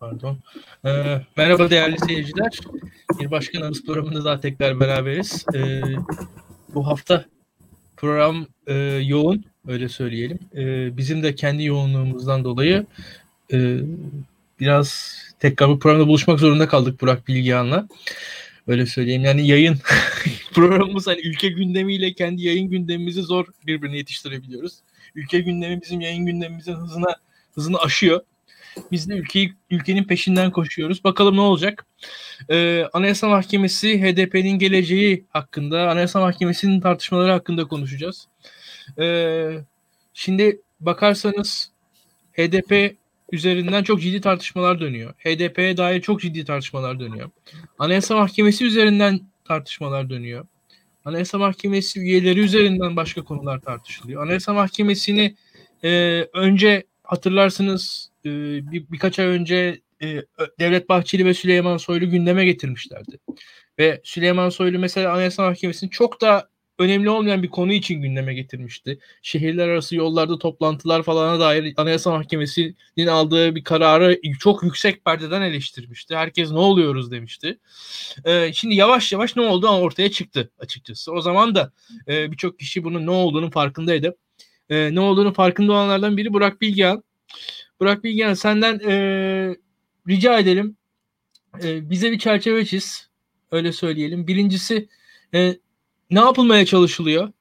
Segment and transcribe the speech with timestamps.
[0.00, 0.38] Pardon.
[0.84, 2.58] Ee, merhaba değerli seyirciler.
[3.20, 5.44] Bir başkan anıs programında daha tekrar beraberiz.
[5.54, 5.82] Ee,
[6.74, 7.24] bu hafta
[7.96, 8.74] program e,
[9.04, 10.38] yoğun, öyle söyleyelim.
[10.56, 12.86] E, bizim de kendi yoğunluğumuzdan dolayı
[13.52, 13.78] e,
[14.60, 17.88] biraz tekrar bu programda buluşmak zorunda kaldık Burak Bilgehan'la.
[18.66, 19.24] Öyle söyleyeyim.
[19.24, 19.76] Yani yayın
[20.52, 24.74] programımız hani ülke gündemiyle kendi yayın gündemimizi zor birbirine yetiştirebiliyoruz.
[25.14, 27.16] Ülke gündemi bizim yayın gündemimizin hızına
[27.54, 28.20] hızını aşıyor.
[28.92, 31.04] Biz de ülkeyi, ülkenin peşinden koşuyoruz.
[31.04, 31.86] Bakalım ne olacak?
[32.50, 38.28] Ee, Anayasa Mahkemesi HDP'nin geleceği hakkında, Anayasa Mahkemesi'nin tartışmaları hakkında konuşacağız.
[38.98, 39.58] Ee,
[40.14, 41.70] şimdi bakarsanız
[42.32, 42.96] HDP
[43.32, 45.14] üzerinden çok ciddi tartışmalar dönüyor.
[45.18, 47.30] HDP'ye dair çok ciddi tartışmalar dönüyor.
[47.78, 50.46] Anayasa Mahkemesi üzerinden tartışmalar dönüyor.
[51.08, 54.22] Anayasa Mahkemesi üyeleri üzerinden başka konular tartışılıyor.
[54.22, 55.36] Anayasa Mahkemesi'ni
[55.84, 58.30] e, önce hatırlarsınız e,
[58.72, 60.22] bir, birkaç ay önce e,
[60.58, 63.18] Devlet Bahçeli ve Süleyman Soylu gündeme getirmişlerdi.
[63.78, 66.48] Ve Süleyman Soylu mesela Anayasa Mahkemesi'nin çok da
[66.78, 68.98] önemli olmayan bir konu için gündeme getirmişti.
[69.22, 76.16] Şehirler arası yollarda toplantılar falana dair Anayasa Mahkemesi'nin aldığı bir kararı çok yüksek perdeden eleştirmişti.
[76.16, 77.58] Herkes ne oluyoruz demişti.
[78.24, 81.12] Ee, şimdi yavaş yavaş ne oldu ortaya çıktı açıkçası.
[81.12, 81.72] O zaman da
[82.08, 84.16] e, birçok kişi bunun ne olduğunu farkındaydı.
[84.70, 87.02] E, ne olduğunu farkında olanlardan biri Burak Bilgehan.
[87.80, 88.94] Burak Bilgehan senden e,
[90.08, 90.76] rica edelim.
[91.62, 93.08] E, bize bir çerçeve çiz.
[93.50, 94.26] Öyle söyleyelim.
[94.26, 94.88] Birincisi
[95.34, 95.56] e,
[96.10, 97.32] ne yapılmaya çalışılıyor?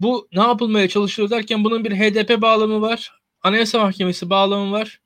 [0.00, 3.20] Bu ne yapılmaya çalışılıyor derken bunun bir HDP bağlamı var.
[3.42, 5.00] Anayasa Mahkemesi bağlamı var.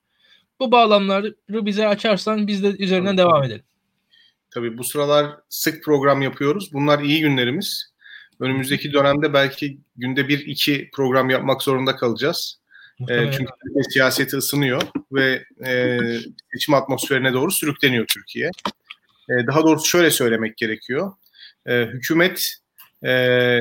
[0.61, 3.65] Bu bağlamları bize açarsan biz de üzerinden devam edelim.
[4.51, 6.73] Tabii bu sıralar sık program yapıyoruz.
[6.73, 7.93] Bunlar iyi günlerimiz.
[8.41, 12.61] Önümüzdeki dönemde belki günde bir iki program yapmak zorunda kalacağız.
[13.09, 13.51] E, çünkü
[13.91, 15.99] siyaseti ısınıyor ve e,
[16.53, 18.51] seçim atmosferine doğru sürükleniyor Türkiye.
[19.31, 21.13] E, daha doğrusu şöyle söylemek gerekiyor.
[21.67, 22.62] E, hükümet
[23.07, 23.59] e,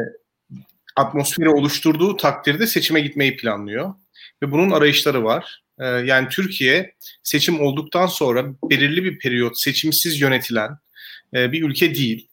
[0.96, 3.94] atmosferi oluşturduğu takdirde seçime gitmeyi planlıyor.
[4.44, 5.64] Ve bunun arayışları var.
[5.80, 10.78] E, yani Türkiye seçim olduktan sonra belirli bir periyot seçimsiz yönetilen
[11.36, 12.28] e, bir ülke değil.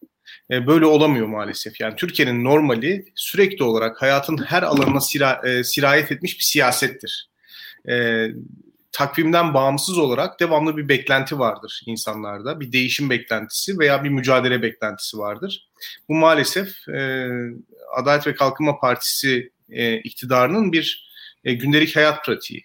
[0.51, 1.81] E, böyle olamıyor maalesef.
[1.81, 7.31] Yani Türkiye'nin normali sürekli olarak hayatın her alanına sira, e, sirayet etmiş bir siyasettir.
[7.89, 8.27] E,
[8.99, 12.61] takvimden bağımsız olarak devamlı bir beklenti vardır insanlarda.
[12.61, 15.69] Bir değişim beklentisi veya bir mücadele beklentisi vardır.
[16.09, 17.29] Bu maalesef e,
[17.97, 21.11] Adalet ve Kalkınma Partisi e, iktidarının bir
[21.45, 22.65] e, gündelik hayat pratiği.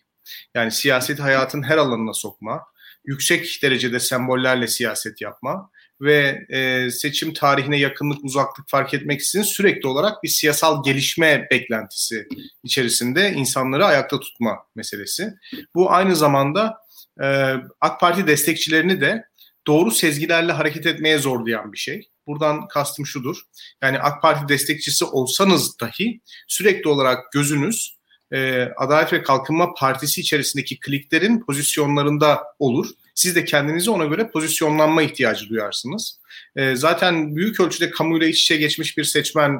[0.55, 2.61] Yani siyaseti hayatın her alanına sokma,
[3.05, 5.69] yüksek derecede sembollerle siyaset yapma
[6.03, 12.27] ve e, seçim tarihine yakınlık, uzaklık fark etmeksizin sürekli olarak bir siyasal gelişme beklentisi
[12.63, 15.33] içerisinde insanları ayakta tutma meselesi.
[15.75, 16.77] Bu aynı zamanda
[17.21, 19.25] e, AK Parti destekçilerini de
[19.67, 22.09] doğru sezgilerle hareket etmeye zorlayan bir şey.
[22.27, 23.37] Buradan kastım şudur.
[23.81, 27.97] Yani AK Parti destekçisi olsanız dahi sürekli olarak gözünüz
[28.31, 35.01] e, Adalet ve Kalkınma Partisi içerisindeki kliklerin pozisyonlarında olur siz de kendinizi ona göre pozisyonlanma
[35.01, 36.19] ihtiyacı duyarsınız.
[36.55, 39.51] E, zaten büyük ölçüde kamuyla iç içe geçmiş bir seçmen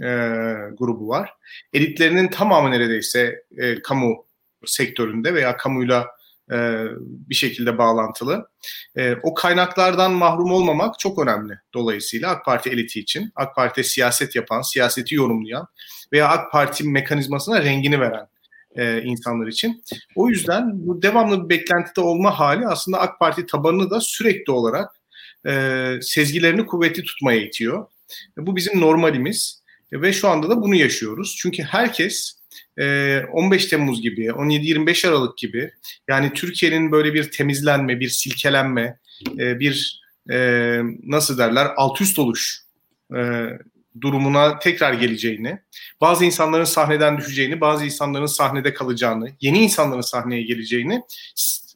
[0.00, 0.08] e,
[0.78, 1.30] grubu var.
[1.72, 4.26] Elitlerinin tamamı neredeyse e, kamu
[4.66, 6.06] sektöründe veya kamuyla
[6.52, 8.48] e, bir şekilde bağlantılı.
[8.96, 13.32] E, o kaynaklardan mahrum olmamak çok önemli dolayısıyla AK Parti eliti için.
[13.34, 15.66] AK Parti siyaset yapan, siyaseti yorumlayan
[16.12, 18.26] veya AK Parti mekanizmasına rengini veren
[18.76, 19.82] e, insanlar için.
[20.14, 24.90] O yüzden bu devamlı bir beklentide olma hali aslında AK Parti tabanını da sürekli olarak
[25.46, 27.86] e, sezgilerini kuvvetli tutmaya itiyor.
[28.38, 31.36] E, bu bizim normalimiz e, ve şu anda da bunu yaşıyoruz.
[31.38, 32.44] Çünkü herkes
[33.32, 35.70] 15 Temmuz gibi, 17-25 Aralık gibi
[36.08, 38.98] yani Türkiye'nin böyle bir temizlenme, bir silkelenme,
[39.34, 40.04] bir
[41.02, 42.60] nasıl derler alt üst oluş
[44.00, 45.58] durumuna tekrar geleceğini,
[46.00, 51.02] bazı insanların sahneden düşeceğini, bazı insanların sahnede kalacağını, yeni insanların sahneye geleceğini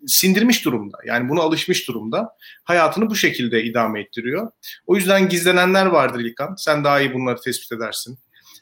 [0.06, 0.98] sindirmiş durumda.
[1.04, 2.36] Yani buna alışmış durumda.
[2.64, 4.50] Hayatını bu şekilde idame ettiriyor.
[4.86, 6.54] O yüzden gizlenenler vardır İlkan.
[6.54, 8.18] Sen daha iyi bunları tespit edersin.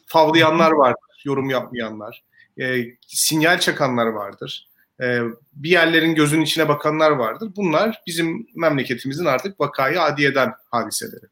[0.07, 2.25] Favlayanlar vardır, yorum yapmayanlar.
[2.61, 4.69] E, sinyal çakanlar vardır.
[5.03, 5.21] E,
[5.53, 7.53] bir yerlerin gözünün içine bakanlar vardır.
[7.57, 11.27] Bunlar bizim memleketimizin artık vakayı adiyeden hadiseleri.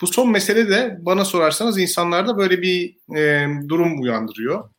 [0.00, 4.70] Bu son mesele de bana sorarsanız insanlarda böyle bir e, durum uyandırıyor.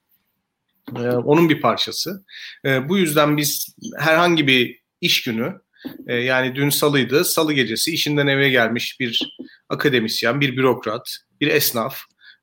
[0.95, 2.25] E, onun bir parçası.
[2.65, 5.53] E, bu yüzden biz herhangi bir iş günü
[6.07, 9.37] e, yani dün salıydı, salı gecesi işinden eve gelmiş bir
[9.69, 11.97] akademisyen, bir bürokrat, bir esnaf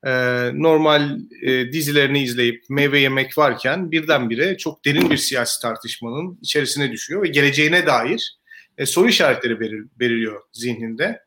[0.06, 0.10] e,
[0.54, 7.22] normal e, dizilerini izleyip meyve yemek varken birdenbire çok derin bir siyasi tartışmanın içerisine düşüyor
[7.22, 8.38] ve geleceğine dair
[8.78, 11.20] e, soru işaretleri belir, beliriyor zihninde.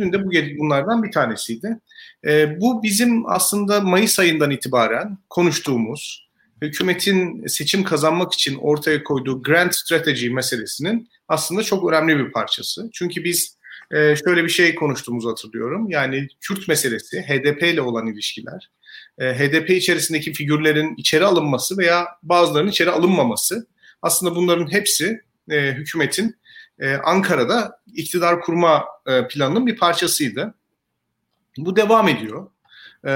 [0.00, 1.78] Dün de bu bunlardan bir tanesiydi.
[2.26, 6.28] E, bu bizim aslında Mayıs ayından itibaren konuştuğumuz,
[6.62, 12.90] hükümetin seçim kazanmak için ortaya koyduğu grand strategy meselesinin aslında çok önemli bir parçası.
[12.92, 13.56] Çünkü biz
[13.90, 15.90] e, şöyle bir şey konuştuğumuzu hatırlıyorum.
[15.90, 18.70] Yani Kürt meselesi, HDP ile olan ilişkiler,
[19.18, 23.66] e, HDP içerisindeki figürlerin içeri alınması veya bazılarının içeri alınmaması
[24.02, 25.20] aslında bunların hepsi
[25.50, 26.36] e, hükümetin
[26.80, 30.54] e, Ankara'da iktidar kurma e, planının bir parçasıydı.
[31.58, 32.50] Bu devam ediyor.
[33.04, 33.12] E,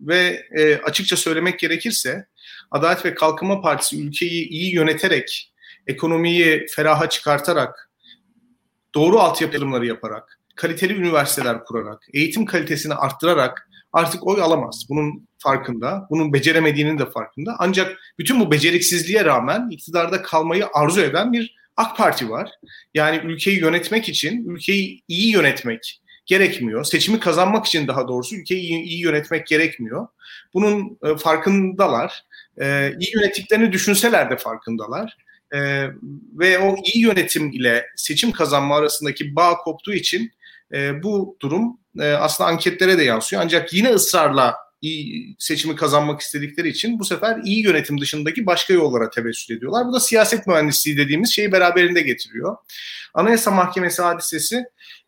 [0.00, 2.26] ve e, açıkça söylemek gerekirse
[2.70, 5.52] Adalet ve Kalkınma Partisi ülkeyi iyi yöneterek,
[5.86, 7.90] ekonomiyi feraha çıkartarak,
[8.94, 14.86] doğru altyapı yaparak, kaliteli üniversiteler kurarak, eğitim kalitesini arttırarak artık oy alamaz.
[14.88, 17.56] Bunun farkında, bunun beceremediğinin de farkında.
[17.58, 22.50] Ancak bütün bu beceriksizliğe rağmen iktidarda kalmayı arzu eden bir AK Parti var.
[22.94, 26.84] Yani ülkeyi yönetmek için, ülkeyi iyi yönetmek gerekmiyor.
[26.84, 30.06] Seçimi kazanmak için daha doğrusu ülkeyi iyi, iyi yönetmek gerekmiyor.
[30.54, 32.24] Bunun e, farkındalar.
[32.60, 35.16] E, iyi yönettiklerini düşünseler de farkındalar.
[35.54, 35.86] E,
[36.32, 40.32] ve o iyi yönetim ile seçim kazanma arasındaki bağ koptuğu için
[40.74, 43.42] e, bu durum e, aslında anketlere de yansıyor.
[43.42, 49.10] Ancak yine ısrarla iyi seçimi kazanmak istedikleri için bu sefer iyi yönetim dışındaki başka yollara
[49.10, 49.86] tevessül ediyorlar.
[49.86, 52.56] Bu da siyaset mühendisliği dediğimiz şeyi beraberinde getiriyor.
[53.14, 54.64] Anayasa Mahkemesi hadisesi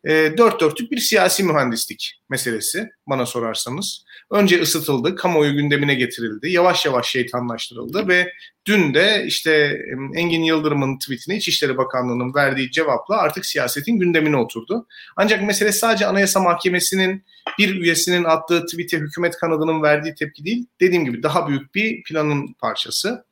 [0.07, 4.05] e, dört dörtlük bir siyasi mühendislik meselesi bana sorarsanız.
[4.31, 8.33] Önce ısıtıldı, kamuoyu gündemine getirildi, yavaş yavaş şeytanlaştırıldı ve
[8.65, 9.81] dün de işte
[10.15, 14.87] Engin Yıldırım'ın tweetine İçişleri Bakanlığı'nın verdiği cevapla artık siyasetin gündemine oturdu.
[15.15, 17.23] Ancak mesele sadece Anayasa Mahkemesi'nin
[17.59, 22.53] bir üyesinin attığı tweet'e hükümet kanadının verdiği tepki değil, dediğim gibi daha büyük bir planın
[22.53, 23.25] parçası.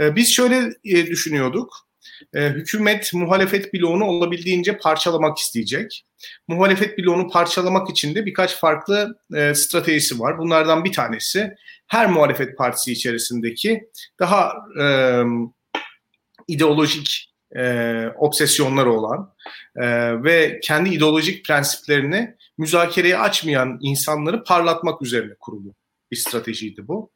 [0.00, 1.87] E, biz şöyle e, düşünüyorduk,
[2.34, 6.04] e, hükümet muhalefet bloğunu olabildiğince parçalamak isteyecek.
[6.48, 10.38] Muhalefet bloğunu parçalamak için de birkaç farklı e, stratejisi var.
[10.38, 11.54] Bunlardan bir tanesi
[11.86, 13.88] her muhalefet partisi içerisindeki
[14.20, 14.84] daha e,
[16.48, 19.34] ideolojik e, obsesyonları olan
[19.76, 19.86] e,
[20.24, 25.74] ve kendi ideolojik prensiplerini müzakereye açmayan insanları parlatmak üzerine kurulu
[26.10, 27.10] bir stratejiydi bu.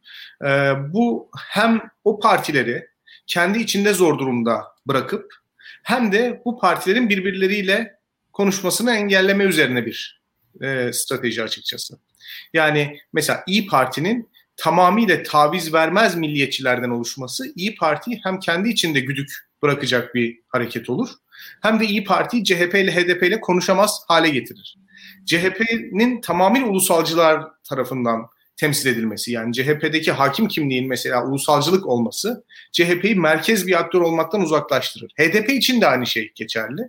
[0.44, 2.91] E, bu hem o partileri
[3.26, 5.34] kendi içinde zor durumda bırakıp
[5.82, 7.96] hem de bu partilerin birbirleriyle
[8.32, 10.22] konuşmasını engelleme üzerine bir
[10.62, 11.98] e, strateji açıkçası.
[12.52, 19.32] Yani mesela İyi Parti'nin tamamıyla taviz vermez milliyetçilerden oluşması İyi Parti'yi hem kendi içinde güdük
[19.62, 21.08] bırakacak bir hareket olur.
[21.62, 24.76] Hem de İyi Parti CHP ile HDP ile konuşamaz hale getirir.
[25.26, 28.26] CHP'nin tamamıyla ulusalcılar tarafından
[28.62, 35.12] temsil edilmesi yani CHP'deki hakim kimliğin mesela ulusalcılık olması CHP'yi merkez bir aktör olmaktan uzaklaştırır.
[35.20, 36.82] HDP için de aynı şey geçerli.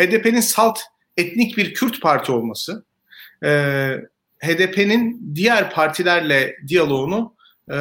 [0.00, 0.78] HDP'nin salt
[1.16, 2.84] etnik bir Kürt parti olması
[3.44, 3.50] e,
[4.38, 7.34] HDP'nin diğer partilerle diyaloğunu
[7.70, 7.76] e,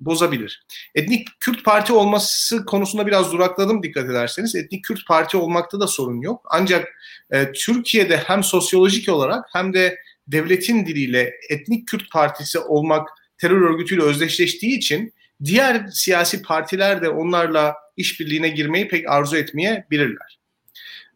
[0.00, 0.66] bozabilir.
[0.94, 4.54] Etnik Kürt parti olması konusunda biraz durakladım dikkat ederseniz.
[4.54, 6.46] Etnik Kürt parti olmakta da sorun yok.
[6.50, 6.88] Ancak
[7.30, 9.98] e, Türkiye'de hem sosyolojik olarak hem de
[10.28, 13.08] devletin diliyle etnik Kürt partisi olmak
[13.38, 15.14] terör örgütüyle özdeşleştiği için
[15.44, 20.40] diğer siyasi partiler de onlarla işbirliğine girmeyi pek arzu etmeyebilirler.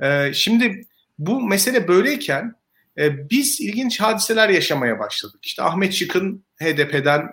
[0.03, 0.87] Ee, şimdi
[1.19, 2.55] bu mesele böyleyken
[2.99, 5.41] e, biz ilginç hadiseler yaşamaya başladık.
[5.43, 7.29] İşte Ahmet Şık'ın HDP'den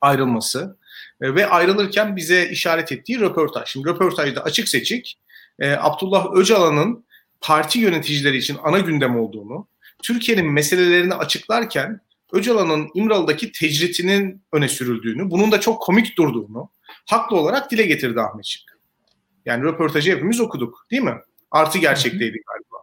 [0.00, 0.78] ayrılması
[1.20, 3.68] e, ve ayrılırken bize işaret ettiği röportaj.
[3.68, 5.18] Şimdi röportajda açık seçik
[5.58, 7.04] e, Abdullah Öcalan'ın
[7.40, 9.68] parti yöneticileri için ana gündem olduğunu,
[10.02, 12.00] Türkiye'nin meselelerini açıklarken
[12.32, 16.70] Öcalan'ın İmralı'daki tecritinin öne sürüldüğünü, bunun da çok komik durduğunu
[17.06, 18.78] haklı olarak dile getirdi Ahmet Şık.
[19.46, 21.14] Yani röportajı hepimiz okuduk değil mi?
[21.50, 22.78] Artı gerçekteydi galiba.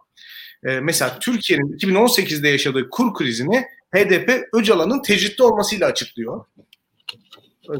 [0.64, 6.44] Ee, mesela Türkiye'nin 2018'de yaşadığı kur krizini HDP Öcalan'ın tecritte olmasıyla açıklıyor.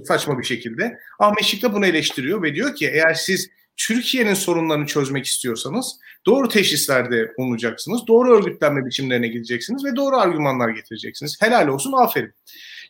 [0.04, 0.98] Saçma bir şekilde.
[1.18, 6.48] Ahmet Şık da bunu eleştiriyor ve diyor ki eğer siz Türkiye'nin sorunlarını çözmek istiyorsanız doğru
[6.48, 11.42] teşhislerde bulunacaksınız, doğru örgütlenme biçimlerine gideceksiniz ve doğru argümanlar getireceksiniz.
[11.42, 12.34] Helal olsun, aferin.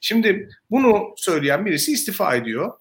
[0.01, 2.73] Şimdi bunu söyleyen birisi istifa ediyor.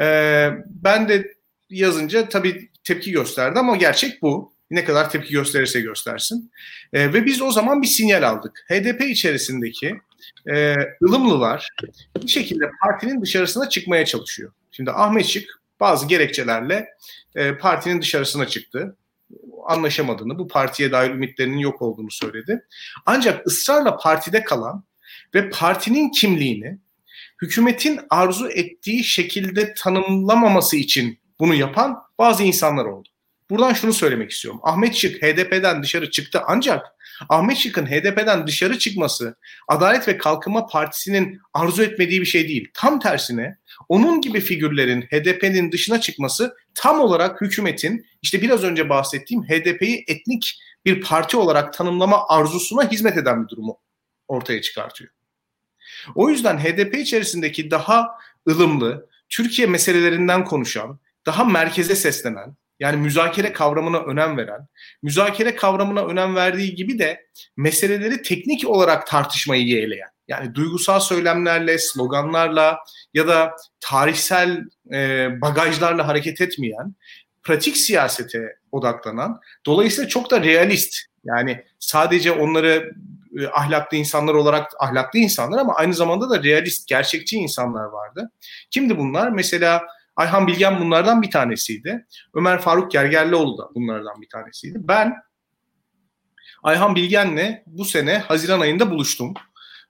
[0.00, 1.34] Ee, ben de
[1.70, 4.56] yazınca tabii tepki gösterdi ama gerçek bu.
[4.70, 6.52] Ne kadar tepki gösterirse göstersin.
[6.92, 8.64] Ee, ve biz o zaman bir sinyal aldık.
[8.68, 9.96] HDP içerisindeki
[10.46, 11.68] e, ılımlılar
[12.22, 14.52] bir şekilde partinin dışarısına çıkmaya çalışıyor.
[14.72, 16.88] Şimdi Ahmet Şık bazı gerekçelerle
[17.34, 18.96] e, partinin dışarısına çıktı.
[19.66, 22.64] Anlaşamadığını, bu partiye dair ümitlerinin yok olduğunu söyledi.
[23.06, 24.84] Ancak ısrarla partide kalan
[25.34, 26.78] ve partinin kimliğini
[27.42, 33.08] hükümetin arzu ettiği şekilde tanımlamaması için bunu yapan bazı insanlar oldu.
[33.50, 34.60] Buradan şunu söylemek istiyorum.
[34.62, 36.86] Ahmet Şık HDP'den dışarı çıktı ancak
[37.28, 39.36] Ahmet Şık'ın HDP'den dışarı çıkması
[39.68, 42.68] Adalet ve Kalkınma Partisi'nin arzu etmediği bir şey değil.
[42.74, 49.42] Tam tersine onun gibi figürlerin HDP'nin dışına çıkması tam olarak hükümetin işte biraz önce bahsettiğim
[49.42, 53.80] HDP'yi etnik bir parti olarak tanımlama arzusuna hizmet eden bir durumu
[54.28, 55.10] ortaya çıkartıyor.
[56.14, 58.08] O yüzden HDP içerisindeki daha
[58.48, 64.68] ılımlı, Türkiye meselelerinden konuşan, daha merkeze seslenen, yani müzakere kavramına önem veren,
[65.02, 72.78] müzakere kavramına önem verdiği gibi de meseleleri teknik olarak tartışmayı yeğleyen, yani duygusal söylemlerle, sloganlarla
[73.14, 76.94] ya da tarihsel e, bagajlarla hareket etmeyen,
[77.42, 82.90] pratik siyasete odaklanan, dolayısıyla çok da realist, yani sadece onları
[83.40, 88.30] e, ahlaklı insanlar olarak ahlaklı insanlar ama aynı zamanda da realist, gerçekçi insanlar vardı.
[88.70, 89.30] Kimdi bunlar?
[89.30, 89.82] Mesela
[90.16, 92.06] Ayhan Bilgen bunlardan bir tanesiydi.
[92.34, 94.78] Ömer Faruk Gergerlioğlu da bunlardan bir tanesiydi.
[94.80, 95.14] Ben
[96.62, 99.34] Ayhan Bilgen'le bu sene Haziran ayında buluştum.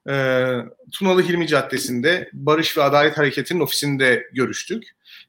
[0.09, 0.57] Ee,
[0.93, 4.85] Tunalı Hilmi Caddesi'nde Barış ve Adalet Hareketi'nin ofisinde görüştük.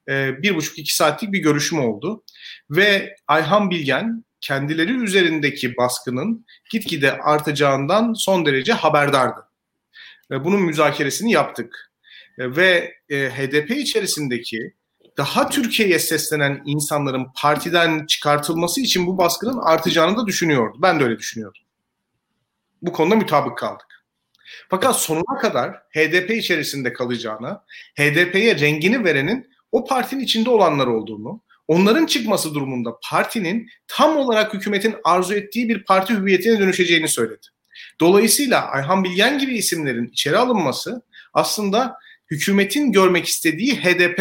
[0.09, 2.23] Ee, bir buçuk iki saatlik bir görüşüm oldu.
[2.69, 9.47] Ve Ayhan Bilgen kendileri üzerindeki baskının gitgide artacağından son derece haberdardı.
[10.31, 11.91] Ve bunun müzakeresini yaptık.
[12.39, 14.73] Ve e, HDP içerisindeki
[15.17, 20.77] daha Türkiye'ye seslenen insanların partiden çıkartılması için bu baskının artacağını da düşünüyordu.
[20.81, 21.61] Ben de öyle düşünüyordum.
[22.81, 23.86] Bu konuda mutabık kaldık.
[24.69, 27.59] Fakat sonuna kadar HDP içerisinde kalacağını,
[27.99, 34.95] HDP'ye rengini verenin o partinin içinde olanlar olduğunu, onların çıkması durumunda partinin tam olarak hükümetin
[35.03, 37.47] arzu ettiği bir parti hüviyetine dönüşeceğini söyledi.
[37.99, 41.01] Dolayısıyla Ayhan Bilgen gibi isimlerin içeri alınması
[41.33, 41.97] aslında
[42.31, 44.19] hükümetin görmek istediği HDP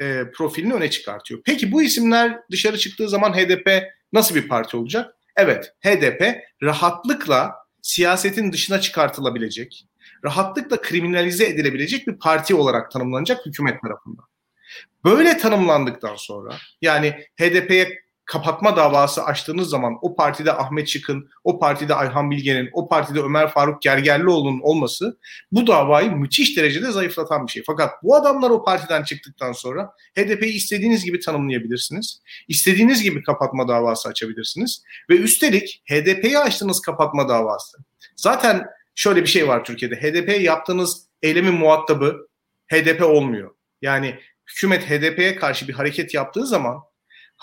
[0.00, 1.40] e, profilini öne çıkartıyor.
[1.44, 3.82] Peki bu isimler dışarı çıktığı zaman HDP
[4.12, 5.14] nasıl bir parti olacak?
[5.36, 9.86] Evet, HDP rahatlıkla siyasetin dışına çıkartılabilecek,
[10.24, 14.24] rahatlıkla kriminalize edilebilecek bir parti olarak tanımlanacak hükümet tarafından.
[15.04, 17.10] Böyle tanımlandıktan sonra yani
[17.40, 23.20] HDP'ye kapatma davası açtığınız zaman o partide Ahmet Çıkın, o partide Ayhan Bilge'nin, o partide
[23.20, 25.18] Ömer Faruk Gergerlioğlu'nun olması
[25.52, 27.62] bu davayı müthiş derecede zayıflatan bir şey.
[27.66, 32.20] Fakat bu adamlar o partiden çıktıktan sonra HDP'yi istediğiniz gibi tanımlayabilirsiniz.
[32.48, 34.82] İstediğiniz gibi kapatma davası açabilirsiniz.
[35.10, 37.78] Ve üstelik HDP'yi açtığınız kapatma davası.
[38.16, 39.96] Zaten şöyle bir şey var Türkiye'de.
[39.96, 42.28] HDP yaptığınız eylemin muhatabı
[42.72, 43.54] HDP olmuyor.
[43.82, 46.80] Yani hükümet HDP'ye karşı bir hareket yaptığı zaman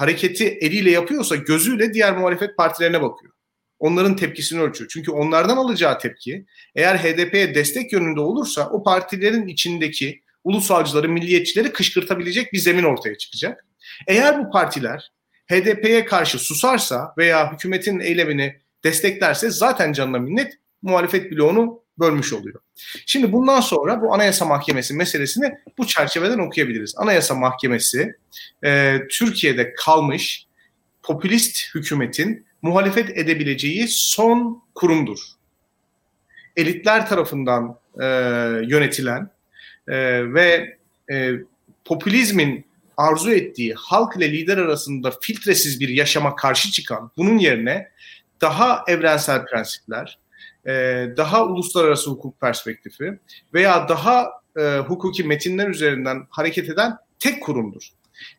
[0.02, 3.34] hareketi eliyle yapıyorsa gözüyle diğer muhalefet partilerine bakıyor.
[3.80, 4.90] Onların tepkisini ölçüyor.
[4.94, 12.54] Çünkü onlardan alacağı tepki eğer HDP'ye destek yönünde olursa o partilerin içindeki ulusalcıları, milliyetçileri kışkırtabilecek
[12.54, 13.66] bir zemin ortaya çıkacak.
[14.08, 15.12] Eğer bu partiler
[15.52, 22.62] HDP'ye karşı susarsa veya hükümetin eylemini desteklerse zaten canına minnet muhalefet bloğunu bölmüş oluyor.
[23.06, 26.94] Şimdi bundan sonra bu Anayasa Mahkemesi meselesini bu çerçeveden okuyabiliriz.
[26.98, 28.16] Anayasa Mahkemesi
[28.64, 30.46] e, Türkiye'de kalmış
[31.04, 35.20] popülist hükümetin muhalefet edebileceği son kurumdur.
[36.56, 38.06] Elitler tarafından e,
[38.68, 39.30] yönetilen
[39.88, 39.98] e,
[40.34, 40.78] ve
[41.12, 41.32] e,
[41.86, 42.66] popülizmin
[42.98, 47.92] arzu ettiği halk ile lider arasında filtresiz bir yaşama karşı çıkan, bunun yerine
[48.42, 50.20] daha evrensel prensipler,
[50.68, 50.72] e,
[51.18, 53.20] daha uluslararası hukuk perspektifi
[53.54, 57.90] veya daha e, hukuki metinler üzerinden hareket eden tek kurumdur.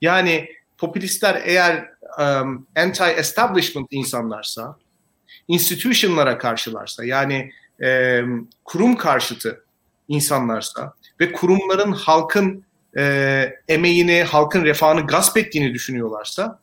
[0.01, 0.49] Yani
[0.79, 1.89] popülistler eğer
[2.19, 4.77] um, anti-establishment insanlarsa,
[5.49, 7.53] institutionlara karşılarsa yani
[7.83, 8.21] e,
[8.65, 9.65] kurum karşıtı
[10.09, 12.65] insanlarsa ve kurumların halkın
[12.97, 16.59] e, emeğini, halkın refahını gasp ettiğini düşünüyorlarsa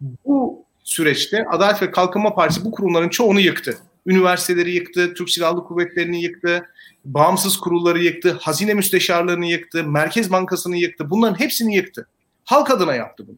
[0.00, 6.22] bu süreçte Adalet ve Kalkınma Partisi bu kurumların çoğunu yıktı üniversiteleri yıktı, Türk Silahlı Kuvvetleri'ni
[6.22, 6.68] yıktı,
[7.04, 11.10] bağımsız kurulları yıktı, hazine müsteşarlığını yıktı, Merkez Bankası'nı yıktı.
[11.10, 12.08] Bunların hepsini yıktı.
[12.44, 13.36] Halk adına yaptı bunu.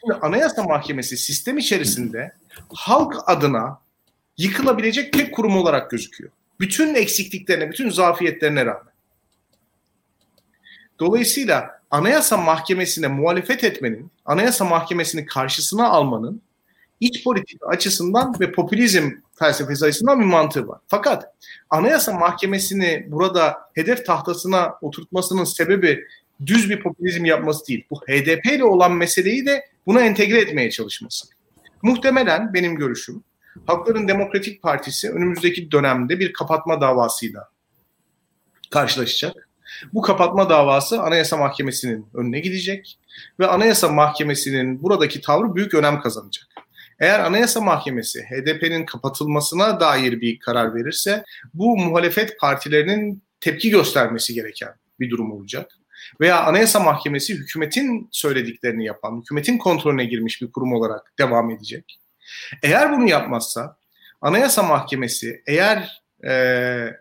[0.00, 2.32] Şimdi Anayasa Mahkemesi sistem içerisinde
[2.74, 3.78] halk adına
[4.38, 6.30] yıkılabilecek tek kurum olarak gözüküyor.
[6.60, 8.94] Bütün eksikliklerine, bütün zafiyetlerine rağmen.
[11.00, 16.42] Dolayısıyla Anayasa Mahkemesi'ne muhalefet etmenin, Anayasa Mahkemesi'ni karşısına almanın
[17.00, 20.80] iç politik açısından ve popülizm felsefesi açısından bir mantığı var.
[20.88, 21.24] Fakat
[21.70, 26.04] Anayasa Mahkemesi'ni burada hedef tahtasına oturtmasının sebebi
[26.46, 27.84] düz bir popülizm yapması değil.
[27.90, 31.28] Bu HDP ile olan meseleyi de buna entegre etmeye çalışması.
[31.82, 33.24] Muhtemelen benim görüşüm
[33.66, 37.48] Halkların Demokratik Partisi önümüzdeki dönemde bir kapatma davasıyla
[38.70, 39.48] karşılaşacak.
[39.92, 42.98] Bu kapatma davası Anayasa Mahkemesi'nin önüne gidecek
[43.40, 46.46] ve Anayasa Mahkemesi'nin buradaki tavrı büyük önem kazanacak.
[47.00, 51.24] Eğer Anayasa Mahkemesi HDP'nin kapatılmasına dair bir karar verirse
[51.54, 55.70] bu muhalefet partilerinin tepki göstermesi gereken bir durum olacak.
[56.20, 62.00] Veya Anayasa Mahkemesi hükümetin söylediklerini yapan, hükümetin kontrolüne girmiş bir kurum olarak devam edecek.
[62.62, 63.76] Eğer bunu yapmazsa
[64.20, 66.32] Anayasa Mahkemesi eğer e,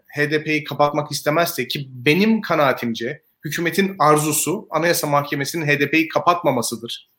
[0.08, 7.10] HDP'yi kapatmak istemezse ki benim kanaatimce hükümetin arzusu Anayasa Mahkemesi'nin HDP'yi kapatmamasıdır.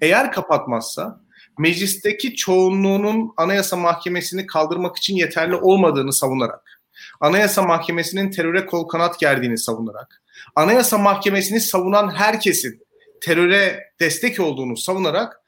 [0.00, 1.20] Eğer kapatmazsa
[1.58, 6.80] meclisteki çoğunluğunun Anayasa Mahkemesi'ni kaldırmak için yeterli olmadığını savunarak,
[7.20, 10.22] Anayasa Mahkemesi'nin teröre kol kanat gerdiğini savunarak,
[10.56, 12.82] Anayasa Mahkemesi'ni savunan herkesin
[13.20, 15.40] teröre destek olduğunu savunarak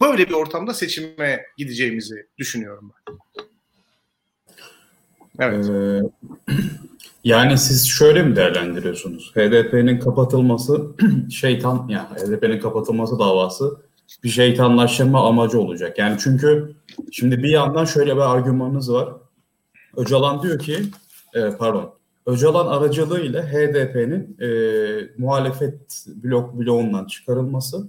[0.00, 3.14] böyle bir ortamda seçime gideceğimizi düşünüyorum ben.
[5.38, 5.66] Evet.
[5.70, 6.02] Ee,
[7.24, 9.32] yani siz şöyle mi değerlendiriyorsunuz?
[9.34, 10.86] HDP'nin kapatılması
[11.30, 13.76] şeytan yani HDP'nin kapatılması davası
[14.24, 15.98] bir şeytanlaştırma amacı olacak.
[15.98, 16.74] Yani çünkü
[17.12, 19.08] şimdi bir yandan şöyle bir argümanınız var.
[19.96, 20.76] Öcalan diyor ki
[21.34, 21.94] e, pardon
[22.26, 24.48] Öcalan aracılığıyla HDP'nin e,
[25.18, 27.88] muhalefet blok bloğundan çıkarılması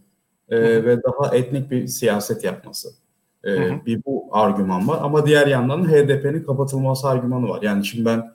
[0.50, 2.90] e, ve daha etnik bir siyaset yapması.
[3.46, 7.62] E, bir bu argüman var ama diğer yandan HDP'nin kapatılması argümanı var.
[7.62, 8.32] Yani şimdi ben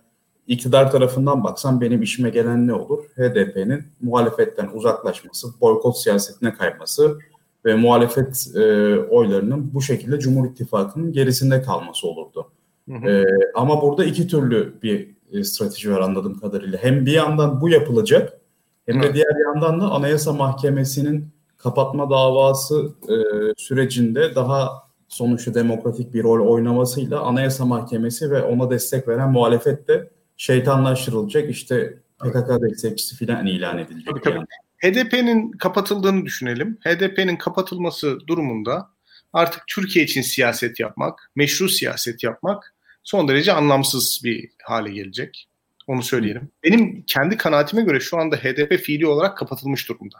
[0.47, 3.05] iktidar tarafından baksam benim işime gelen ne olur?
[3.17, 7.19] HDP'nin muhalefetten uzaklaşması, boykot siyasetine kayması
[7.65, 12.51] ve muhalefet e, oylarının bu şekilde Cumhur İttifakı'nın gerisinde kalması olurdu.
[12.89, 13.11] Hı hı.
[13.11, 16.79] E, ama burada iki türlü bir e, strateji var anladığım kadarıyla.
[16.83, 18.41] Hem bir yandan bu yapılacak
[18.87, 19.15] hem de hı.
[19.15, 23.15] diğer yandan da Anayasa Mahkemesi'nin kapatma davası e,
[23.57, 24.71] sürecinde daha
[25.09, 31.51] sonuçta demokratik bir rol oynamasıyla Anayasa Mahkemesi ve ona destek veren muhalefet de şeytanlaştırılacak.
[31.51, 34.09] İşte PKK destekçisi filan ilan edilecek.
[34.09, 34.35] Tabii, tabii.
[34.35, 34.47] Yani.
[34.81, 36.79] HDP'nin kapatıldığını düşünelim.
[36.85, 38.91] HDP'nin kapatılması durumunda
[39.33, 45.49] artık Türkiye için siyaset yapmak, meşru siyaset yapmak son derece anlamsız bir hale gelecek.
[45.87, 46.51] Onu söyleyelim.
[46.65, 50.17] Benim kendi kanaatime göre şu anda HDP fiili olarak kapatılmış durumda.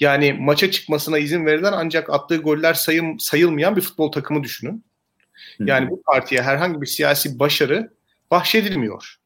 [0.00, 4.84] Yani maça çıkmasına izin verilen ancak attığı goller sayım, sayılmayan bir futbol takımı düşünün.
[5.58, 7.92] Yani bu partiye herhangi bir siyasi başarı
[8.30, 9.16] bahşedilmiyor.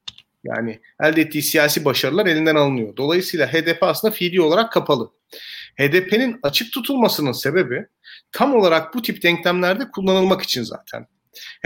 [0.45, 2.97] Yani elde ettiği siyasi başarılar elinden alınıyor.
[2.97, 5.11] Dolayısıyla HDP aslında fiili olarak kapalı.
[5.81, 7.87] HDP'nin açık tutulmasının sebebi
[8.33, 11.07] tam olarak bu tip denklemlerde kullanılmak için zaten.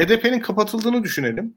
[0.01, 1.55] HDP'nin kapatıldığını düşünelim.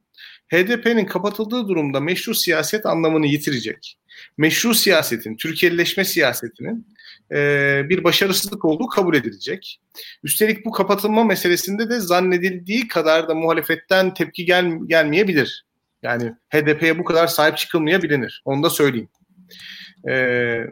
[0.53, 3.97] HDP'nin kapatıldığı durumda meşru siyaset anlamını yitirecek.
[4.37, 6.87] Meşru siyasetin, Türkiye'lileşme siyasetinin
[7.31, 9.81] e, bir başarısızlık olduğu kabul edilecek.
[10.23, 15.68] Üstelik bu kapatılma meselesinde de zannedildiği kadar da muhalefetten tepki gel, gelmeyebilir.
[16.03, 18.41] Yani HDP'ye bu kadar sahip çıkılmayabilir.
[18.45, 19.09] Onu da söyleyeyim.
[20.09, 20.65] Ee,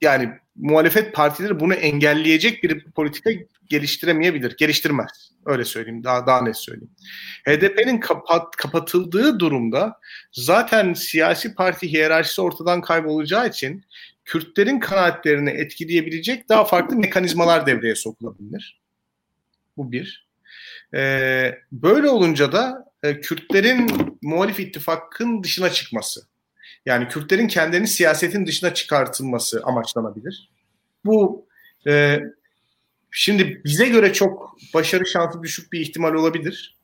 [0.00, 3.30] yani muhalefet partileri bunu engelleyecek bir politika
[3.66, 4.56] geliştiremeyebilir.
[4.56, 5.32] Geliştirmez.
[5.46, 6.04] Öyle söyleyeyim.
[6.04, 6.90] Daha daha net söyleyeyim.
[7.48, 9.98] HDP'nin kapat, kapatıldığı durumda
[10.32, 13.84] zaten siyasi parti hiyerarşisi ortadan kaybolacağı için
[14.24, 18.80] Kürtlerin kanaatlerini etkileyebilecek daha farklı mekanizmalar devreye sokulabilir.
[19.76, 20.28] Bu bir.
[20.94, 23.90] Ee, böyle olunca da e, Kürtlerin
[24.22, 26.20] muhalif ittifakın dışına çıkması.
[26.86, 30.50] Yani Kürtlerin kendilerini siyasetin dışına çıkartılması amaçlanabilir.
[31.04, 31.46] Bu
[31.86, 32.20] e,
[33.10, 36.76] şimdi bize göre çok başarı şansı düşük bir ihtimal olabilir.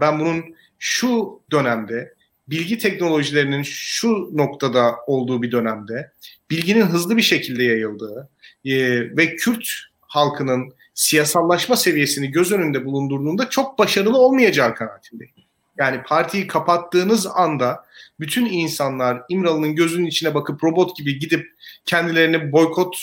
[0.00, 0.44] Ben bunun
[0.78, 2.14] şu dönemde
[2.48, 6.12] bilgi teknolojilerinin şu noktada olduğu bir dönemde
[6.50, 8.30] bilginin hızlı bir şekilde yayıldığı
[8.64, 9.68] e, ve Kürt
[10.12, 15.34] halkının siyasallaşma seviyesini göz önünde bulundurduğunda çok başarılı olmayacağı kanaatindeyim.
[15.78, 17.84] Yani partiyi kapattığınız anda
[18.20, 21.46] bütün insanlar İmralı'nın gözünün içine bakıp robot gibi gidip
[21.84, 22.96] kendilerini boykot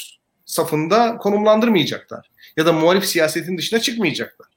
[0.45, 2.32] safında konumlandırmayacaklar.
[2.58, 4.48] Ya da muhalif siyasetin dışına çıkmayacaklar.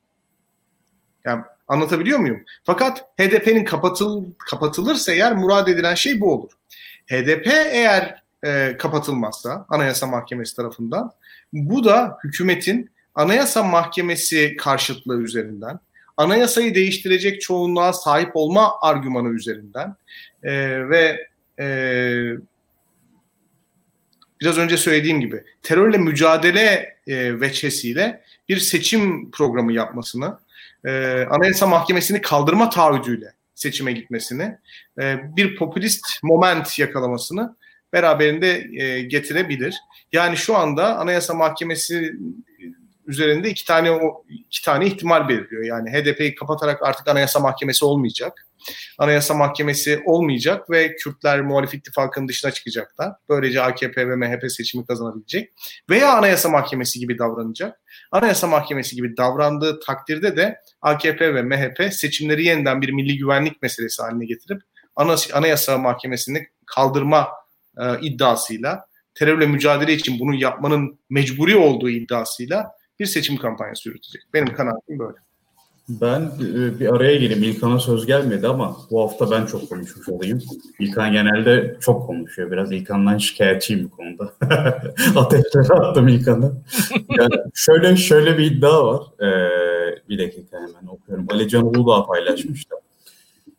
[1.25, 2.45] Yani anlatabiliyor muyum?
[2.65, 6.51] Fakat HDP'nin kapatıl, kapatılırsa eğer murad edilen şey bu olur.
[7.07, 11.13] HDP eğer e, kapatılmazsa Anayasa Mahkemesi tarafından
[11.53, 15.79] bu da hükümetin Anayasa Mahkemesi karşıtlığı üzerinden,
[16.17, 19.97] anayasayı değiştirecek çoğunluğa sahip olma argümanı üzerinden
[20.43, 20.53] e,
[20.89, 21.27] ve
[21.59, 21.67] e,
[24.41, 30.39] biraz önce söylediğim gibi terörle mücadele e, veçesiyle bir seçim programı yapmasını,
[30.85, 30.91] e,
[31.31, 34.59] Anayasa Mahkemesi'ni kaldırma taahhüdüyle seçime gitmesini,
[35.01, 37.57] e, bir popülist moment yakalamasını
[37.93, 39.77] beraberinde e, getirebilir.
[40.13, 42.13] Yani şu anda Anayasa Mahkemesi
[43.07, 45.65] üzerinde iki tane o iki tane ihtimal belirliyor.
[45.65, 48.47] Yani HDP'yi kapatarak artık Anayasa Mahkemesi olmayacak.
[48.99, 53.13] Anayasa Mahkemesi olmayacak ve Kürtler muhalif ittifakın dışına çıkacaklar.
[53.29, 55.53] Böylece AKP ve MHP seçimi kazanabilecek.
[55.91, 57.81] Veya Anayasa Mahkemesi gibi davranacak.
[58.13, 64.03] Anayasa Mahkemesi gibi davrandığı takdirde de AKP ve MHP seçimleri yeniden bir milli güvenlik meselesi
[64.03, 64.63] haline getirip
[65.33, 67.29] Anayasa Mahkemesi'ni kaldırma
[67.79, 74.23] e, iddiasıyla terörle mücadele için bunu yapmanın mecburi olduğu iddiasıyla bir seçim kampanyası yürütecek.
[74.35, 75.17] Benim kanaatim böyle.
[75.89, 77.43] Ben e, bir araya gireyim.
[77.43, 80.43] İlkan'a söz gelmedi ama bu hafta ben çok konuşmuş olayım.
[80.79, 82.51] İlkan genelde çok konuşuyor.
[82.51, 84.33] Biraz İlkan'dan şikayetçiyim bu konuda.
[85.17, 86.53] Ateşlere attım İlkan'ı.
[87.19, 89.01] Yani şöyle şöyle bir iddia var.
[89.21, 91.27] Ee, bir dakika hemen okuyorum.
[91.31, 92.75] Ali Can Uludağ paylaşmıştı.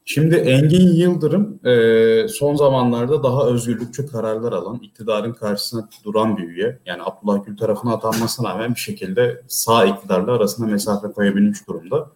[0.05, 6.79] Şimdi Engin Yıldırım e, son zamanlarda daha özgürlükçü kararlar alan, iktidarın karşısına duran bir üye.
[6.85, 12.09] Yani Abdullah Gül tarafına atanmasına rağmen bir şekilde sağ iktidarla arasında mesafe koyabilmiş durumda.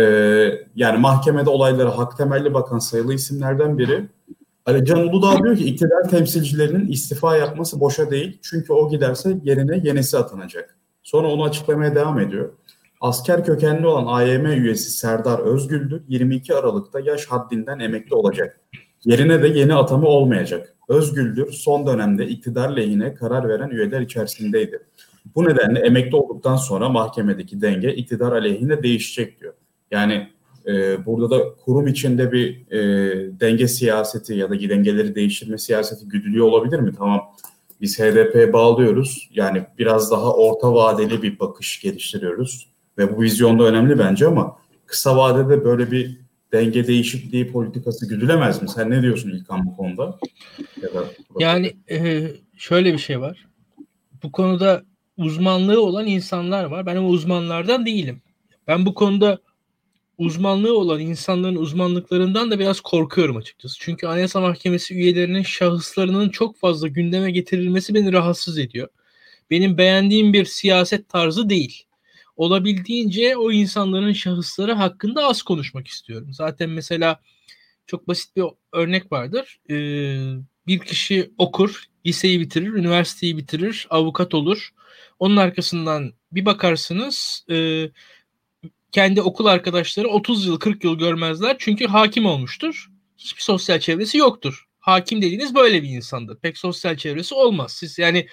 [0.00, 0.02] E,
[0.76, 4.08] yani mahkemede olaylara hak temelli bakan sayılı isimlerden biri.
[4.66, 8.38] Ali Can Uludağ diyor ki iktidar temsilcilerinin istifa yapması boşa değil.
[8.42, 10.76] Çünkü o giderse yerine yenisi atanacak.
[11.02, 12.50] Sonra onu açıklamaya devam ediyor.
[13.00, 18.60] Asker kökenli olan AYM üyesi Serdar Özgüldür 22 Aralık'ta yaş haddinden emekli olacak.
[19.04, 20.74] Yerine de yeni atamı olmayacak.
[20.88, 24.82] Özgüldür son dönemde iktidar lehine karar veren üyeler içerisindeydi.
[25.34, 29.54] Bu nedenle emekli olduktan sonra mahkemedeki denge iktidar aleyhine değişecek diyor.
[29.90, 30.28] Yani
[30.66, 32.80] e, burada da kurum içinde bir e,
[33.40, 36.92] denge siyaseti ya da dengeleri değiştirme siyaseti güdülüyor olabilir mi?
[36.98, 37.20] Tamam
[37.80, 39.28] biz HDP'ye bağlıyoruz.
[39.34, 44.56] Yani biraz daha orta vadeli bir bakış geliştiriyoruz ve bu vizyonda önemli bence ama
[44.86, 46.16] kısa vadede böyle bir
[46.52, 48.68] denge değişikliği politikası güdülemez mi?
[48.68, 50.18] Sen ne diyorsun İlkan bu konuda?
[50.82, 51.04] Ya da
[51.38, 53.46] yani e, şöyle bir şey var.
[54.22, 54.84] Bu konuda
[55.16, 56.86] uzmanlığı olan insanlar var.
[56.86, 58.22] Ben o uzmanlardan değilim.
[58.66, 59.38] Ben bu konuda
[60.18, 63.76] uzmanlığı olan insanların uzmanlıklarından da biraz korkuyorum açıkçası.
[63.80, 68.88] Çünkü Anayasa Mahkemesi üyelerinin şahıslarının çok fazla gündeme getirilmesi beni rahatsız ediyor.
[69.50, 71.85] Benim beğendiğim bir siyaset tarzı değil
[72.36, 76.28] olabildiğince o insanların şahısları hakkında az konuşmak istiyorum.
[76.32, 77.20] Zaten mesela
[77.86, 79.60] çok basit bir örnek vardır.
[79.70, 79.74] Ee,
[80.66, 84.70] bir kişi okur, liseyi bitirir, üniversiteyi bitirir, avukat olur.
[85.18, 87.88] Onun arkasından bir bakarsınız e,
[88.92, 92.90] kendi okul arkadaşları 30 yıl 40 yıl görmezler çünkü hakim olmuştur.
[93.18, 96.36] Hiçbir sosyal çevresi yoktur hakim dediğiniz böyle bir insandır.
[96.40, 97.72] Pek sosyal çevresi olmaz.
[97.72, 98.26] Siz yani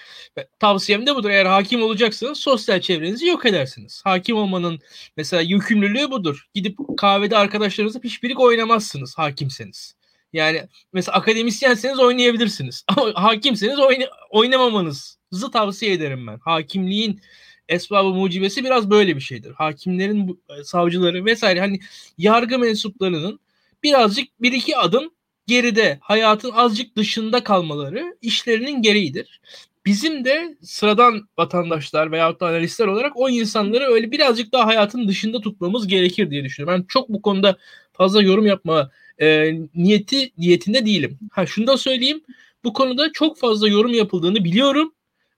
[0.59, 1.29] tavsiyem de budur.
[1.29, 4.01] Eğer hakim olacaksanız sosyal çevrenizi yok edersiniz.
[4.03, 4.79] Hakim olmanın
[5.17, 6.47] mesela yükümlülüğü budur.
[6.53, 9.95] Gidip kahvede arkadaşlarınızla pişpirik oynamazsınız hakimseniz.
[10.33, 12.83] Yani mesela akademisyenseniz oynayabilirsiniz.
[12.97, 16.39] Ama hakimseniz oyna oynamamanızı tavsiye ederim ben.
[16.39, 17.21] Hakimliğin
[17.69, 19.51] esbabı mucibesi biraz böyle bir şeydir.
[19.51, 21.79] Hakimlerin, savcıları vesaire hani
[22.17, 23.39] yargı mensuplarının
[23.83, 25.13] birazcık bir iki adım
[25.47, 29.41] geride, hayatın azıcık dışında kalmaları işlerinin gereğidir.
[29.86, 35.41] Bizim de sıradan vatandaşlar veyahut da analistler olarak o insanları öyle birazcık daha hayatın dışında
[35.41, 36.79] tutmamız gerekir diye düşünüyorum.
[36.82, 37.58] Ben çok bu konuda
[37.93, 41.19] fazla yorum yapma e, niyeti niyetinde değilim.
[41.32, 42.23] Ha şunu da söyleyeyim.
[42.63, 44.93] Bu konuda çok fazla yorum yapıldığını biliyorum.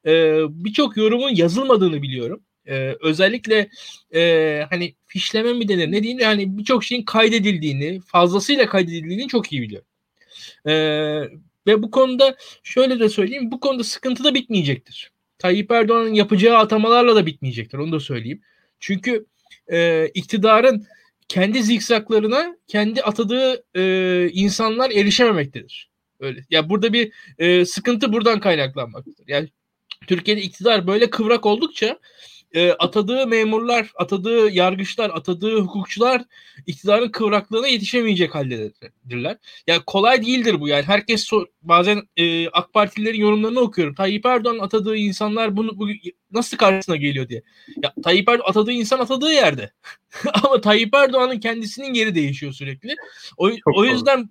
[0.05, 2.41] E, Birçok yorumun yazılmadığını biliyorum.
[2.67, 3.69] Ee, özellikle
[4.15, 9.61] e, hani fişleme mi denir ne diyeyim yani birçok şeyin kaydedildiğini fazlasıyla kaydedildiğini çok iyi
[9.61, 9.87] biliyorum.
[10.67, 11.21] Ee,
[11.67, 15.11] ve bu konuda şöyle de söyleyeyim bu konuda sıkıntı da bitmeyecektir.
[15.39, 18.41] Tayyip Erdoğan'ın yapacağı atamalarla da bitmeyecektir onu da söyleyeyim.
[18.79, 19.25] Çünkü
[19.71, 20.85] e, iktidarın
[21.27, 25.89] kendi zikzaklarına kendi atadığı e, insanlar erişememektedir.
[26.19, 26.45] Öyle.
[26.49, 29.27] Ya burada bir e, sıkıntı buradan kaynaklanmaktadır.
[29.27, 29.49] Yani
[30.07, 31.99] Türkiye'de iktidar böyle kıvrak oldukça
[32.55, 36.21] e, atadığı memurlar, atadığı yargıçlar, atadığı hukukçular
[36.67, 39.37] iktidarın kıvraklığına yetişemeyecek haldedirler.
[39.67, 40.83] Yani kolay değildir bu yani.
[40.83, 43.95] Herkes so- bazen e, AK Partililerin yorumlarını okuyorum.
[43.95, 45.87] Tayyip Erdoğan atadığı insanlar bunu bu,
[46.31, 47.43] nasıl karşısına geliyor diye.
[47.83, 49.71] Ya Tayyip Erdoğan atadığı insan atadığı yerde.
[50.43, 52.95] Ama Tayyip Erdoğan'ın kendisinin geri değişiyor sürekli.
[53.37, 54.29] O, o yüzden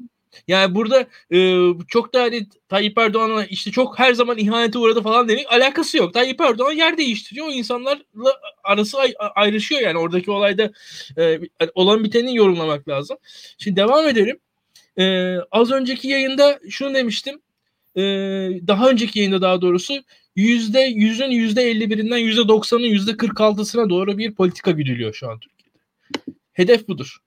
[0.49, 5.29] yani burada e, çok da hani Tayyip Erdoğan'a işte çok her zaman ihanete uğradı falan
[5.29, 6.15] demek alakası yok.
[6.15, 7.47] Tayyip Erdoğan yer değiştiriyor.
[7.47, 10.73] O insanlarla arası ay- ayrışıyor yani oradaki olayda
[11.19, 11.41] e,
[11.75, 13.17] olan biteni yorumlamak lazım.
[13.59, 14.39] Şimdi devam edelim.
[14.99, 17.41] E, az önceki yayında şunu demiştim.
[17.97, 18.03] E,
[18.67, 19.95] daha önceki yayında daha doğrusu
[20.37, 25.31] yüzde yüzün yüzde elli birinden yüzde doksanın yüzde kırk altısına doğru bir politika güdülüyor şu
[25.31, 25.79] an Türkiye'de.
[26.53, 27.19] Hedef budur.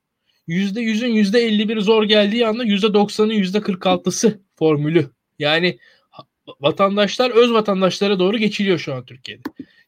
[0.47, 5.09] %100'ün %51 zor geldiği anda %90'ın %46'sı formülü.
[5.39, 5.79] Yani
[6.59, 9.41] vatandaşlar öz vatandaşlara doğru geçiliyor şu an Türkiye'de.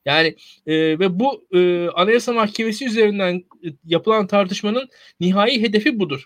[0.05, 0.35] Yani
[0.67, 6.25] e, ve bu e, Anayasa Mahkemesi üzerinden e, yapılan tartışmanın nihai hedefi budur.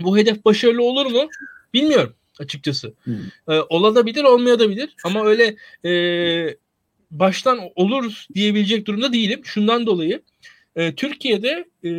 [0.00, 1.28] Bu hedef başarılı olur mu?
[1.74, 2.94] Bilmiyorum açıkçası.
[3.04, 3.16] Hmm.
[3.48, 6.56] E, olabilir, olmayabilir ama öyle e,
[7.10, 9.40] baştan olur diyebilecek durumda değilim.
[9.44, 10.22] Şundan dolayı
[10.76, 11.90] e, Türkiye'de e,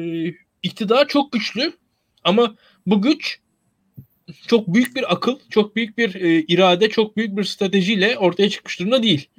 [0.65, 1.73] iktidar çok güçlü
[2.23, 3.39] ama bu güç
[4.47, 8.79] çok büyük bir akıl, çok büyük bir e, irade, çok büyük bir stratejiyle ortaya çıkmış
[8.79, 9.29] durumda değil.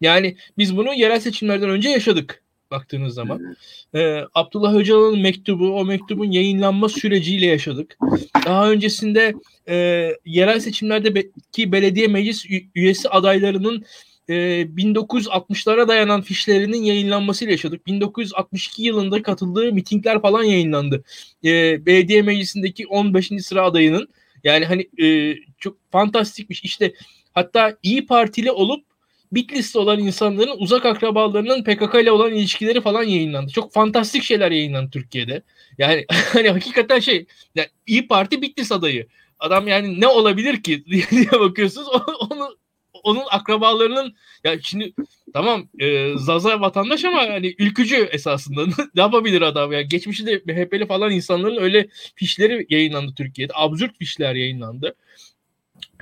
[0.00, 3.56] Yani biz bunu yerel seçimlerden önce yaşadık baktığınız zaman.
[3.94, 7.98] Ee, Abdullah Öcalan'ın mektubu, o mektubun yayınlanma süreciyle yaşadık.
[8.46, 9.34] Daha öncesinde
[9.68, 13.84] e, yerel seçimlerde be, ki belediye meclis üyesi adaylarının
[14.28, 14.34] e,
[14.76, 17.86] 1960'lara dayanan fişlerinin yayınlanmasıyla yaşadık.
[17.86, 21.04] 1962 yılında katıldığı mitingler falan yayınlandı.
[21.44, 23.30] E, belediye meclisindeki 15.
[23.40, 24.08] sıra adayının
[24.44, 26.64] yani hani e, çok fantastikmiş.
[26.64, 26.94] İşte
[27.32, 28.84] hatta İyi Partili olup
[29.32, 33.52] Bitlis'te olan insanların uzak akrabalarının PKK ile olan ilişkileri falan yayınlandı.
[33.52, 35.42] Çok fantastik şeyler yayınlandı Türkiye'de.
[35.78, 39.06] Yani hani hakikaten şey yani İyi Parti Bitlis adayı.
[39.38, 41.88] Adam yani ne olabilir ki diye bakıyorsunuz.
[42.30, 42.56] Onu
[43.04, 44.14] onun akrabalarının
[44.44, 44.92] ya şimdi
[45.32, 51.12] tamam e, Zaza vatandaş ama hani ülkücü esasında ne yapabilir adam ya geçmişte MHP'li falan
[51.12, 54.94] insanların öyle fişleri yayınlandı Türkiye'de absürt fişler yayınlandı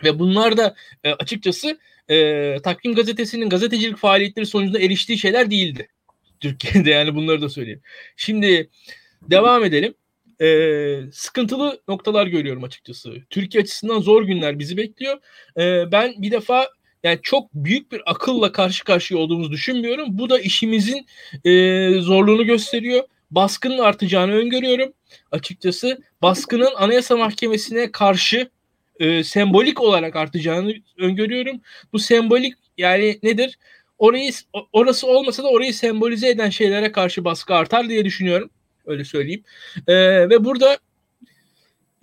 [0.04, 1.78] ve bunlar da e, açıkçası
[2.10, 5.88] e, Takvim Gazetesi'nin gazetecilik faaliyetleri sonucunda eriştiği şeyler değildi.
[6.40, 7.82] Türkiye'de yani bunları da söyleyeyim.
[8.16, 8.70] Şimdi
[9.22, 9.94] devam edelim.
[10.40, 13.14] Ee, sıkıntılı noktalar görüyorum açıkçası.
[13.30, 15.18] Türkiye açısından zor günler bizi bekliyor.
[15.58, 16.68] Ee, ben bir defa
[17.02, 20.06] yani çok büyük bir akılla karşı karşıya olduğumuzu düşünmüyorum.
[20.10, 21.06] Bu da işimizin
[21.44, 21.50] e,
[22.00, 23.04] zorluğunu gösteriyor.
[23.30, 24.92] Baskının artacağını öngörüyorum.
[25.30, 28.50] Açıkçası baskının Anayasa Mahkemesi'ne karşı
[29.00, 31.60] e, sembolik olarak artacağını öngörüyorum.
[31.92, 33.58] Bu sembolik yani nedir?
[33.98, 34.30] Orayı
[34.72, 38.50] orası olmasa da orayı sembolize eden şeylere karşı baskı artar diye düşünüyorum.
[38.86, 39.44] Öyle söyleyeyim.
[39.86, 39.94] E,
[40.30, 40.78] ve burada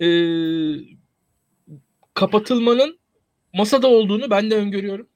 [0.00, 0.08] e,
[2.14, 2.99] kapatılmanın
[3.52, 5.06] masada olduğunu ben de öngörüyorum.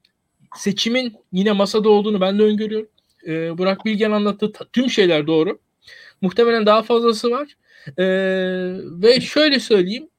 [0.55, 2.89] Seçimin yine masada olduğunu ben de öngörüyorum.
[3.27, 5.59] E, Burak Bilgen anlattığı tüm şeyler doğru.
[6.21, 7.47] Muhtemelen daha fazlası var.
[7.97, 8.05] E,
[9.01, 10.09] ve şöyle söyleyeyim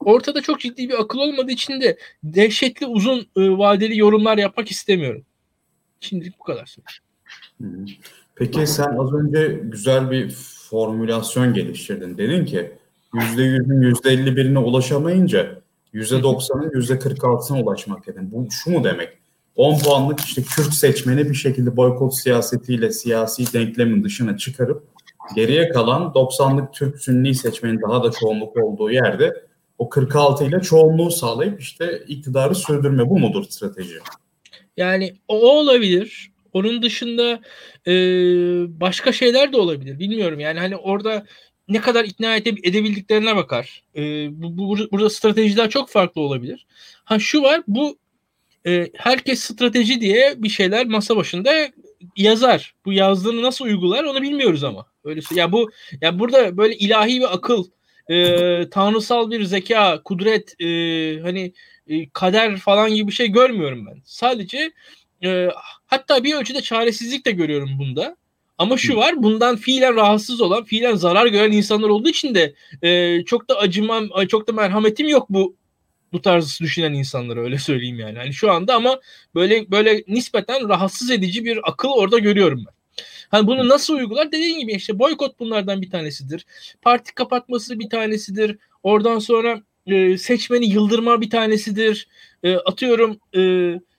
[0.00, 5.24] ortada çok ciddi bir akıl olmadığı için de dehşetli uzun e, vadeli yorumlar yapmak istemiyorum.
[6.00, 6.76] Şimdilik bu kadar.
[8.34, 10.30] Peki sen az önce güzel bir
[10.70, 12.18] formülasyon geliştirdin.
[12.18, 12.72] Dedin ki
[13.12, 15.61] %100'ün %51'ine ulaşamayınca
[15.94, 18.32] %90'ın %46'sına ulaşmak dedin.
[18.32, 19.08] Bu şu mu demek?
[19.56, 24.84] 10 puanlık işte Kürt seçmeni bir şekilde boykot siyasetiyle siyasi denklemin dışına çıkarıp
[25.36, 29.44] geriye kalan 90'lık Türk Sünni seçmenin daha da çoğunluk olduğu yerde
[29.78, 33.98] o 46 ile çoğunluğu sağlayıp işte iktidarı sürdürme bu mudur strateji?
[34.76, 36.32] Yani o olabilir.
[36.52, 37.40] Onun dışında
[37.86, 37.92] e,
[38.80, 39.98] başka şeyler de olabilir.
[39.98, 41.24] Bilmiyorum yani hani orada
[41.72, 43.82] ne kadar ikna ede- edebildiklerine bakar.
[43.96, 44.00] E,
[44.42, 46.66] bu, bu, burada stratejiler çok farklı olabilir.
[47.04, 47.98] Ha şu var bu
[48.66, 51.68] e, herkes strateji diye bir şeyler masa başında
[52.16, 52.74] yazar.
[52.84, 54.86] Bu yazdığını nasıl uygular onu bilmiyoruz ama.
[55.04, 57.64] Öyle ya bu ya burada böyle ilahi bir akıl
[58.08, 60.66] e, tanrısal bir zeka, kudret, e,
[61.22, 61.52] hani
[61.86, 64.02] e, kader falan gibi bir şey görmüyorum ben.
[64.04, 64.72] Sadece
[65.24, 65.48] e,
[65.86, 68.16] hatta bir ölçüde çaresizlik de görüyorum bunda.
[68.62, 73.22] Ama şu var bundan fiilen rahatsız olan, fiilen zarar gören insanlar olduğu için de e,
[73.24, 75.56] çok da acımam, çok da merhametim yok bu
[76.12, 78.18] bu tarz düşünen insanlara öyle söyleyeyim yani.
[78.18, 79.00] Hani şu anda ama
[79.34, 82.74] böyle böyle nispeten rahatsız edici bir akıl orada görüyorum ben.
[83.28, 84.32] Hani bunu nasıl uygular?
[84.32, 86.46] Dediğim gibi işte boykot bunlardan bir tanesidir.
[86.82, 88.58] Parti kapatması bir tanesidir.
[88.82, 92.08] Oradan sonra e, seçmeni yıldırma bir tanesidir.
[92.42, 93.40] E, atıyorum e,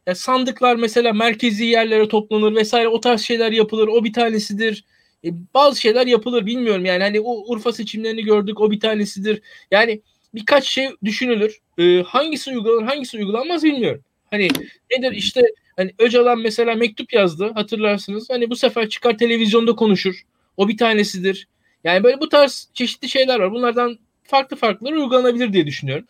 [0.08, 3.88] ya sandıklar mesela merkezi yerlere toplanır vesaire o tarz şeyler yapılır.
[3.88, 4.86] O bir tanesidir.
[5.26, 9.42] E, bazı şeyler yapılır bilmiyorum yani hani o Urfa seçimlerini gördük o bir tanesidir.
[9.72, 10.02] Yani
[10.36, 11.60] birkaç şey düşünülür.
[11.78, 14.02] E, hangisi uygulanır hangisi uygulanmaz bilmiyorum.
[14.32, 14.48] Hani
[14.92, 15.42] nedir işte
[15.76, 18.30] Hani Öcalan mesela mektup yazdı hatırlarsınız.
[18.30, 20.22] Hani bu sefer çıkar televizyonda konuşur.
[20.58, 21.48] O bir tanesidir.
[21.84, 23.52] Yani böyle bu tarz çeşitli şeyler var.
[23.52, 26.08] Bunlardan farklı farklı uygulanabilir diye düşünüyorum.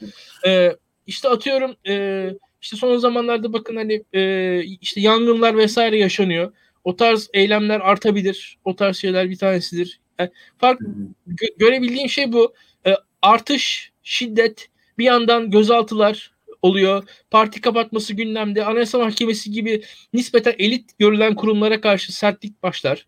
[0.47, 0.75] Ee,
[1.07, 2.29] işte atıyorum e,
[2.63, 6.53] işte son zamanlarda bakın hani e, işte yangınlar vesaire yaşanıyor.
[6.83, 8.57] O tarz eylemler artabilir.
[8.65, 9.99] O tarz şeyler bir tanesidir.
[10.19, 10.79] Yani fark
[11.27, 12.53] gö- görebildiğim şey bu.
[12.87, 17.03] E, artış, şiddet, bir yandan gözaltılar, oluyor.
[17.31, 18.65] Parti kapatması gündemde.
[18.65, 23.07] Anayasa Mahkemesi gibi nispeten elit görülen kurumlara karşı sertlik başlar.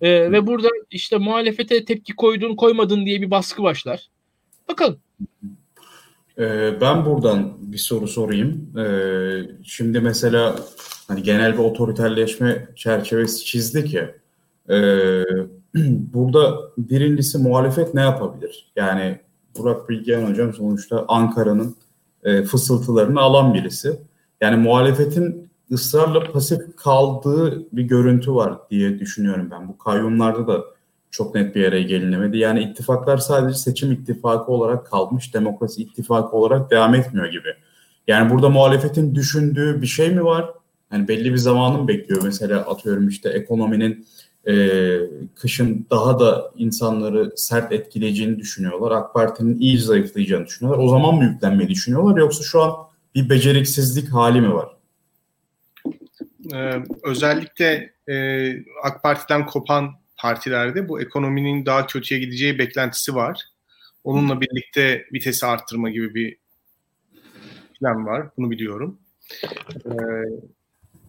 [0.00, 4.08] Ee, ve burada işte muhalefete tepki koydun koymadın diye bir baskı başlar.
[4.68, 5.00] Bakalım.
[6.38, 8.78] Ee, ben buradan bir soru sorayım.
[8.78, 10.56] Ee, şimdi mesela
[11.08, 14.10] hani genel bir otoriterleşme çerçevesi çizdik ya.
[14.70, 15.22] Ee,
[16.14, 18.72] burada birincisi muhalefet ne yapabilir?
[18.76, 19.20] Yani
[19.58, 21.76] Burak Bilgehan hocam sonuçta Ankara'nın
[22.24, 24.00] e, fısıltılarını alan birisi.
[24.40, 29.68] Yani muhalefetin ısrarla pasif kaldığı bir görüntü var diye düşünüyorum ben.
[29.68, 30.64] Bu kayyumlarda da
[31.10, 32.38] çok net bir yere gelinemedi.
[32.38, 37.48] Yani ittifaklar sadece seçim ittifakı olarak kalmış, demokrasi ittifakı olarak devam etmiyor gibi.
[38.06, 40.50] Yani burada muhalefetin düşündüğü bir şey mi var?
[40.92, 42.22] Yani belli bir zamanı mı bekliyor?
[42.24, 44.06] Mesela atıyorum işte ekonominin
[44.48, 44.96] e,
[45.34, 48.90] kışın daha da insanları sert etkileyeceğini düşünüyorlar.
[48.90, 50.84] AK Parti'nin iyi zayıflayacağını düşünüyorlar.
[50.84, 52.72] O zaman mı yüklenmeyi düşünüyorlar yoksa şu an
[53.14, 54.76] bir beceriksizlik hali mi var?
[56.54, 58.48] Ee, özellikle e,
[58.82, 63.44] AK Parti'den kopan partilerde bu ekonominin daha kötüye gideceği beklentisi var.
[64.04, 66.36] Onunla birlikte vitesi arttırma gibi bir
[67.78, 68.28] plan var.
[68.36, 68.98] Bunu biliyorum.
[69.86, 69.92] Ee,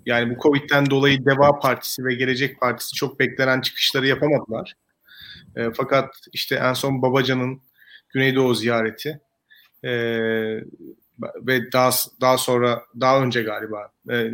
[0.05, 4.73] yani bu Covid'den dolayı Deva Partisi ve Gelecek Partisi çok beklenen çıkışları yapamadılar.
[5.55, 7.61] E, fakat işte en son Babacan'ın
[8.09, 9.19] Güneydoğu ziyareti
[9.83, 9.91] e,
[11.19, 11.91] ve daha
[12.21, 14.31] daha sonra daha önce galiba e,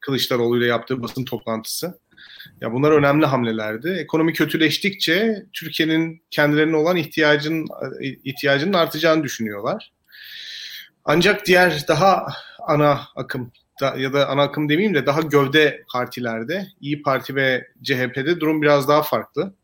[0.00, 1.98] Kılıçdaroğlu ile yaptığı basın toplantısı.
[2.60, 3.88] Ya bunlar önemli hamlelerdi.
[3.88, 7.66] Ekonomi kötüleştikçe Türkiye'nin kendilerine olan ihtiyacın
[8.00, 9.92] ihtiyacının artacağını düşünüyorlar.
[11.04, 12.26] Ancak diğer daha
[12.66, 17.68] ana akım da, ya da ana akım demeyeyim de daha gövde partilerde İyi Parti ve
[17.82, 19.54] CHP'de durum biraz daha farklı.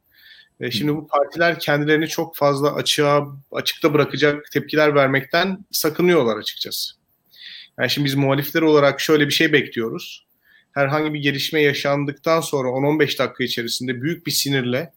[0.61, 6.95] E, şimdi bu partiler kendilerini çok fazla açığa açıkta bırakacak tepkiler vermekten sakınıyorlar açıkçası.
[7.79, 10.27] Yani şimdi biz muhalifler olarak şöyle bir şey bekliyoruz.
[10.73, 14.93] Herhangi bir gelişme yaşandıktan sonra 10-15 dakika içerisinde büyük bir sinirle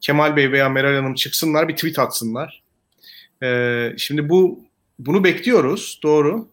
[0.00, 2.62] Kemal Bey veya Meral Hanım çıksınlar bir tweet atsınlar.
[3.42, 4.64] Ee, şimdi bu
[4.98, 6.48] bunu bekliyoruz doğru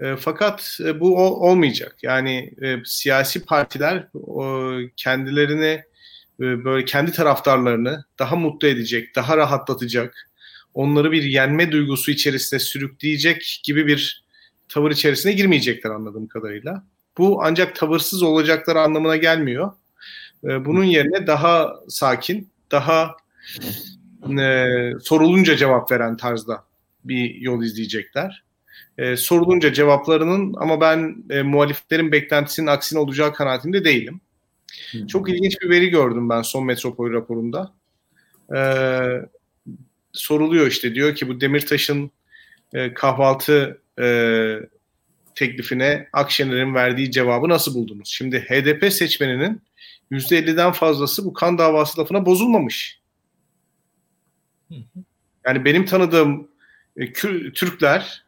[0.00, 1.96] e, fakat e, bu o, olmayacak.
[2.02, 5.82] Yani e, siyasi partiler o, kendilerini
[6.40, 10.30] e, böyle kendi taraftarlarını daha mutlu edecek, daha rahatlatacak,
[10.74, 14.24] onları bir yenme duygusu içerisine sürükleyecek gibi bir
[14.68, 16.84] tavır içerisine girmeyecekler anladığım kadarıyla.
[17.18, 19.72] Bu ancak tavırsız olacakları anlamına gelmiyor.
[20.44, 23.16] E, bunun yerine daha sakin, daha
[24.38, 24.66] e,
[25.00, 26.64] sorulunca cevap veren tarzda
[27.04, 28.44] bir yol izleyecekler
[29.00, 34.20] e, sorulunca cevaplarının ama ben e, muhaliflerin beklentisinin aksine olacağı kanaatinde değilim.
[34.90, 35.06] Hmm.
[35.06, 37.72] Çok ilginç bir veri gördüm ben son Metropol raporunda.
[38.56, 38.60] E,
[40.12, 42.10] soruluyor işte diyor ki bu Demirtaş'ın
[42.74, 44.06] e, kahvaltı e,
[45.34, 48.08] teklifine Akşener'in verdiği cevabı nasıl buldunuz?
[48.08, 49.62] Şimdi HDP seçmeninin
[50.12, 53.00] %50'den fazlası bu kan davası lafına bozulmamış.
[55.46, 56.48] Yani benim tanıdığım
[56.96, 57.12] e,
[57.52, 58.24] Türkler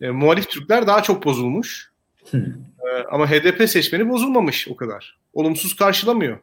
[0.00, 1.92] e, muhalif Türkler daha çok bozulmuş.
[2.34, 5.18] e, ama HDP seçmeni bozulmamış o kadar.
[5.32, 6.38] Olumsuz karşılamıyor.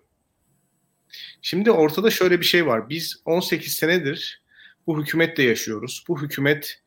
[1.41, 2.89] Şimdi ortada şöyle bir şey var.
[2.89, 4.41] Biz 18 senedir
[4.87, 6.03] bu hükümetle yaşıyoruz.
[6.07, 6.81] Bu hükümet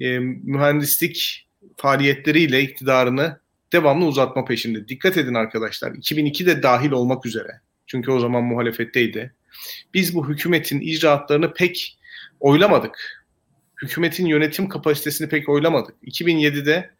[0.00, 3.40] e, mühendislik faaliyetleriyle iktidarını
[3.72, 4.88] devamlı uzatma peşinde.
[4.88, 5.92] Dikkat edin arkadaşlar.
[5.92, 7.60] 2002'de dahil olmak üzere.
[7.86, 9.34] Çünkü o zaman muhalefetteydi.
[9.94, 11.98] Biz bu hükümetin icraatlarını pek
[12.40, 13.22] oylamadık
[13.82, 15.94] hükümetin yönetim kapasitesini pek oylamadık.
[16.04, 16.90] 2007'de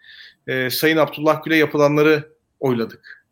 [0.46, 2.28] e, Sayın Abdullah Gül'e yapılanları
[2.60, 3.24] oyladık.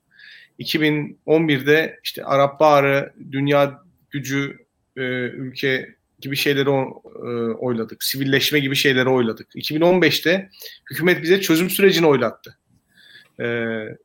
[0.59, 4.67] 2011'de işte Arap Baharı, Dünya Gücü,
[4.97, 8.05] e, ülke gibi şeyleri e, oyladık.
[8.05, 9.55] Sivilleşme gibi şeyleri oyladık.
[9.55, 10.51] 2015'te
[10.91, 12.59] hükümet bize çözüm sürecini oylattı.
[13.39, 13.45] E,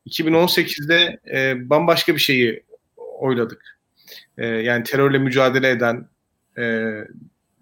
[0.07, 2.63] 2018'de e, bambaşka bir şeyi
[2.97, 3.79] oyladık.
[4.37, 6.09] E, yani terörle mücadele eden,
[6.57, 6.93] e,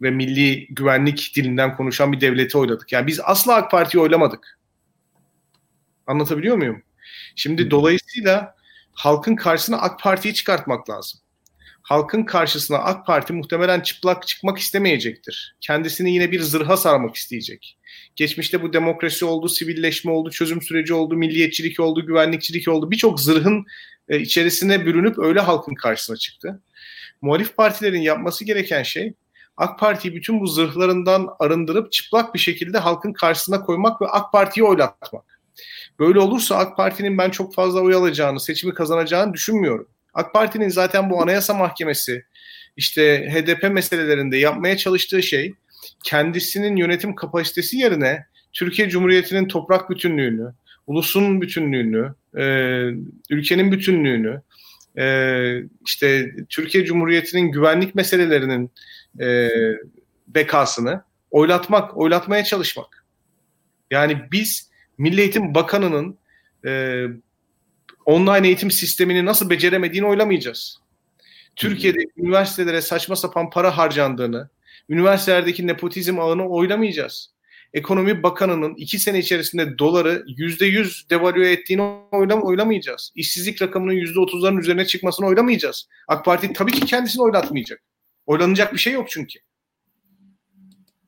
[0.03, 2.91] ve milli güvenlik dilinden konuşan bir devleti oyladık.
[2.91, 4.59] Yani biz asla AK Parti'yi oylamadık.
[6.07, 6.83] Anlatabiliyor muyum?
[7.35, 8.55] Şimdi dolayısıyla
[8.93, 11.19] halkın karşısına AK Parti'yi çıkartmak lazım.
[11.83, 15.55] Halkın karşısına AK Parti muhtemelen çıplak çıkmak istemeyecektir.
[15.61, 17.77] Kendisini yine bir zırha sarmak isteyecek.
[18.15, 22.91] Geçmişte bu demokrasi oldu, sivilleşme oldu, çözüm süreci oldu, milliyetçilik oldu, güvenlikçilik oldu.
[22.91, 23.65] Birçok zırhın
[24.09, 26.61] e, içerisine bürünüp öyle halkın karşısına çıktı.
[27.21, 29.13] Muhalif partilerin yapması gereken şey
[29.57, 34.63] AK Parti'yi bütün bu zırhlarından arındırıp çıplak bir şekilde halkın karşısına koymak ve AK Parti'yi
[34.63, 35.39] oylatmak.
[35.99, 39.87] Böyle olursa AK Parti'nin ben çok fazla oy alacağını, seçimi kazanacağını düşünmüyorum.
[40.13, 42.23] AK Parti'nin zaten bu Anayasa Mahkemesi
[42.77, 45.53] işte HDP meselelerinde yapmaya çalıştığı şey
[46.03, 50.53] kendisinin yönetim kapasitesi yerine Türkiye Cumhuriyeti'nin toprak bütünlüğünü,
[50.87, 52.43] ulusun bütünlüğünü, e,
[53.29, 54.41] ülkenin bütünlüğünü,
[54.97, 55.05] e,
[55.85, 58.71] işte Türkiye Cumhuriyeti'nin güvenlik meselelerinin
[59.19, 59.49] e,
[60.27, 61.01] bekasını
[61.31, 63.05] oylatmak, oylatmaya çalışmak.
[63.91, 66.17] Yani biz Milli Eğitim Bakanı'nın
[66.65, 67.05] e,
[68.05, 70.79] online eğitim sistemini nasıl beceremediğini oylamayacağız.
[71.55, 74.49] Türkiye'de üniversitelere saçma sapan para harcandığını,
[74.89, 77.33] üniversitelerdeki nepotizm ağını oylamayacağız.
[77.73, 81.81] Ekonomi Bakanı'nın iki sene içerisinde doları yüzde yüz devalüe ettiğini
[82.11, 83.11] oylam oylamayacağız.
[83.15, 85.87] İşsizlik rakamının yüzde otuzların üzerine çıkmasını oylamayacağız.
[86.07, 87.81] AK Parti tabii ki kendisini oylatmayacak.
[88.25, 89.39] Oylanacak bir şey yok çünkü.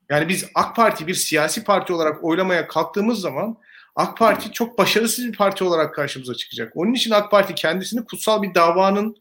[0.10, 3.58] Yani biz AK Parti bir siyasi parti olarak oylamaya kalktığımız zaman
[3.96, 6.72] AK Parti çok başarısız bir parti olarak karşımıza çıkacak.
[6.76, 9.16] Onun için AK Parti kendisini kutsal bir davanın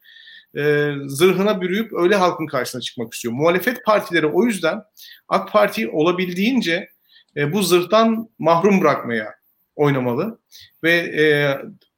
[0.57, 3.35] e, zırhına bürüyüp öyle halkın karşısına çıkmak istiyor.
[3.35, 4.83] Muhalefet partileri o yüzden
[5.29, 6.89] AK Parti olabildiğince
[7.37, 9.35] e, bu zırhtan mahrum bırakmaya
[9.77, 10.39] oynamalı.
[10.83, 11.25] Ve e,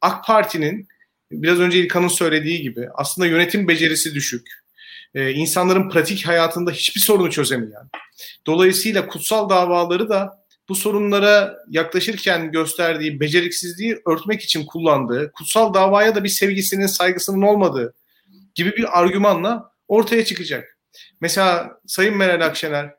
[0.01, 0.87] AK Parti'nin
[1.31, 4.47] biraz önce İlkan'ın söylediği gibi aslında yönetim becerisi düşük.
[5.15, 7.89] E, insanların pratik hayatında hiçbir sorunu çözemeyen.
[8.47, 16.23] Dolayısıyla kutsal davaları da bu sorunlara yaklaşırken gösterdiği beceriksizliği örtmek için kullandığı, kutsal davaya da
[16.23, 17.93] bir sevgisinin, saygısının olmadığı
[18.55, 20.77] gibi bir argümanla ortaya çıkacak.
[21.21, 22.95] Mesela Sayın Meral Akşener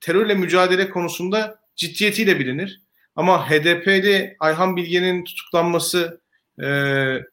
[0.00, 2.80] terörle mücadele konusunda ciddiyetiyle bilinir.
[3.16, 6.20] Ama HDP'li Ayhan Bilge'nin tutuklanması
[6.58, 6.64] e,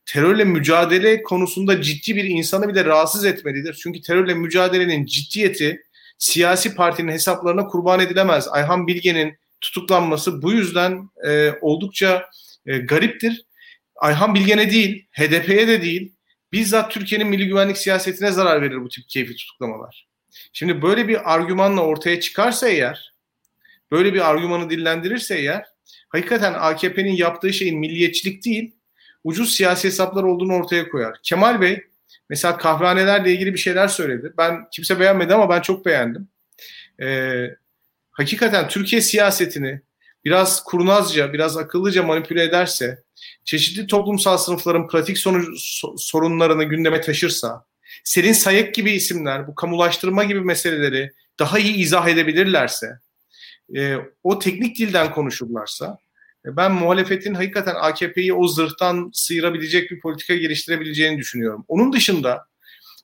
[0.05, 3.79] terörle mücadele konusunda ciddi bir insanı bile rahatsız etmelidir.
[3.83, 5.81] Çünkü terörle mücadelenin ciddiyeti
[6.17, 8.47] siyasi partinin hesaplarına kurban edilemez.
[8.47, 12.29] Ayhan Bilge'nin tutuklanması bu yüzden e, oldukça
[12.65, 13.45] e, gariptir.
[13.95, 16.13] Ayhan Bilge'ne değil, HDP'ye de değil,
[16.51, 20.07] bizzat Türkiye'nin milli güvenlik siyasetine zarar verir bu tip keyfi tutuklamalar.
[20.53, 23.13] Şimdi böyle bir argümanla ortaya çıkarsa eğer,
[23.91, 25.65] böyle bir argümanı dillendirirse eğer,
[26.09, 28.75] hakikaten AKP'nin yaptığı şeyin milliyetçilik değil,
[29.23, 31.17] ucuz siyasi hesaplar olduğunu ortaya koyar.
[31.23, 31.83] Kemal Bey
[32.29, 34.33] mesela kahvehanelerle ilgili bir şeyler söyledi.
[34.37, 36.27] Ben kimse beğenmedi ama ben çok beğendim.
[37.01, 37.47] Ee,
[38.21, 39.81] hakikaten Türkiye siyasetini
[40.25, 43.03] biraz kurnazca, biraz akıllıca manipüle ederse,
[43.43, 47.65] çeşitli toplumsal sınıfların pratik sonuç, sorunlarını gündeme taşırsa,
[48.03, 52.87] Selin Sayık gibi isimler bu kamulaştırma gibi meseleleri daha iyi izah edebilirlerse,
[53.75, 55.97] e, o teknik dilden konuşurlarsa,
[56.45, 61.65] e, ben muhalefetin hakikaten AKP'yi o zırhtan sıyırabilecek bir politika geliştirebileceğini düşünüyorum.
[61.67, 62.45] Onun dışında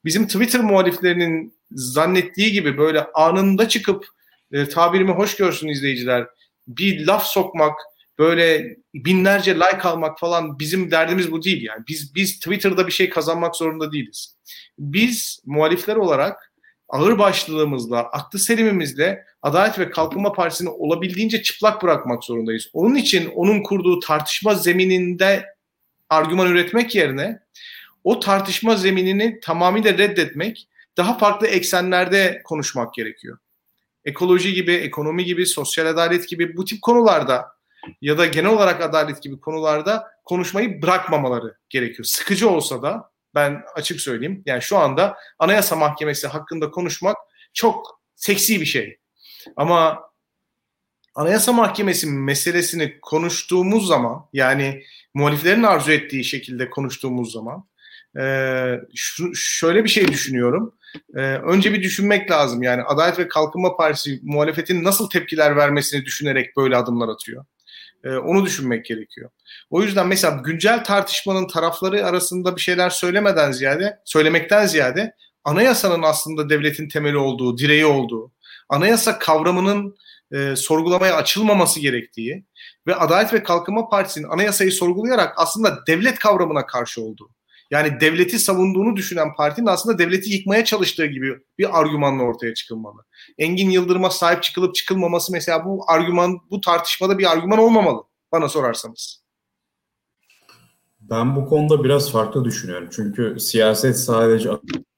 [0.05, 4.16] bizim Twitter muhaliflerinin zannettiği gibi böyle anında çıkıp
[4.51, 6.27] e, tabirimi hoş görsün izleyiciler.
[6.67, 7.79] Bir laf sokmak,
[8.19, 11.83] böyle binlerce like almak falan bizim derdimiz bu değil yani.
[11.87, 14.35] Biz biz Twitter'da bir şey kazanmak zorunda değiliz.
[14.79, 16.53] Biz muhalifler olarak
[16.89, 22.69] ağır başlılığımızla, aklı selimimizle Adalet ve Kalkınma Partisi'ni olabildiğince çıplak bırakmak zorundayız.
[22.73, 25.45] Onun için onun kurduğu tartışma zemininde
[26.09, 27.39] argüman üretmek yerine
[28.03, 30.67] o tartışma zeminini tamamıyla reddetmek,
[30.97, 33.37] daha farklı eksenlerde konuşmak gerekiyor
[34.07, 37.45] ekoloji gibi, ekonomi gibi, sosyal adalet gibi bu tip konularda
[38.01, 42.05] ya da genel olarak adalet gibi konularda konuşmayı bırakmamaları gerekiyor.
[42.05, 44.43] Sıkıcı olsa da ben açık söyleyeyim.
[44.45, 47.17] Yani şu anda Anayasa Mahkemesi hakkında konuşmak
[47.53, 48.97] çok seksi bir şey.
[49.55, 49.99] Ama
[51.15, 54.83] Anayasa Mahkemesi meselesini konuştuğumuz zaman yani
[55.13, 57.67] muhaliflerin arzu ettiği şekilde konuştuğumuz zaman
[58.19, 58.23] e,
[58.95, 60.73] şu, şöyle bir şey düşünüyorum
[61.15, 62.63] e, önce bir düşünmek lazım.
[62.63, 67.45] Yani Adalet ve Kalkınma Partisi muhalefetin nasıl tepkiler vermesini düşünerek böyle adımlar atıyor.
[68.03, 69.29] E, onu düşünmek gerekiyor.
[69.69, 75.13] O yüzden mesela güncel tartışmanın tarafları arasında bir şeyler söylemeden ziyade, söylemekten ziyade
[75.43, 78.31] anayasanın aslında devletin temeli olduğu, direği olduğu,
[78.69, 79.97] anayasa kavramının
[80.31, 82.45] e, sorgulamaya açılmaması gerektiği
[82.87, 87.29] ve Adalet ve Kalkınma Partisi'nin anayasayı sorgulayarak aslında devlet kavramına karşı olduğu.
[87.71, 93.01] Yani devleti savunduğunu düşünen partinin aslında devleti yıkmaya çalıştığı gibi bir argümanla ortaya çıkılmalı.
[93.37, 99.23] Engin Yıldırım'a sahip çıkılıp çıkılmaması mesela bu argüman, bu tartışmada bir argüman olmamalı bana sorarsanız.
[101.01, 102.89] Ben bu konuda biraz farklı düşünüyorum.
[102.91, 104.49] Çünkü siyaset sadece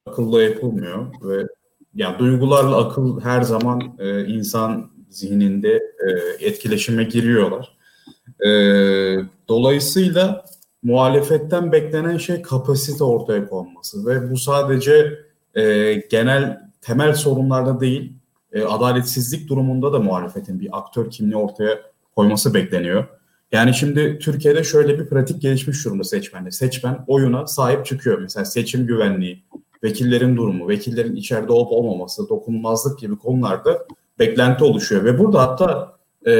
[0.05, 1.47] akılla yapılmıyor ve
[1.93, 6.09] yani duygularla akıl her zaman e, insan zihninde e,
[6.45, 7.77] etkileşime giriyorlar.
[8.45, 8.49] E,
[9.47, 10.45] dolayısıyla
[10.83, 15.19] muhalefetten beklenen şey kapasite ortaya konması ve bu sadece
[15.55, 18.13] e, genel temel sorunlarda değil
[18.53, 21.79] e, adaletsizlik durumunda da muhalefetin bir aktör kimliği ortaya
[22.15, 23.05] koyması bekleniyor.
[23.51, 26.51] Yani şimdi Türkiye'de şöyle bir pratik gelişmiş durumda seçmende.
[26.51, 28.19] Seçmen oyuna sahip çıkıyor.
[28.19, 29.43] Mesela seçim güvenliği,
[29.83, 33.85] vekillerin durumu, vekillerin içeride olup olmaması, dokunulmazlık gibi konularda
[34.19, 35.03] beklenti oluşuyor.
[35.03, 36.31] Ve burada hatta e,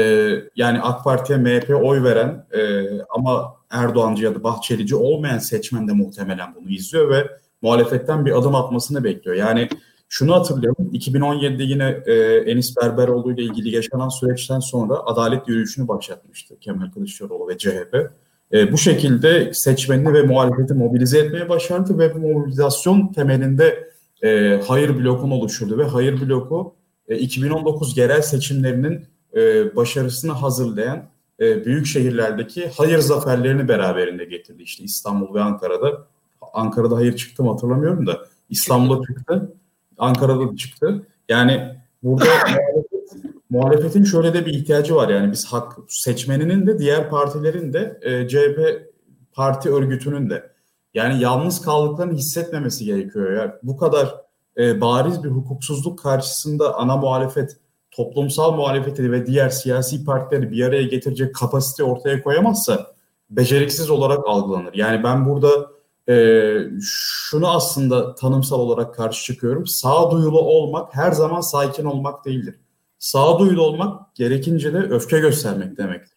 [0.56, 5.92] yani AK Parti'ye MHP oy veren e, ama Erdoğancı ya da Bahçelici olmayan seçmen de
[5.92, 7.30] muhtemelen bunu izliyor ve
[7.62, 9.36] muhalefetten bir adım atmasını bekliyor.
[9.36, 9.68] Yani
[10.12, 10.90] Şunu hatırlayalım.
[10.92, 12.12] 2017'de yine e,
[12.50, 18.10] Enis Berberoğlu ile ilgili yaşanan süreçten sonra adalet yürüyüşünü başlatmıştı Kemal Kılıçdaroğlu ve CHP.
[18.52, 23.90] E, bu şekilde seçmenini ve muhalefeti mobilize etmeye başardı ve bu mobilizasyon temelinde
[24.22, 26.74] e, hayır blokunu oluşturdu ve hayır bloku
[27.08, 29.06] e, 2019 yerel seçimlerinin
[29.36, 31.02] e, başarısını hazırlayan
[31.40, 34.62] e, büyük şehirlerdeki hayır zaferlerini beraberinde getirdi.
[34.62, 36.06] İşte İstanbul ve Ankara'da.
[36.52, 38.20] Ankara'da hayır çıktı mı hatırlamıyorum da
[38.50, 39.52] İstanbul'da çıktı.
[39.98, 41.06] Ankara'da da çıktı.
[41.28, 45.08] Yani burada muhalefet, muhalefetin şöyle de bir ihtiyacı var.
[45.08, 48.90] Yani biz hak seçmeninin de diğer partilerin de e, CHP
[49.32, 50.50] parti örgütünün de
[50.94, 53.32] yani yalnız kaldıklarını hissetmemesi gerekiyor.
[53.32, 54.14] Yani bu kadar
[54.58, 57.56] e, bariz bir hukuksuzluk karşısında ana muhalefet
[57.90, 62.86] toplumsal muhalefeti ve diğer siyasi partileri bir araya getirecek kapasite ortaya koyamazsa
[63.30, 64.74] beceriksiz olarak algılanır.
[64.74, 65.70] Yani ben burada
[66.08, 69.66] e, şunu aslında tanımsal olarak karşı çıkıyorum.
[69.66, 72.54] Sağduyulu olmak her zaman sakin olmak değildir.
[72.98, 76.16] Sağduyulu olmak gerekince de öfke göstermek demektir.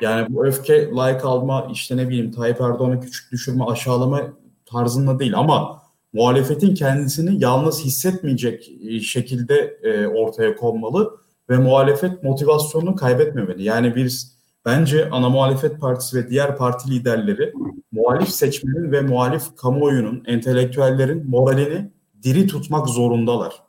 [0.00, 4.20] Yani bu öfke like alma işte ne bileyim Tayyip Erdoğan'ı küçük düşürme aşağılama
[4.66, 5.82] tarzında değil ama
[6.14, 11.16] muhalefetin kendisini yalnız hissetmeyecek e, şekilde e, ortaya konmalı
[11.50, 13.62] ve muhalefet motivasyonunu kaybetmemeli.
[13.62, 17.52] Yani biz bence ana muhalefet partisi ve diğer parti liderleri
[17.92, 21.90] muhalif seçmenin ve muhalif kamuoyunun, entelektüellerin moralini
[22.22, 23.62] diri tutmak zorundalar.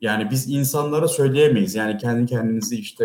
[0.00, 1.74] Yani biz insanlara söyleyemeyiz.
[1.74, 3.04] Yani kendi kendinizi işte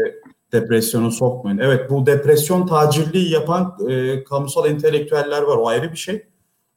[0.51, 1.57] depresyona sokmayın.
[1.57, 5.57] Evet bu depresyon tacirliği yapan e, kamusal entelektüeller var.
[5.57, 6.23] O ayrı bir şey.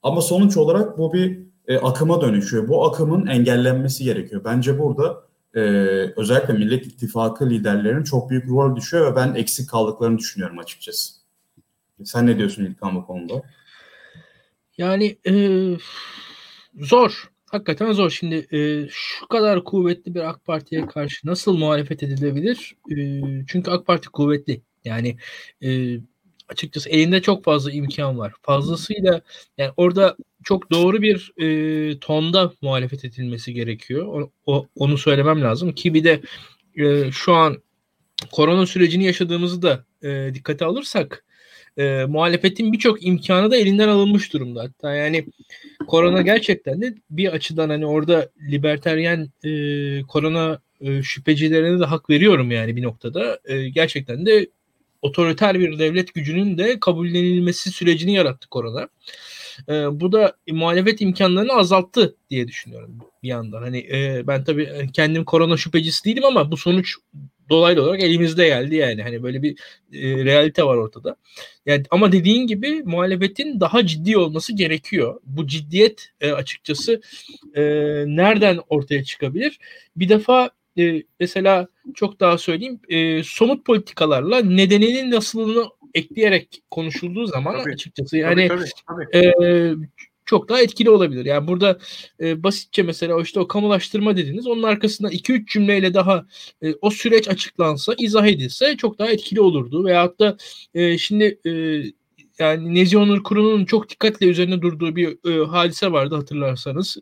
[0.03, 2.69] Ama sonuç olarak bu bir e, akıma dönüşüyor.
[2.69, 4.43] Bu akımın engellenmesi gerekiyor.
[4.45, 5.61] Bence burada e,
[6.17, 11.15] özellikle Millet İttifakı liderlerinin çok büyük rol düşüyor ve ben eksik kaldıklarını düşünüyorum açıkçası.
[12.05, 13.43] Sen ne diyorsun İlkan bu konuda?
[14.79, 15.33] Yani e,
[16.81, 17.31] zor.
[17.47, 18.11] Hakikaten zor.
[18.11, 22.77] Şimdi e, şu kadar kuvvetli bir AK Parti'ye karşı nasıl muhalefet edilebilir?
[22.91, 22.97] E,
[23.47, 24.63] çünkü AK Parti kuvvetli.
[24.85, 25.17] Yani
[25.63, 25.99] e,
[26.49, 28.33] açıkçası elinde çok fazla imkan var.
[28.43, 29.21] Fazlasıyla
[29.59, 34.07] yani orada çok doğru bir e, tonda muhalefet edilmesi gerekiyor.
[34.07, 36.21] O, o, onu söylemem lazım ki bir de
[36.77, 37.63] e, şu an
[38.33, 41.25] korona sürecini yaşadığımızı da e, dikkate alırsak
[41.79, 44.63] e, muhalefetin birçok imkanı da elinden alınmış durumda.
[44.63, 45.27] Hatta yani
[45.87, 49.51] korona gerçekten de bir açıdan hani orada liberteryen e,
[50.03, 53.41] korona e, şüphecilerine de hak veriyorum yani bir noktada.
[53.45, 54.47] E, gerçekten de
[55.03, 58.89] otoriter bir devlet gücünün de kabullenilmesi sürecini yarattı korona.
[59.69, 63.63] E, bu da muhalefet imkanlarını azalttı diye düşünüyorum bir yandan.
[63.63, 66.97] Hani e, ben tabii kendim korona şüphecisi değilim ama bu sonuç
[67.51, 69.03] dolaylı olarak elimizde geldi yani.
[69.03, 69.53] Hani böyle bir
[69.93, 71.17] e, realite var ortada.
[71.67, 75.21] Yani ama dediğin gibi muhalefetin daha ciddi olması gerekiyor.
[75.27, 77.01] Bu ciddiyet e, açıkçası
[77.55, 77.63] e,
[78.07, 79.59] nereden ortaya çıkabilir?
[79.97, 85.65] Bir defa e, mesela çok daha söyleyeyim e, somut politikalarla nedeninin nasılını
[85.95, 87.73] ekleyerek konuşulduğu zaman tabii.
[87.73, 89.27] açıkçası yani tabii, tabii, tabii.
[89.27, 89.75] E,
[90.31, 91.25] çok daha etkili olabilir.
[91.25, 91.79] Yani burada
[92.21, 94.47] e, basitçe mesela işte o kamulaştırma dediniz.
[94.47, 96.27] Onun arkasından 2-3 cümleyle daha
[96.63, 99.85] e, o süreç açıklansa, izah edilse çok daha etkili olurdu.
[99.85, 100.37] Veyahut da
[100.75, 101.51] e, şimdi e,
[102.39, 106.97] yani Nezi Onur Kuru'nun çok dikkatle üzerine durduğu bir e, hadise vardı hatırlarsanız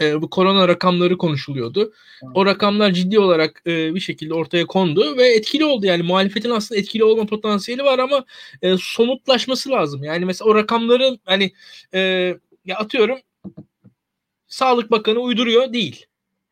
[0.00, 1.92] e, bu korona rakamları konuşuluyordu.
[2.34, 5.86] O rakamlar ciddi olarak e, bir şekilde ortaya kondu ve etkili oldu.
[5.86, 8.24] Yani muhalefetin aslında etkili olma potansiyeli var ama
[8.62, 10.04] e, somutlaşması lazım.
[10.04, 11.52] Yani mesela o rakamların hani
[11.94, 12.00] e,
[12.64, 13.18] ya atıyorum
[14.46, 16.06] Sağlık Bakanı uyduruyor değil.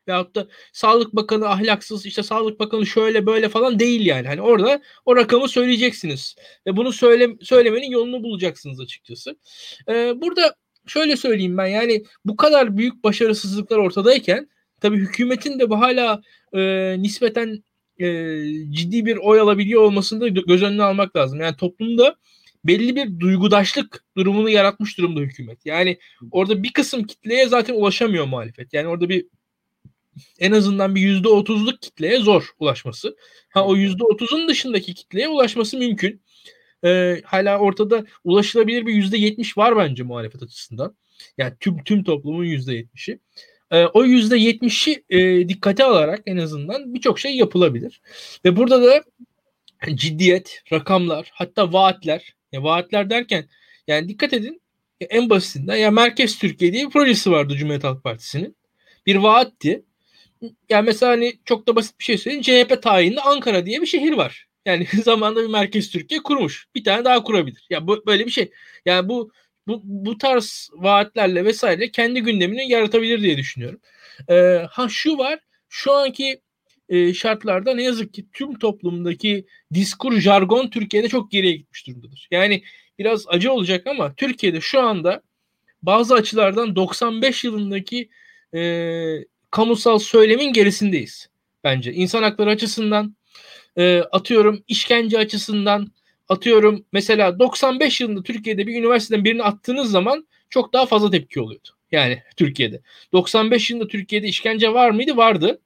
[0.07, 4.27] Veyahut da Sağlık Bakanı ahlaksız işte Sağlık Bakanı şöyle böyle falan değil yani.
[4.27, 6.35] Hani orada o rakamı söyleyeceksiniz.
[6.67, 9.35] Ve bunu söyle, söylemenin yolunu bulacaksınız açıkçası.
[9.89, 10.55] Ee, burada
[10.87, 14.49] şöyle söyleyeyim ben yani bu kadar büyük başarısızlıklar ortadayken
[14.81, 16.21] tabii hükümetin de bu hala
[16.53, 16.61] e,
[17.01, 17.63] nispeten
[17.99, 18.37] e,
[18.71, 21.41] ciddi bir oy alabiliyor olmasını da göz önüne almak lazım.
[21.41, 22.15] Yani toplumda
[22.65, 25.65] belli bir duygudaşlık durumunu yaratmış durumda hükümet.
[25.65, 25.97] Yani
[26.31, 28.73] orada bir kısım kitleye zaten ulaşamıyor muhalefet.
[28.73, 29.25] Yani orada bir
[30.39, 33.15] en azından bir yüzde otuzluk kitleye zor ulaşması.
[33.49, 36.21] Ha o yüzde otuzun dışındaki kitleye ulaşması mümkün
[36.85, 40.95] e, hala ortada ulaşılabilir bir yüzde yetmiş var bence muhalefet açısından.
[41.37, 43.19] Yani tüm tüm toplumun yüzde yetmişi.
[43.93, 45.03] O yüzde yetmişi
[45.49, 48.01] dikkate alarak en azından birçok şey yapılabilir.
[48.45, 49.03] Ve burada da
[49.95, 52.35] ciddiyet, rakamlar, hatta vaatler.
[52.51, 53.45] Ya vaatler derken
[53.87, 54.61] yani dikkat edin
[55.09, 58.55] en basitinden ya Merkez Türkiye diye bir projesi vardı Cumhuriyet Halk Partisi'nin.
[59.05, 59.85] Bir vaatti.
[60.69, 62.43] Yani mesela hani çok da basit bir şey söyleyeyim.
[62.43, 64.47] CHP tayinli Ankara diye bir şehir var.
[64.65, 66.67] Yani zamanında bir merkez Türkiye kurmuş.
[66.75, 67.67] Bir tane daha kurabilir.
[67.69, 68.51] Ya bu böyle bir şey.
[68.85, 69.31] Yani bu
[69.67, 73.79] bu, bu tarz vaatlerle vesaire kendi gündemini yaratabilir diye düşünüyorum.
[74.29, 74.35] E,
[74.71, 75.39] ha şu var
[75.69, 76.41] şu anki
[76.89, 82.27] e, şartlarda ne yazık ki tüm toplumdaki diskur jargon Türkiye'de çok geriye gitmiş durumdadır.
[82.31, 82.63] Yani
[82.99, 85.21] biraz acı olacak ama Türkiye'de şu anda
[85.83, 88.09] bazı açılardan 95 yılındaki
[88.55, 88.61] e,
[89.51, 91.29] kamusal söylemin gerisindeyiz
[91.63, 91.93] bence.
[91.93, 93.15] İnsan hakları açısından
[93.77, 95.91] e, atıyorum işkence açısından
[96.29, 101.67] atıyorum mesela 95 yılında Türkiye'de bir üniversiteden birini attığınız zaman çok daha fazla tepki oluyordu.
[101.91, 102.81] Yani Türkiye'de.
[103.13, 105.17] 95 yılında Türkiye'de işkence var mıydı?
[105.17, 105.59] Vardı.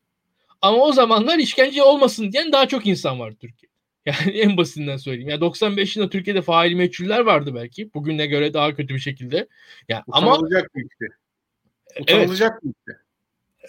[0.62, 3.76] Ama o zamanlar işkence olmasın diyen daha çok insan vardı Türkiye'de.
[4.06, 5.30] Yani en basitinden söyleyeyim.
[5.30, 7.94] Yani 95 yılında Türkiye'de fail meçhuller vardı belki.
[7.94, 9.48] Bugüne göre daha kötü bir şekilde.
[9.90, 10.40] Yani ama
[10.74, 11.08] büyüktü.
[12.02, 12.76] Utanılacak evet.
[12.90, 13.05] E,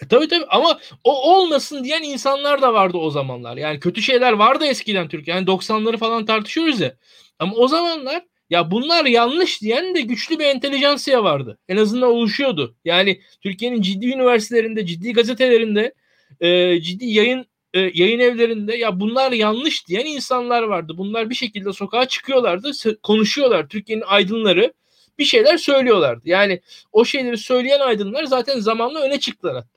[0.09, 3.57] tabii tabii ama o olmasın diyen insanlar da vardı o zamanlar.
[3.57, 5.35] Yani kötü şeyler vardı eskiden Türkiye.
[5.35, 6.95] Yani 90'ları falan tartışıyoruz ya.
[7.39, 11.57] Ama o zamanlar ya bunlar yanlış diyen de güçlü bir entelijansiya vardı.
[11.67, 12.75] En azından oluşuyordu.
[12.85, 15.93] Yani Türkiye'nin ciddi üniversitelerinde, ciddi gazetelerinde,
[16.39, 20.93] e, ciddi yayın e, yayın evlerinde ya bunlar yanlış diyen insanlar vardı.
[20.97, 22.71] Bunlar bir şekilde sokağa çıkıyorlardı,
[23.03, 23.67] konuşuyorlar.
[23.69, 24.73] Türkiye'nin aydınları
[25.19, 26.29] bir şeyler söylüyorlardı.
[26.29, 29.76] Yani o şeyleri söyleyen aydınlar zaten zamanla öne çıktılar hatta.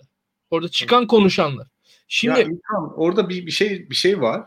[0.51, 1.66] Orada çıkan konuşanlar.
[2.09, 4.42] Şimdi ya, İlhan, orada bir, bir şey bir şey var.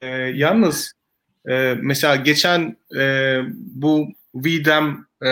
[0.00, 0.92] Ee, yalnız
[1.48, 5.30] e, mesela geçen e, bu VDEM e,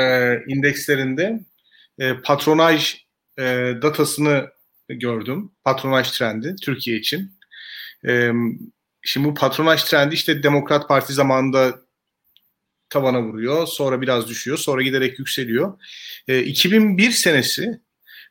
[0.49, 1.41] indekslerinde
[1.99, 3.05] e, patronaj
[3.39, 3.43] e,
[3.83, 4.51] datasını
[4.89, 5.51] gördüm.
[5.65, 7.33] Patronaj trendi Türkiye için.
[8.07, 8.31] E,
[9.03, 11.81] şimdi bu patronaj trendi işte Demokrat Parti zamanında
[12.91, 13.67] tavana vuruyor.
[13.67, 14.59] Sonra biraz düşüyor.
[14.59, 15.79] Sonra giderek yükseliyor.
[16.29, 17.81] E, 2001 senesi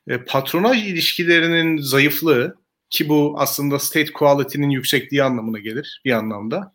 [0.08, 2.56] e, patronaj ilişkilerinin zayıflığı
[2.90, 6.74] ki bu aslında state quality'nin yüksekliği anlamına gelir bir anlamda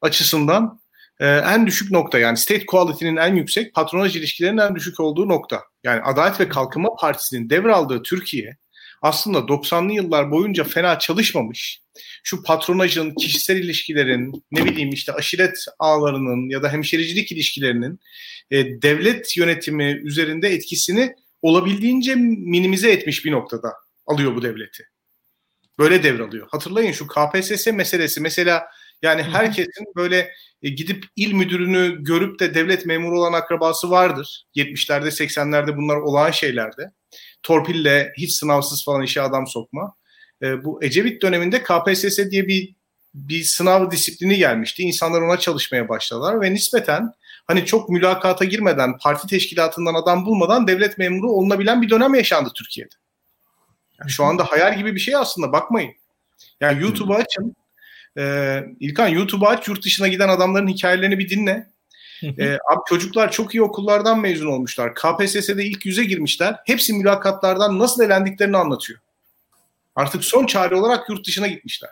[0.00, 0.80] açısından
[1.20, 5.62] e, en düşük nokta yani state quality'nin en yüksek patronaj ilişkilerinin en düşük olduğu nokta.
[5.84, 8.56] Yani Adalet ve Kalkınma Partisi'nin devraldığı Türkiye
[9.02, 11.80] aslında 90'lı yıllar boyunca fena çalışmamış.
[12.22, 18.00] Şu patronajın, kişisel ilişkilerin, ne bileyim işte aşiret ağlarının ya da hemşericilik ilişkilerinin
[18.50, 23.72] e, devlet yönetimi üzerinde etkisini olabildiğince minimize etmiş bir noktada
[24.06, 24.84] alıyor bu devleti.
[25.78, 26.48] Böyle devralıyor.
[26.50, 28.66] Hatırlayın şu KPSS meselesi mesela
[29.02, 30.30] yani herkesin böyle
[30.62, 34.44] e, gidip il müdürünü görüp de devlet memuru olan akrabası vardır.
[34.56, 36.90] 70'lerde 80'lerde bunlar olağan şeylerde.
[37.42, 39.94] Torpille hiç sınavsız falan işe adam sokma.
[40.42, 42.78] E, bu Ecevit döneminde KPSS diye bir
[43.14, 44.82] bir sınav disiplini gelmişti.
[44.82, 47.12] İnsanlar ona çalışmaya başladılar ve nispeten
[47.48, 52.94] hani çok mülakata girmeden, parti teşkilatından adam bulmadan devlet memuru olunabilen bir dönem yaşandı Türkiye'de.
[54.00, 55.92] Yani şu anda hayal gibi bir şey aslında bakmayın.
[56.60, 57.56] Yani YouTube'u açın.
[58.18, 61.70] Ee, İlkan YouTube'u aç yurt dışına giden adamların hikayelerini bir dinle.
[62.22, 64.94] ee, abi çocuklar çok iyi okullardan mezun olmuşlar.
[64.94, 66.56] KPSS'de ilk yüze girmişler.
[66.66, 69.00] Hepsi mülakatlardan nasıl elendiklerini anlatıyor.
[69.96, 71.90] Artık son çare olarak yurt dışına gitmişler.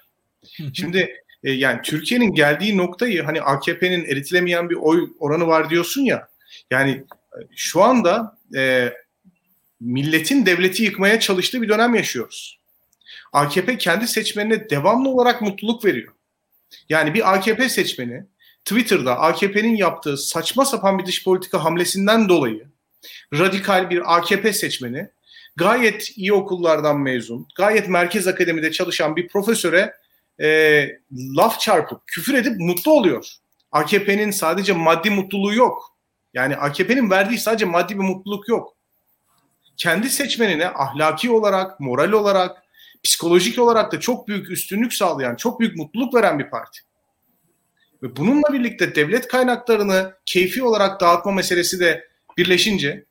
[0.72, 6.28] Şimdi e, yani Türkiye'nin geldiği noktayı hani AKP'nin eritilemeyen bir oy oranı var diyorsun ya.
[6.70, 8.92] Yani e, şu anda e,
[9.80, 12.58] milletin devleti yıkmaya çalıştığı bir dönem yaşıyoruz.
[13.32, 16.12] AKP kendi seçmenine devamlı olarak mutluluk veriyor.
[16.88, 18.24] Yani bir AKP seçmeni
[18.64, 22.66] Twitter'da AKP'nin yaptığı saçma sapan bir dış politika hamlesinden dolayı
[23.34, 25.08] radikal bir AKP seçmeni
[25.56, 29.94] gayet iyi okullardan mezun, gayet merkez akademide çalışan bir profesöre
[30.42, 33.32] e, laf çarpıp küfür edip mutlu oluyor.
[33.72, 35.96] AKP'nin sadece maddi mutluluğu yok.
[36.34, 38.76] Yani AKP'nin verdiği sadece maddi bir mutluluk yok.
[39.76, 42.62] Kendi seçmenine ahlaki olarak, moral olarak,
[43.04, 46.80] psikolojik olarak da çok büyük üstünlük sağlayan, çok büyük mutluluk veren bir parti.
[48.02, 53.05] Ve bununla birlikte devlet kaynaklarını keyfi olarak dağıtma meselesi de birleşince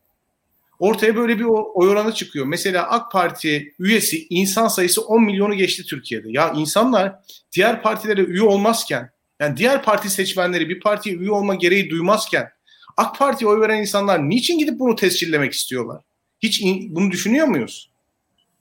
[0.79, 2.45] ortaya böyle bir oy oranı çıkıyor.
[2.45, 6.27] Mesela AK Parti üyesi insan sayısı 10 milyonu geçti Türkiye'de.
[6.31, 7.15] Ya insanlar
[7.51, 9.09] diğer partilere üye olmazken
[9.39, 12.49] yani diğer parti seçmenleri bir partiye üye olma gereği duymazken
[12.97, 16.01] AK Parti'ye oy veren insanlar niçin gidip bunu tescillemek istiyorlar?
[16.39, 17.89] Hiç in, bunu düşünüyor muyuz?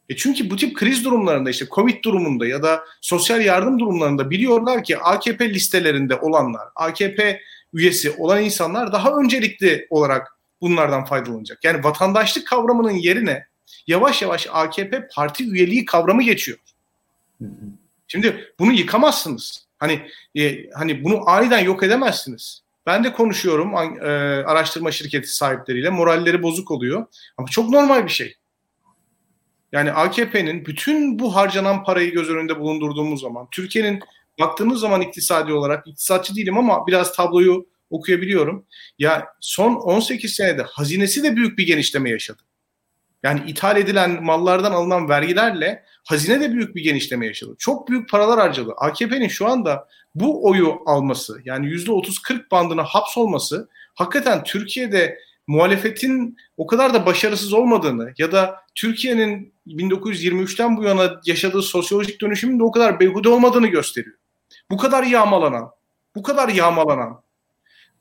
[0.09, 4.85] E çünkü bu tip kriz durumlarında işte Covid durumunda ya da sosyal yardım durumlarında biliyorlar
[4.85, 7.41] ki AKP listelerinde olanlar, AKP
[7.73, 10.34] üyesi olan insanlar daha öncelikli olarak
[10.65, 11.65] bunlardan faydalanacak.
[11.65, 13.47] Yani vatandaşlık kavramının yerine
[13.87, 16.59] yavaş yavaş AKP parti üyeliği kavramı geçiyor.
[18.09, 19.67] Şimdi bunu yıkamazsınız.
[19.79, 20.03] Hani
[20.35, 22.63] e, hani bunu aniden yok edemezsiniz.
[22.87, 24.09] Ben de konuşuyorum e,
[24.45, 25.91] araştırma şirketi sahipleriyle.
[25.91, 27.07] Moralleri bozuk oluyor.
[27.37, 28.35] Ama çok normal bir şey.
[29.73, 34.01] Yani AKP'nin bütün bu harcanan parayı göz önünde bulundurduğumuz zaman Türkiye'nin
[34.41, 38.67] baktığımız zaman iktisadi olarak iktisatçı değilim ama biraz tabloyu okuyabiliyorum.
[38.99, 42.43] Ya son 18 senede hazinesi de büyük bir genişleme yaşadı.
[43.23, 47.55] Yani ithal edilen mallardan alınan vergilerle hazine de büyük bir genişleme yaşadı.
[47.59, 48.73] Çok büyük paralar harcadı.
[48.77, 56.95] AKP'nin şu anda bu oyu alması yani %30-40 bandına hapsolması hakikaten Türkiye'de muhalefetin o kadar
[56.95, 63.01] da başarısız olmadığını ya da Türkiye'nin 1923'ten bu yana yaşadığı sosyolojik dönüşümün de o kadar
[63.01, 64.17] behude olmadığını gösteriyor.
[64.71, 65.71] Bu kadar yağmalanan,
[66.15, 67.23] bu kadar yağmalanan,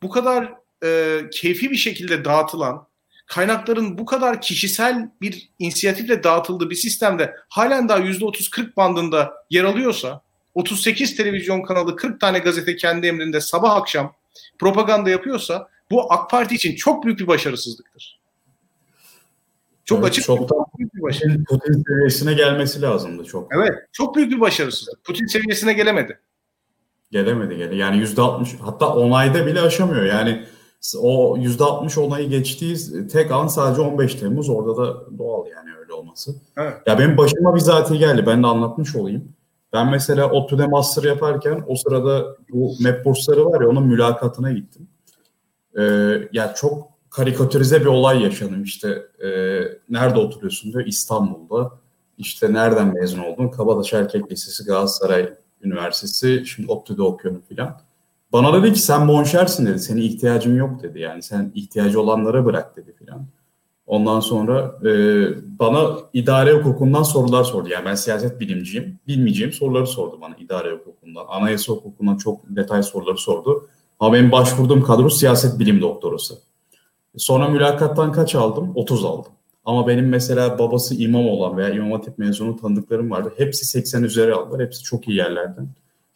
[0.04, 2.88] bu kadar e, keyfi bir şekilde dağıtılan,
[3.26, 10.22] kaynakların bu kadar kişisel bir inisiyatifle dağıtıldığı bir sistemde halen daha %30-40 bandında yer alıyorsa,
[10.56, 14.14] 38 televizyon kanalı, 40 tane gazete kendi emrinde sabah akşam
[14.60, 18.20] propaganda yapıyorsa bu AK Parti için çok büyük bir başarısızlıktır.
[19.86, 21.44] Çok evet, açık çok da büyük bir başarı.
[21.44, 23.56] Putin seviyesine gelmesi lazımdı çok.
[23.56, 25.04] Evet, çok büyük bir başarısızlık.
[25.04, 26.20] Putin seviyesine gelemedi.
[27.14, 27.76] Gelemedi gele.
[27.76, 30.04] Yani yüzde altmış hatta onayda bile aşamıyor.
[30.04, 30.46] Yani
[31.02, 35.94] o yüzde altmış onayı geçtiği tek an sadece 15 Temmuz orada da doğal yani öyle
[35.94, 36.36] olması.
[36.58, 36.74] Evet.
[36.88, 38.24] Ya benim başıma bizatihi geldi.
[38.28, 39.34] Ben de anlatmış olayım.
[39.74, 44.88] Ben mesela ODTÜ'de master yaparken o sırada bu MEP bursları var ya onun mülakatına gittim.
[45.78, 45.84] Ee,
[46.34, 49.04] ya çok karikatürize bir olay yaşadım işte.
[49.24, 49.30] E,
[49.90, 51.72] nerede oturuyorsun diyor İstanbul'da.
[52.18, 53.48] İşte nereden mezun oldun?
[53.48, 55.34] Kabataş Erkek Lisesi Galatasaray
[55.64, 56.44] Üniversitesi.
[56.46, 57.80] Şimdi ODTÜ'de okuyorum filan.
[58.34, 59.80] Bana dedi ki sen monşersin dedi.
[59.80, 61.00] Senin ihtiyacın yok dedi.
[61.00, 63.26] Yani sen ihtiyacı olanlara bırak dedi filan.
[63.88, 64.90] Ondan sonra e,
[65.60, 67.70] bana idare hukukundan sorular sordu.
[67.70, 69.00] Yani ben siyaset bilimciyim.
[69.08, 71.26] Bilmeyeceğim soruları sordu bana idare hukukundan.
[71.28, 73.68] Anayasa hukukundan çok detay soruları sordu.
[74.00, 76.38] Ama benim başvurduğum kadro siyaset bilim doktorası.
[77.18, 78.72] Sonra mülakattan kaç aldım?
[78.76, 79.32] 30 aldım.
[79.66, 83.34] Ama benim mesela babası imam olan veya imam hatip mezunu tanıdıklarım vardı.
[83.38, 84.66] Hepsi 80 üzeri aldılar.
[84.66, 85.68] Hepsi çok iyi yerlerden.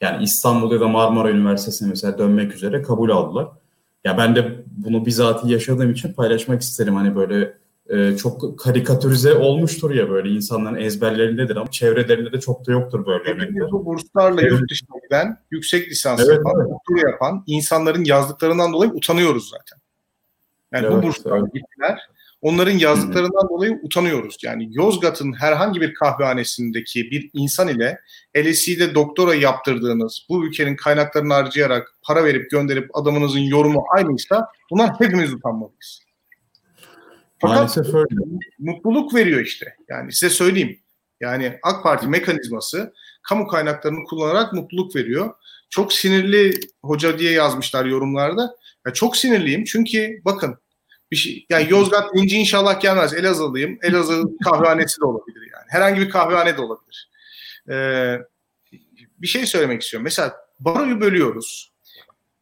[0.02, 3.48] Yani İstanbul ya da Marmara Üniversitesi'ne mesela dönmek üzere kabul aldılar.
[4.04, 6.96] Ya ben de bunu bizatihi yaşadığım için paylaşmak isterim.
[6.96, 7.58] Hani böyle
[7.90, 13.32] e, çok karikatürize olmuştur ya böyle insanların ezberlerindedir ama çevrelerinde de çok da yoktur böyle
[13.32, 13.72] örnekler.
[13.72, 14.52] Bu burslarla evet.
[14.52, 16.72] yurt dışına giden, yüksek lisans evet, yapan, evet.
[16.72, 19.80] doktora yapan insanların yazdıklarından dolayı utanıyoruz zaten.
[20.74, 21.54] Yani evet, bu burslar evet.
[21.54, 22.00] gittiler.
[22.48, 24.38] Onların yazdıklarından dolayı utanıyoruz.
[24.44, 28.00] Yani Yozgat'ın herhangi bir kahvehanesindeki bir insan ile
[28.38, 35.34] LSE'de doktora yaptırdığınız, bu ülkenin kaynaklarını harcayarak para verip gönderip adamınızın yorumu aynıysa bunlar hepimiz
[35.34, 36.02] utanmalıyız.
[37.40, 38.16] Fakat Maalesef öyle.
[38.60, 39.76] mutluluk veriyor işte.
[39.90, 40.80] Yani size söyleyeyim.
[41.22, 42.94] Yani AK Parti mekanizması
[43.24, 45.34] kamu kaynaklarını kullanarak mutluluk veriyor.
[45.70, 48.56] Çok sinirli hoca diye yazmışlar yorumlarda.
[48.88, 50.58] Ya çok sinirliyim çünkü bakın
[51.12, 53.14] bir şey yani Yozgat inci inşallah gelmez.
[53.14, 53.80] Elazığlıyım.
[53.82, 55.66] Elazığ kahvehanesi de olabilir yani.
[55.68, 57.10] Herhangi bir kahvehane de olabilir.
[57.70, 58.18] Ee,
[59.18, 60.04] bir şey söylemek istiyorum.
[60.04, 61.74] Mesela baroyu bölüyoruz.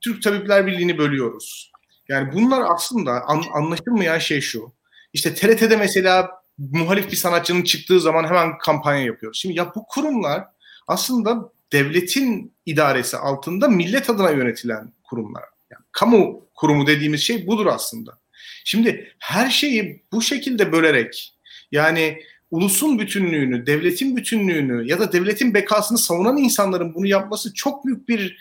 [0.01, 1.72] Türk Tabipler Birliği'ni bölüyoruz.
[2.07, 4.74] Yani bunlar aslında an, anlaşılmayan şey şu.
[5.13, 9.39] İşte TRT'de mesela muhalif bir sanatçının çıktığı zaman hemen kampanya yapıyoruz.
[9.39, 10.43] Şimdi ya bu kurumlar
[10.88, 15.43] aslında devletin idaresi altında millet adına yönetilen kurumlar.
[15.72, 18.20] Yani kamu kurumu dediğimiz şey budur aslında.
[18.68, 21.34] Şimdi her şeyi bu şekilde bölerek
[21.72, 28.09] yani ulusun bütünlüğünü, devletin bütünlüğünü ya da devletin bekasını savunan insanların bunu yapması çok büyük
[28.09, 28.38] bir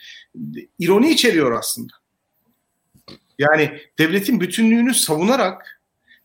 [0.78, 1.92] ironi içeriyor aslında.
[3.38, 5.80] Yani devletin bütünlüğünü savunarak,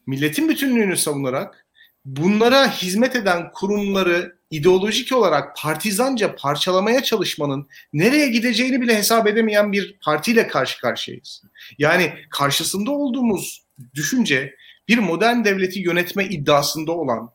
[0.07, 1.65] milletin bütünlüğünü savunarak
[2.05, 9.97] bunlara hizmet eden kurumları ideolojik olarak partizanca parçalamaya çalışmanın nereye gideceğini bile hesap edemeyen bir
[10.03, 11.43] partiyle karşı karşıyayız.
[11.77, 13.63] Yani karşısında olduğumuz
[13.95, 14.55] düşünce
[14.87, 17.31] bir modern devleti yönetme iddiasında olan,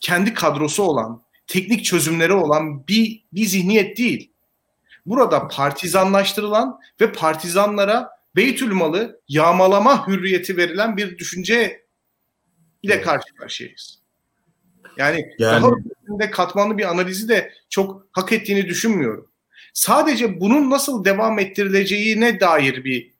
[0.00, 4.30] kendi kadrosu olan, teknik çözümleri olan bir, bir zihniyet değil.
[5.06, 11.84] Burada partizanlaştırılan ve partizanlara Beytülmal'ı yağmalama hürriyeti verilen bir düşünce
[12.82, 14.03] ile karşı karşıyayız.
[14.96, 19.30] Yani, yani daha ötesinde katmanlı bir analizi de çok hak ettiğini düşünmüyorum.
[19.74, 23.14] Sadece bunun nasıl devam ettirileceğine dair bir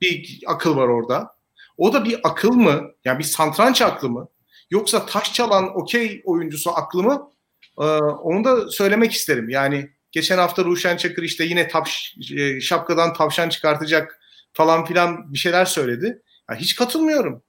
[0.00, 1.36] bir akıl var orada.
[1.76, 2.90] O da bir akıl mı?
[3.04, 4.28] Yani bir santranç aklı mı?
[4.70, 7.30] Yoksa taş çalan okey oyuncusu aklı mı?
[7.78, 7.84] Ee,
[8.22, 9.48] onu da söylemek isterim.
[9.48, 14.20] Yani geçen hafta Ruşen Çakır işte yine tavş, e, şapkadan tavşan çıkartacak
[14.52, 16.22] falan filan bir şeyler söyledi.
[16.50, 17.42] Ya hiç katılmıyorum.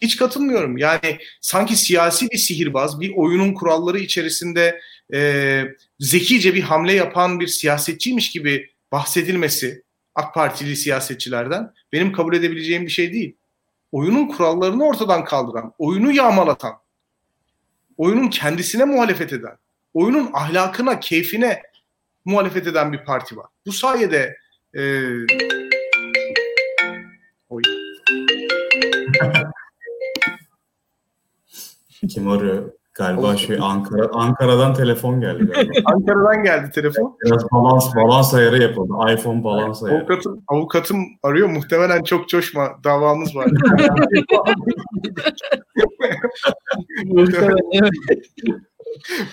[0.00, 0.78] Hiç katılmıyorum.
[0.78, 4.80] Yani sanki siyasi bir sihirbaz, bir oyunun kuralları içerisinde
[5.14, 5.64] e,
[6.00, 9.82] zekice bir hamle yapan bir siyasetçiymiş gibi bahsedilmesi
[10.14, 13.36] AK Partili siyasetçilerden benim kabul edebileceğim bir şey değil.
[13.92, 16.72] Oyunun kurallarını ortadan kaldıran, oyunu yağmalatan,
[17.96, 19.56] oyunun kendisine muhalefet eden,
[19.94, 21.62] oyunun ahlakına, keyfine
[22.24, 23.46] muhalefet eden bir parti var.
[23.66, 24.36] Bu sayede
[24.74, 24.80] e,
[32.08, 32.72] Kim arıyor?
[32.94, 35.72] Galiba şey Ankara Ankara'dan telefon geldi galiba.
[35.84, 37.16] Ankara'dan geldi telefon.
[37.24, 38.92] Biraz balans balans ayarı yapıldı.
[39.14, 39.98] iPhone balans ayarı.
[40.00, 41.48] Avukatım, avukatım arıyor.
[41.48, 42.68] Muhtemelen çok coşma.
[42.84, 43.48] Davamız var.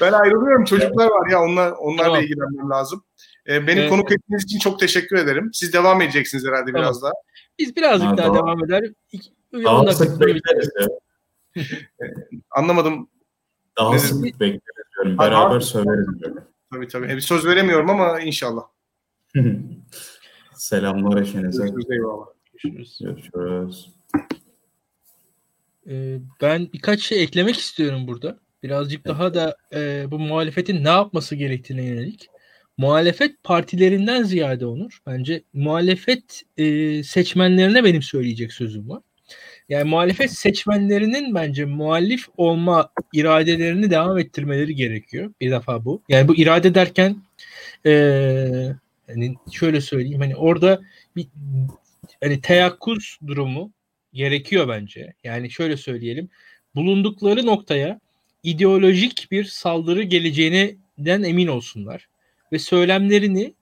[0.01, 0.63] ben ayrılıyorum.
[0.65, 2.23] Çocuklar var ya onlar onlarla Tamam.
[2.23, 3.03] ilgilenmem lazım.
[3.49, 3.89] Ee, beni Evet.
[3.89, 5.49] konuk ettiğiniz için çok teşekkür ederim.
[5.53, 6.81] Siz devam edeceksiniz herhalde Tamam.
[6.81, 7.11] biraz daha.
[7.59, 8.35] Biz birazcık Ha, daha doğru.
[8.35, 8.83] devam eder.
[9.11, 9.29] İki,
[9.63, 9.91] sonra
[10.27, 10.69] bekleriz.
[12.51, 13.09] Anlamadım.
[13.77, 14.25] Daha sık.
[14.41, 15.63] Ha, Beraber abi.
[15.63, 16.07] söyleriz.
[16.73, 17.05] Tabii tabii.
[17.05, 18.63] E, bir söz veremiyorum ama inşallah.
[20.55, 21.63] Selamlar eşinize.
[21.63, 21.85] Görüşürüz.
[21.91, 22.25] Eyvallah.
[22.63, 22.99] Görüşürüz.
[23.01, 23.89] Görüşürüz.
[25.89, 28.39] Ee, ben birkaç şey eklemek istiyorum burada.
[28.63, 32.27] Birazcık daha da e, bu muhalefetin ne yapması gerektiğine yönelik.
[32.77, 34.99] Muhalefet partilerinden ziyade Onur.
[35.07, 39.01] Bence muhalefet e, seçmenlerine benim söyleyecek sözüm var.
[39.69, 45.33] Yani muhalefet seçmenlerinin bence muhalif olma iradelerini devam ettirmeleri gerekiyor.
[45.41, 46.01] Bir defa bu.
[46.09, 47.17] Yani bu irade derken
[47.85, 47.91] e,
[49.07, 50.81] hani şöyle söyleyeyim hani orada
[51.15, 51.27] bir
[52.23, 53.71] hani teyakkuz durumu
[54.13, 55.13] gerekiyor bence.
[55.23, 56.29] Yani şöyle söyleyelim.
[56.75, 57.99] Bulundukları noktaya
[58.43, 62.07] ideolojik bir saldırı geleceğinden emin olsunlar
[62.51, 63.53] ve söylemlerini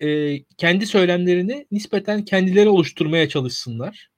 [0.00, 4.09] e, kendi söylemlerini nispeten kendileri oluşturmaya çalışsınlar.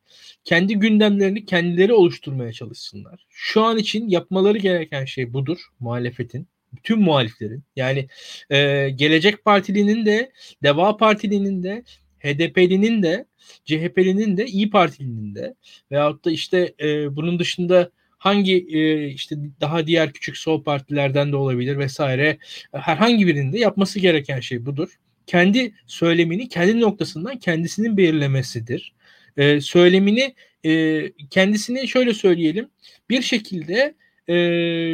[0.44, 3.26] Kendi gündemlerini kendileri oluşturmaya çalışsınlar.
[3.28, 6.48] Şu an için yapmaları gereken şey budur muhalefetin.
[6.82, 8.08] Tüm muhaliflerin yani
[8.50, 10.32] e, Gelecek Partili'nin de
[10.62, 11.84] Deva Partili'nin de
[12.20, 13.26] HDP'linin de
[13.64, 15.54] CHP'linin de İyi Partili'nin de
[15.90, 21.36] veyahut da işte e, bunun dışında hangi e, işte daha diğer küçük sol partilerden de
[21.36, 22.38] olabilir vesaire
[22.72, 24.98] herhangi birinin de yapması gereken şey budur.
[25.26, 28.92] Kendi söylemini kendi noktasından kendisinin belirlemesidir.
[29.36, 32.68] E, söylemini e, kendisini şöyle söyleyelim
[33.10, 33.94] bir şekilde
[34.28, 34.34] e,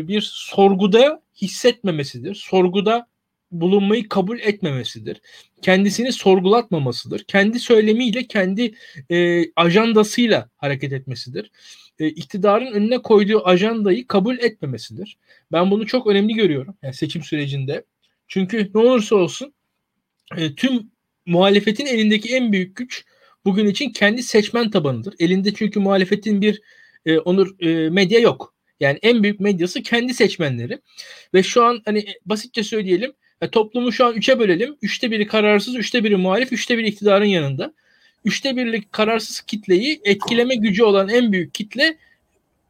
[0.09, 2.35] bir sorguda hissetmemesidir.
[2.35, 3.07] Sorguda
[3.51, 5.21] bulunmayı kabul etmemesidir.
[5.63, 7.25] Kendisini sorgulatmamasıdır.
[7.25, 8.75] Kendi söylemiyle, kendi
[9.11, 11.51] e, ajandasıyla hareket etmesidir.
[11.99, 15.17] E, iktidarın önüne koyduğu ajandayı kabul etmemesidir.
[15.53, 17.85] Ben bunu çok önemli görüyorum yani seçim sürecinde.
[18.29, 19.55] Çünkü ne olursa olsun
[20.37, 20.91] e, tüm
[21.27, 23.05] muhalefetin elindeki en büyük güç
[23.49, 25.15] bugün için kendi seçmen tabanıdır.
[25.19, 26.61] Elinde çünkü muhalefetin bir
[27.07, 28.55] e, onur e, medya yok.
[28.81, 30.79] Yani en büyük medyası kendi seçmenleri.
[31.35, 34.77] Ve şu an hani basitçe söyleyelim e, toplumu şu an üçe bölelim.
[34.83, 37.73] Üçte biri kararsız, üçte biri muhalif, üçte biri iktidarın yanında.
[38.25, 41.99] Üçte birlik kararsız kitleyi etkileme gücü olan en büyük kitle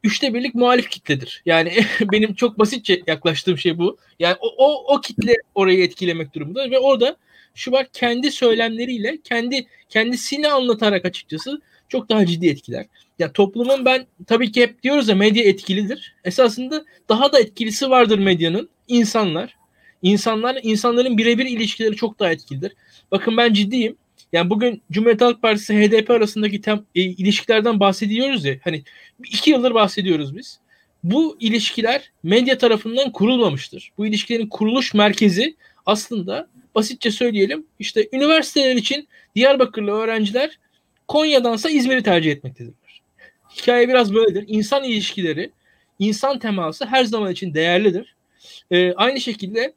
[0.03, 1.41] üçte birlik muhalif kitledir.
[1.45, 1.73] Yani
[2.11, 3.97] benim çok basitçe yaklaştığım şey bu.
[4.19, 7.17] Yani o, o, o kitle orayı etkilemek durumunda ve orada
[7.59, 12.85] şu var kendi söylemleriyle kendi kendisini anlatarak açıkçası çok daha ciddi etkiler.
[13.19, 16.15] Ya toplumun ben tabii ki hep diyoruz ya medya etkilidir.
[16.23, 18.69] Esasında daha da etkilisi vardır medyanın.
[18.87, 19.55] insanlar.
[20.01, 22.71] İnsanlar insanların birebir ilişkileri çok daha etkilidir.
[23.11, 23.95] Bakın ben ciddiyim.
[24.33, 28.55] Yani bugün Cumhuriyet Halk Partisi HDP arasındaki tem, e, ilişkilerden bahsediyoruz ya.
[28.63, 28.83] Hani
[29.31, 30.59] iki yıldır bahsediyoruz biz.
[31.03, 33.91] Bu ilişkiler medya tarafından kurulmamıştır.
[33.97, 35.55] Bu ilişkilerin kuruluş merkezi
[35.85, 40.59] aslında basitçe söyleyelim işte üniversiteler için Diyarbakırlı öğrenciler
[41.07, 43.01] Konya'dansa İzmir'i tercih etmektedirler.
[43.57, 44.45] Hikaye biraz böyledir.
[44.47, 45.51] İnsan ilişkileri,
[45.99, 48.15] insan teması her zaman için değerlidir.
[48.71, 49.73] Ee, aynı şekilde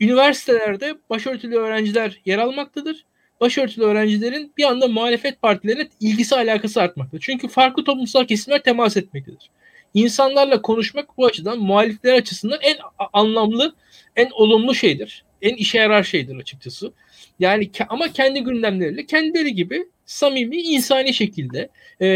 [0.00, 3.04] üniversitelerde başörtülü öğrenciler yer almaktadır.
[3.40, 7.22] Başörtülü öğrencilerin bir anda muhalefet partilerine ilgisi alakası artmaktadır.
[7.22, 9.50] Çünkü farklı toplumsal kesimler temas etmektedir.
[9.94, 12.76] İnsanlarla konuşmak bu açıdan muhalifler açısından en
[13.12, 13.74] anlamlı,
[14.16, 15.24] en olumlu şeydir.
[15.42, 16.92] En işe yarar şeydir açıkçası.
[17.38, 21.68] Yani ama kendi gündemleriyle kendileri gibi samimi, insani şekilde
[22.02, 22.08] e,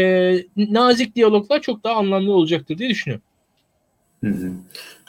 [0.57, 3.23] nazik diyaloglar çok daha anlamlı olacaktır diye düşünüyorum.
[4.23, 4.51] Hı hı.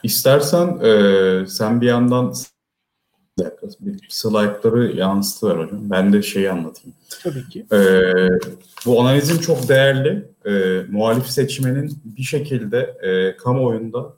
[0.02, 2.34] İstersen e, sen bir yandan
[3.80, 5.90] bir slaytları yansıtıver hocam.
[5.90, 6.96] Ben de şeyi anlatayım.
[7.22, 7.66] Tabii ki.
[7.72, 7.78] E,
[8.86, 10.24] bu analizin çok değerli.
[10.46, 14.14] E, muhalif seçmenin bir şekilde e, kamuoyunda,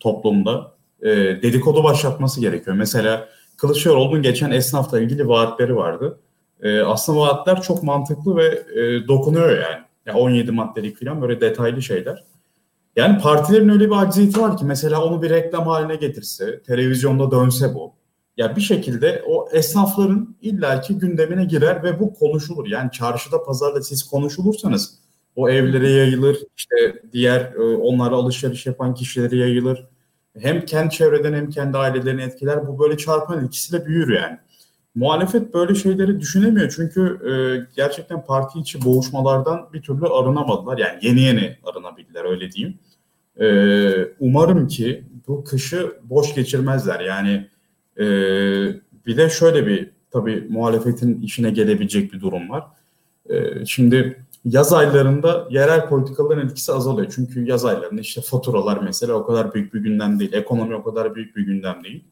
[0.00, 1.08] toplumda e,
[1.42, 2.76] dedikodu başlatması gerekiyor.
[2.76, 6.20] Mesela Kılıçdaroğlu'nun geçen esnafla ilgili vaatleri vardı.
[6.62, 9.84] E, aslında vaatler çok mantıklı ve e, dokunuyor yani.
[10.06, 12.24] yani 17 maddelik falan böyle detaylı şeyler.
[12.96, 17.74] Yani partilerin öyle bir acziyeti var ki mesela onu bir reklam haline getirse, televizyonda dönse
[17.74, 17.92] bu.
[18.36, 22.66] Ya bir şekilde o esnafların illaki gündemine girer ve bu konuşulur.
[22.66, 24.98] Yani çarşıda, pazarda siz konuşulursanız
[25.36, 29.86] o evlere yayılır, işte diğer onlara alışveriş yapan kişilere yayılır.
[30.40, 32.66] Hem kendi çevreden hem kendi ailelerini etkiler.
[32.66, 34.38] Bu böyle çarpan etkisiyle büyür yani.
[34.94, 37.32] Muhalefet böyle şeyleri düşünemiyor çünkü e,
[37.76, 40.78] gerçekten parti içi boğuşmalardan bir türlü arınamadılar.
[40.78, 42.78] Yani yeni yeni arınabildiler öyle diyeyim.
[43.40, 43.46] e,
[44.20, 47.00] umarım ki bu kışı boş geçirmezler.
[47.00, 47.48] Yani
[47.98, 48.04] e,
[49.06, 52.64] bir de şöyle bir tabii muhalefetin işine gelebilecek bir durum var.
[53.30, 57.12] E, şimdi yaz aylarında yerel politikaların etkisi azalıyor.
[57.14, 60.32] Çünkü yaz aylarında işte faturalar mesela o kadar büyük bir gündem değil.
[60.32, 62.04] Ekonomi o kadar büyük bir gündem değil.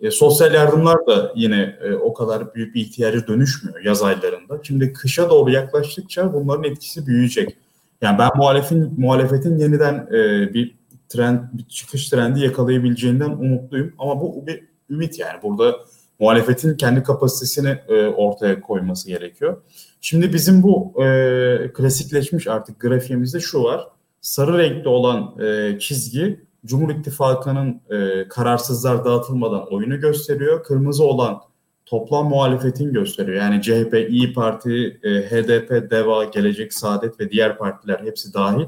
[0.00, 4.60] E, sosyal yardımlar da yine e, o kadar büyük bir ihtiyacı dönüşmüyor yaz aylarında.
[4.62, 7.56] Şimdi kışa doğru yaklaştıkça bunların etkisi büyüyecek.
[8.00, 10.74] Yani ben muhalefin muhalefetin yeniden e, bir
[11.08, 13.92] trend, bir çıkış trendi yakalayabileceğinden umutluyum.
[13.98, 15.42] Ama bu bir ümit yani.
[15.42, 15.76] Burada
[16.18, 19.62] muhalefetin kendi kapasitesini e, ortaya koyması gerekiyor.
[20.06, 23.88] Şimdi bizim bu e, klasikleşmiş artık grafiğimizde şu var.
[24.20, 30.64] Sarı renkli olan e, çizgi Cumhur İttifakı'nın e, kararsızlar dağıtılmadan oyunu gösteriyor.
[30.64, 31.40] Kırmızı olan
[31.86, 33.36] toplam muhalefetin gösteriyor.
[33.36, 38.66] Yani CHP, İyi Parti, e, HDP, DEVA, Gelecek, Saadet ve diğer partiler hepsi dahil.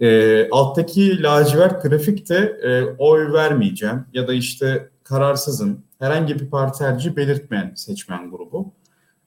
[0.00, 7.16] E, alttaki lacivert grafikte e, oy vermeyeceğim ya da işte kararsızım herhangi bir parti tercihi
[7.16, 8.72] belirtmeyen seçmen grubu.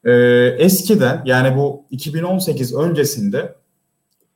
[0.03, 0.11] E,
[0.57, 3.55] eskiden yani bu 2018 öncesinde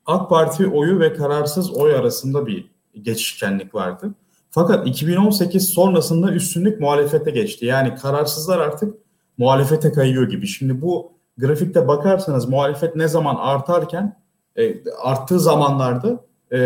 [0.06, 4.14] AK Parti oyu ve kararsız oy arasında bir geçişkenlik vardı.
[4.50, 7.66] Fakat 2018 sonrasında üstünlük muhalefete geçti.
[7.66, 8.94] Yani kararsızlar artık
[9.38, 10.48] muhalefete kayıyor gibi.
[10.48, 14.22] Şimdi bu grafikte bakarsanız muhalefet ne zaman artarken
[14.56, 16.58] e, arttığı zamanlarda e,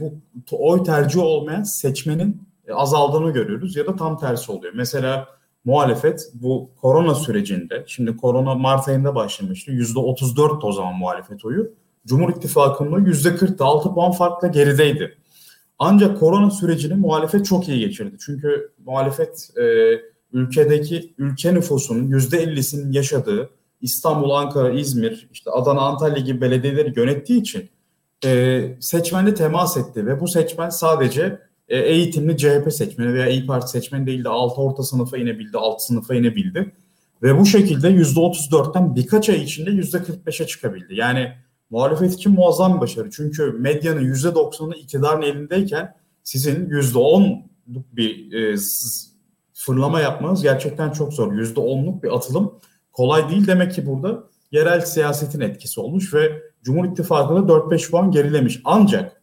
[0.00, 0.12] bu
[0.50, 2.42] oy tercih olmayan seçmenin
[2.72, 4.72] azaldığını görüyoruz ya da tam tersi oluyor.
[4.76, 5.28] Mesela
[5.64, 9.72] muhalefet bu korona sürecinde şimdi korona Mart ayında başlamıştı.
[9.72, 11.72] %34 o zaman muhalefet oyu.
[12.06, 15.16] Cumhur İttifakı'nın %40'da 6 puan farkla gerideydi.
[15.78, 18.16] Ancak korona sürecini muhalefet çok iyi geçirdi.
[18.20, 19.62] Çünkü muhalefet e,
[20.32, 23.50] ülkedeki ülke nüfusunun yüzde 50'sinin yaşadığı
[23.80, 27.70] İstanbul, Ankara, İzmir, işte Adana, Antalya gibi belediyeleri yönettiği için
[28.24, 31.38] e, seçmenle temas etti ve bu seçmen sadece
[31.70, 35.82] e, eğitimli CHP seçmeni veya İyi Parti seçmeni değil de altı orta sınıfa inebildi, alt
[35.82, 36.72] sınıfa inebildi.
[37.22, 40.94] Ve bu şekilde yüzde 34'ten birkaç ay içinde yüzde 45'e çıkabildi.
[40.94, 41.32] Yani
[41.70, 43.10] muhalefet için muazzam bir başarı.
[43.10, 47.42] Çünkü medyanın %90'ı iktidarın elindeyken sizin %10'luk
[47.92, 48.56] bir e,
[49.54, 51.32] fırlama yapmanız gerçekten çok zor.
[51.32, 52.54] %10'luk bir atılım
[52.92, 53.46] kolay değil.
[53.46, 58.60] Demek ki burada yerel siyasetin etkisi olmuş ve Cumhur İttifakı'nda 4-5 puan gerilemiş.
[58.64, 59.19] Ancak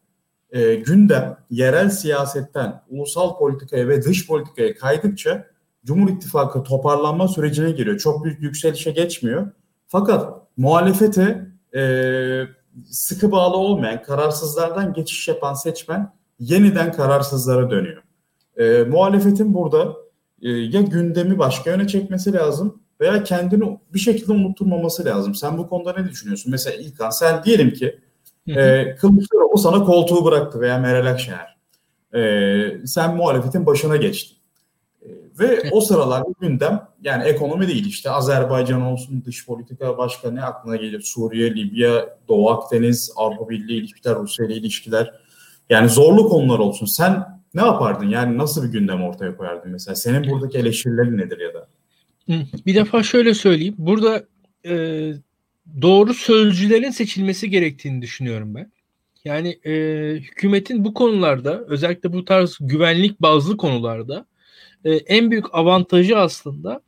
[0.52, 5.48] e, gündem yerel siyasetten ulusal politikaya ve dış politikaya kaydıkça
[5.86, 7.98] Cumhur İttifakı toparlanma sürecine giriyor.
[7.98, 9.52] Çok büyük yükselişe geçmiyor.
[9.88, 11.82] Fakat muhalefete e,
[12.86, 18.04] sıkı bağlı olmayan, kararsızlardan geçiş yapan seçmen yeniden kararsızlara dönüyor.
[18.58, 19.96] E, muhalefetin burada
[20.42, 25.36] e, ya gündemi başka yöne çekmesi lazım veya kendini bir şekilde unutturmaması lazım.
[25.36, 26.52] Sen bu konuda ne düşünüyorsun?
[26.52, 28.00] Mesela İlkan sen diyelim ki
[28.48, 31.58] e, Kılıçdaroğlu sana koltuğu bıraktı veya Meral Akşener.
[32.16, 34.38] E, sen muhalefetin başına geçtin.
[35.40, 40.76] Ve o sıralar gündem yani ekonomi değil işte Azerbaycan olsun dış politika başka ne aklına
[40.76, 41.02] gelir?
[41.02, 45.14] Suriye, Libya, Doğu Akdeniz, Avrupa Birliği ilişkiler, Rusya ile ilişkiler.
[45.70, 46.86] Yani zorlu konular olsun.
[46.86, 48.10] Sen ne yapardın?
[48.10, 49.96] Yani nasıl bir gündem ortaya koyardın mesela?
[49.96, 51.68] Senin buradaki eleştirilerin nedir ya da?
[52.66, 53.76] Bir defa şöyle söyleyeyim.
[53.78, 54.24] Burada
[54.66, 54.74] e,
[55.82, 58.72] doğru sözcülerin seçilmesi gerektiğini düşünüyorum ben.
[59.26, 59.74] Yani e,
[60.16, 64.26] hükümetin bu konularda özellikle bu tarz güvenlik bazlı konularda
[64.86, 66.82] e, en büyük avantajı aslında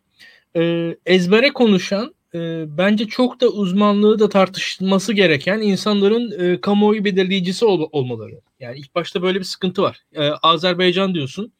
[0.56, 7.66] e, ezbere konuşan e, bence çok da uzmanlığı da tartışılması gereken insanların e, kamuoyu belirleyicisi
[7.66, 8.42] ol, olmaları.
[8.60, 9.98] Yani ilk başta böyle bir sıkıntı var.
[10.14, 11.54] E, Azerbaycan diyorsun.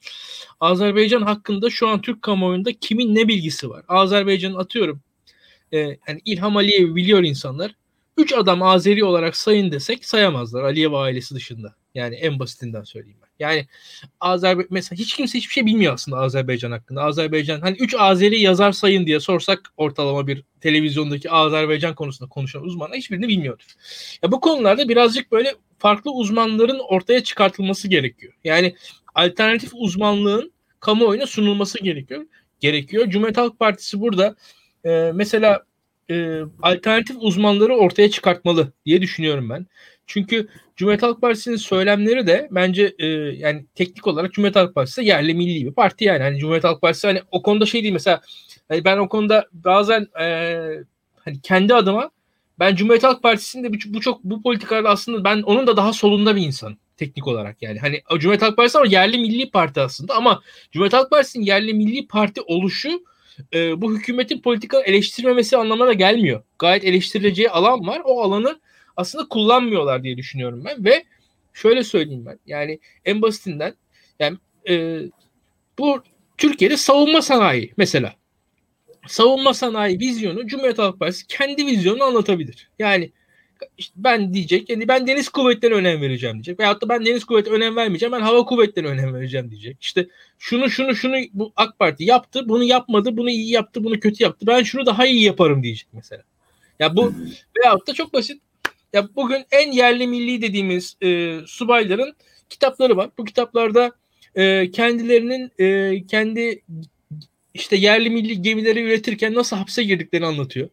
[0.60, 3.86] Azerbaycan hakkında şu an Türk kamuoyunda kimin ne bilgisi var?
[3.88, 5.02] Azerbaycan atıyorum.
[5.72, 7.76] E, yani İlham Aliyev biliyor insanlar.
[8.18, 11.76] Üç adam Azeri olarak sayın desek sayamazlar Aliyev ailesi dışında.
[11.96, 13.30] Yani en basitinden söyleyeyim ben.
[13.40, 13.68] Yani
[14.20, 17.02] Azerbaycan mesela hiç kimse hiçbir şey bilmiyor aslında Azerbaycan hakkında.
[17.04, 22.98] Azerbaycan hani 3 Azeri yazar sayın diye sorsak ortalama bir televizyondaki Azerbaycan konusunda konuşan uzmanlar
[22.98, 23.66] hiçbirini bilmiyordur.
[24.24, 28.34] Ya bu konularda birazcık böyle farklı uzmanların ortaya çıkartılması gerekiyor.
[28.44, 28.76] Yani
[29.16, 32.26] alternatif uzmanlığın kamuoyuna sunulması gerekiyor.
[32.60, 33.10] Gerekiyor.
[33.10, 34.36] Cumhuriyet Halk Partisi burada
[34.86, 35.64] e, mesela
[36.10, 39.68] e, alternatif uzmanları ortaya çıkartmalı diye düşünüyorum ben.
[40.08, 45.34] Çünkü Cumhuriyet Halk Partisi'nin söylemleri de bence e, yani teknik olarak Cumhuriyet Halk Partisi yerli
[45.34, 46.24] milli bir parti yani.
[46.24, 48.22] Hani Cumhuriyet Halk Partisi hani o konuda şey değil mesela
[48.68, 50.26] hani ben o konuda bazen e,
[51.16, 52.10] hani kendi adıma
[52.60, 55.94] ben Cumhuriyet Halk Partisi'nin de bu, bu çok bu politikalarda aslında ben onun da daha
[55.94, 57.80] solunda bir insan teknik olarak yani.
[57.80, 62.08] Hani Cumhuriyet Halk Partisi ama yerli milli parti aslında ama Cumhuriyet Halk Partisi'nin yerli milli
[62.08, 63.04] parti oluşu
[63.54, 66.44] e, bu hükümetin politika eleştirmemesi anlamına gelmiyor.
[66.60, 68.02] Gayet eleştirileceği alan var.
[68.06, 68.60] O alanı
[68.98, 71.04] aslında kullanmıyorlar diye düşünüyorum ben ve
[71.54, 72.40] şöyle söyleyeyim ben.
[72.46, 73.74] Yani en basitinden
[74.20, 74.38] yani
[74.70, 75.02] e,
[75.80, 76.04] bu
[76.38, 78.14] Türkiye'de savunma sanayi mesela.
[79.08, 82.70] Savunma sanayi vizyonu Cumhuriyet Halk Partisi kendi vizyonunu anlatabilir.
[82.80, 83.12] Yani
[83.78, 86.60] işte ben diyecek yani ben deniz kuvvetlerine önem vereceğim diyecek.
[86.60, 89.78] Veyahut da ben deniz kuvvetine önem vermeyeceğim ben hava kuvvetlerine önem vereceğim diyecek.
[89.82, 90.08] İşte
[90.40, 94.48] şunu şunu şunu bu AK Parti yaptı bunu yapmadı bunu iyi yaptı bunu kötü yaptı
[94.48, 96.24] ben şunu daha iyi yaparım diyecek mesela.
[96.80, 97.14] Ya bu
[97.60, 98.42] veyahut da çok basit
[98.94, 102.16] ya bugün en yerli milli dediğimiz e, subayların
[102.50, 103.10] kitapları var.
[103.18, 103.92] Bu kitaplarda
[104.36, 106.62] e, kendilerinin e, kendi
[107.54, 110.70] işte yerli milli gemileri üretirken nasıl hapse girdiklerini anlatıyor.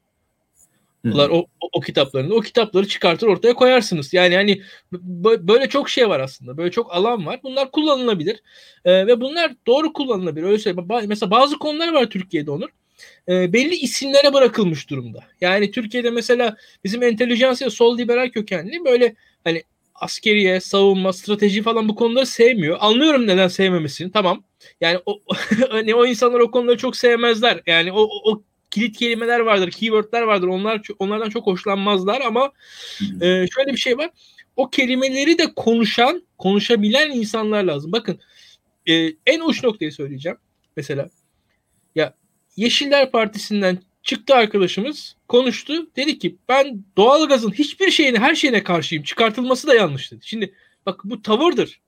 [1.13, 2.35] Bunlar o, o, o kitaplarını.
[2.35, 4.13] O kitapları çıkartır ortaya koyarsınız.
[4.13, 4.63] Yani hani
[5.23, 6.57] böyle çok şey var aslında.
[6.57, 7.41] Böyle çok alan var.
[7.43, 8.43] Bunlar kullanılabilir.
[8.85, 10.47] Ee, ve bunlar doğru kullanılabilir.
[10.47, 10.89] Öyle söyleyeyim.
[11.09, 12.69] Mesela bazı konular var Türkiye'de Onur.
[13.29, 15.25] Ee, belli isimlere bırakılmış durumda.
[15.41, 19.63] Yani Türkiye'de mesela bizim entelijansiya sol liberal kökenli böyle hani
[19.95, 22.77] askeriye, savunma, strateji falan bu konuları sevmiyor.
[22.81, 24.13] Anlıyorum neden sevmemesini.
[24.13, 24.45] Tamam.
[24.81, 25.21] Yani o
[25.71, 27.63] hani o insanlar o konuları çok sevmezler.
[27.67, 28.43] Yani o, o
[28.77, 30.49] kilit kelimeler vardır, keywordler vardır.
[30.49, 32.53] Onlar onlardan çok hoşlanmazlar ama
[33.21, 34.11] e, şöyle bir şey var.
[34.57, 37.93] O kelimeleri de konuşan, konuşabilen insanlar lazım.
[37.93, 38.21] Bakın
[38.87, 40.39] e, en uç noktayı söyleyeceğim.
[40.77, 41.09] Mesela
[41.95, 42.15] ya
[42.57, 45.91] Yeşiller Partisi'nden çıktı arkadaşımız konuştu.
[45.97, 49.05] Dedi ki ben doğalgazın hiçbir şeyine her şeyine karşıyım.
[49.05, 50.21] Çıkartılması da yanlış dedi.
[50.25, 50.55] Şimdi
[50.87, 51.81] bak bu tavırdır.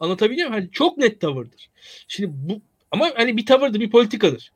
[0.00, 0.62] Anlatabiliyor muyum?
[0.62, 1.70] Hani çok net tavırdır.
[2.08, 2.60] Şimdi bu
[2.90, 4.52] ama hani bir tavırdır, bir politikadır.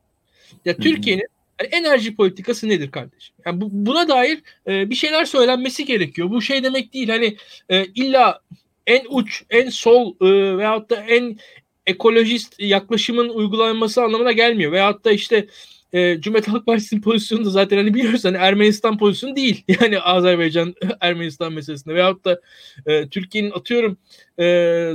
[0.65, 3.37] Ya Türkiye'nin yani enerji politikası nedir kardeşim?
[3.47, 6.31] Yani bu, buna dair e, bir şeyler söylenmesi gerekiyor.
[6.31, 7.09] Bu şey demek değil.
[7.09, 7.37] Hani
[7.69, 8.41] e, illa
[8.87, 11.39] en uç, en sol e, veyahut da en
[11.87, 14.73] ekolojist yaklaşımın uygulanması anlamına gelmiyor.
[14.73, 15.47] Veyahut da işte
[15.93, 19.65] e, Cumhuriyet Halk Partisi'nin pozisyonu da zaten hani biliyoruz hani Ermenistan pozisyonu değil.
[19.81, 22.41] Yani Azerbaycan Ermenistan meselesinde veyahut da
[22.87, 23.99] e, Türkiye'nin atıyorum
[24.39, 24.45] e,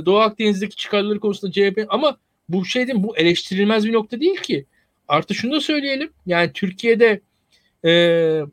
[0.06, 4.66] Doğu Akdeniz'deki çıkarları konusunda CHP ama bu şey değil bu eleştirilmez bir nokta değil ki.
[5.12, 6.12] Artı şunu da söyleyelim.
[6.26, 7.20] Yani Türkiye'de
[7.84, 7.90] e,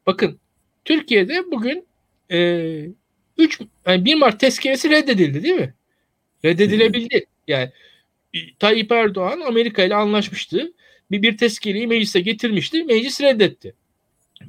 [0.06, 0.40] bakın
[0.86, 1.88] Türkiye'de bugün
[2.32, 2.40] e,
[3.38, 5.74] 3 yani 1 Mart tezkeresi reddedildi değil mi?
[6.46, 7.26] Reddedilebildi.
[7.48, 7.72] Yani
[8.60, 10.74] Tayyip Erdoğan Amerika ile anlaşmıştı.
[11.12, 12.84] Bir, bir tezkereyi meclise getirmişti.
[12.84, 13.74] Meclis reddetti.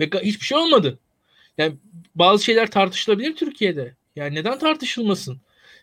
[0.01, 0.99] Ve hiçbir şey olmadı.
[1.59, 1.75] Yani
[2.15, 3.95] bazı şeyler tartışılabilir Türkiye'de.
[4.17, 5.41] Yani neden tartışılmasın?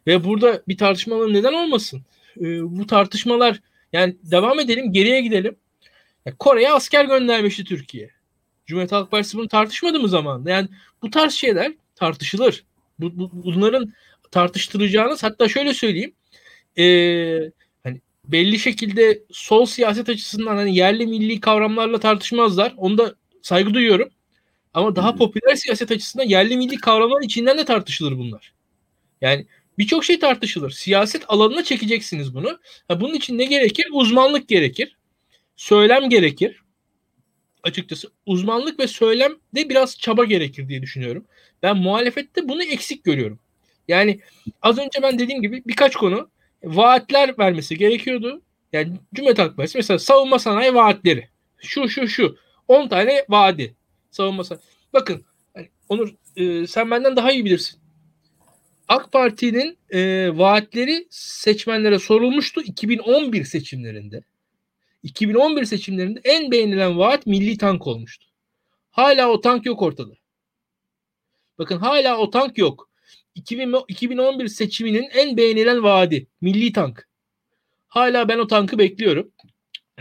[0.08, 2.02] Ve burada bir tartışmalar neden olmasın?
[2.42, 3.62] Ee, bu tartışmalar
[3.94, 5.56] yani devam edelim geriye gidelim.
[6.40, 8.10] Kore'ye asker göndermişti Türkiye.
[8.66, 10.50] Cumhuriyet Halk Partisi bunu tartışmadı mı zamanında?
[10.50, 10.68] Yani
[11.02, 12.66] bu tarz şeyler tartışılır.
[13.00, 13.94] Bu, bu, bunların
[14.32, 16.14] tartıştıracağınız hatta şöyle söyleyeyim.
[16.78, 17.52] Ee,
[17.84, 22.74] hani belli şekilde sol siyaset açısından hani yerli milli kavramlarla tartışmazlar.
[22.78, 24.10] Onu da saygı duyuyorum.
[24.74, 28.54] Ama daha popüler siyaset açısından yerli milli kavramlar içinden de tartışılır bunlar.
[29.22, 29.46] Yani
[29.78, 30.72] birçok şey tartışılır.
[30.72, 32.60] Siyaset alanına çekeceksiniz bunu.
[32.88, 33.86] Ha, bunun için ne gerekir?
[33.92, 34.97] Uzmanlık gerekir
[35.58, 36.62] söylem gerekir.
[37.64, 41.26] Açıkçası uzmanlık ve söylemde biraz çaba gerekir diye düşünüyorum.
[41.64, 43.40] Ben muhalefette bunu eksik görüyorum.
[43.88, 44.20] Yani
[44.62, 46.30] az önce ben dediğim gibi birkaç konu
[46.64, 48.42] vaatler vermesi gerekiyordu.
[48.74, 51.30] Yani Cumhuriyet Halk Partisi mesela savunma sanayi vaatleri.
[51.58, 52.38] Şu şu şu
[52.68, 53.76] 10 tane vaadi.
[54.12, 54.64] Savunma sanayi.
[54.94, 55.26] Bakın
[55.90, 57.80] Onur e, sen benden daha iyi bilirsin.
[58.88, 64.24] AK Parti'nin e, vaatleri seçmenlere sorulmuştu 2011 seçimlerinde.
[65.08, 68.26] 2011 seçimlerinde en beğenilen vaat milli tank olmuştu.
[68.92, 70.14] Hala o tank yok ortada.
[71.58, 72.90] Bakın hala o tank yok.
[73.36, 77.10] 2011 seçiminin en beğenilen vaadi milli tank.
[77.88, 79.32] Hala ben o tankı bekliyorum.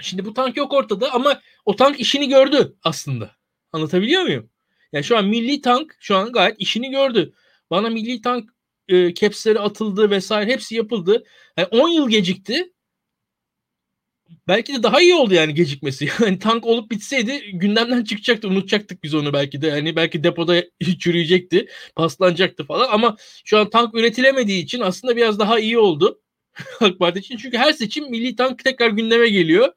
[0.00, 3.30] Şimdi bu tank yok ortada ama o tank işini gördü aslında.
[3.72, 4.50] Anlatabiliyor muyum?
[4.92, 7.34] Yani şu an milli tank şu an gayet işini gördü.
[7.70, 8.50] Bana milli tank
[8.88, 11.24] e, kepsleri atıldı vesaire hepsi yapıldı.
[11.56, 12.72] Yani 10 yıl gecikti
[14.48, 16.08] belki de daha iyi oldu yani gecikmesi.
[16.20, 18.48] Yani tank olup bitseydi gündemden çıkacaktı.
[18.48, 19.70] Unutacaktık biz onu belki de.
[19.70, 20.64] Hani belki depoda
[20.98, 21.68] çürüyecekti.
[21.96, 22.88] Paslanacaktı falan.
[22.90, 26.20] Ama şu an tank üretilemediği için aslında biraz daha iyi oldu.
[26.80, 27.36] AK Parti için.
[27.36, 29.72] Çünkü her seçim milli tank tekrar gündeme geliyor.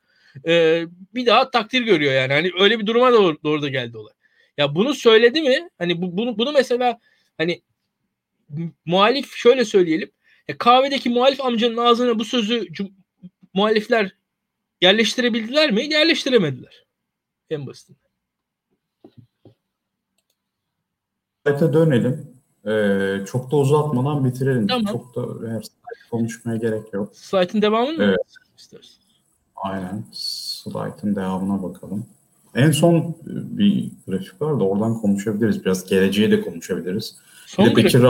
[0.48, 0.86] Ee,
[1.16, 2.34] bir daha takdir görüyor yani.
[2.34, 4.14] Hani öyle bir duruma doğru, doğru da geldi olay.
[4.58, 5.70] Ya bunu söyledi mi?
[5.78, 7.00] Hani bu, bunu, bunu mesela
[7.38, 7.62] hani
[8.86, 10.12] muhalif şöyle söyleyelim.
[10.48, 12.68] Ya kahvedeki muhalif amcanın ağzına bu sözü
[13.54, 14.12] muhalifler
[14.82, 15.86] Yerleştirebildiler mi?
[15.86, 16.86] Yerleştiremediler.
[17.50, 18.10] En basitinden.
[21.48, 22.40] Site'e dönelim.
[22.66, 24.68] Ee, çok da uzatmadan bitirelim.
[24.68, 24.86] Tamam.
[24.86, 25.64] Çok da her
[26.12, 27.16] konuşmaya gerek yok.
[27.16, 28.36] Slide'ın devamını mı evet.
[28.58, 28.98] istersin?
[29.56, 30.06] Aynen.
[30.12, 32.06] Slide'ın devamına bakalım.
[32.56, 35.66] En son bir grafik var da oradan konuşabiliriz.
[35.66, 37.16] Biraz geleceğe de konuşabiliriz.
[37.46, 38.02] Son bir de Bekir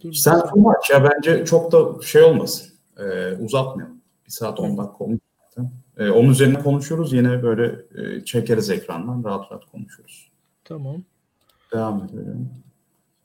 [0.00, 0.40] Dur, Sen
[0.78, 2.72] aç ya bence çok da şey olmasın.
[2.98, 3.95] Ee, uzatmayalım.
[4.26, 5.70] Bir saat on dakika olmuş zaten.
[5.98, 7.12] Ee, onun üzerine konuşuyoruz.
[7.12, 9.24] Yine böyle e, çekeriz ekrandan.
[9.24, 10.30] Rahat rahat konuşuruz.
[10.64, 10.96] Tamam.
[11.72, 12.50] Devam edelim.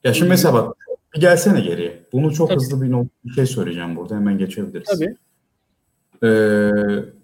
[0.04, 0.78] Ya şimdi mesela bak
[1.16, 2.04] bir gelsene geriye.
[2.14, 2.60] Bunu çok Tabii.
[2.60, 4.16] hızlı bir, bir şey söyleyeceğim burada.
[4.16, 4.88] Hemen geçebiliriz.
[4.88, 5.16] Tabii.
[6.24, 6.72] Ee,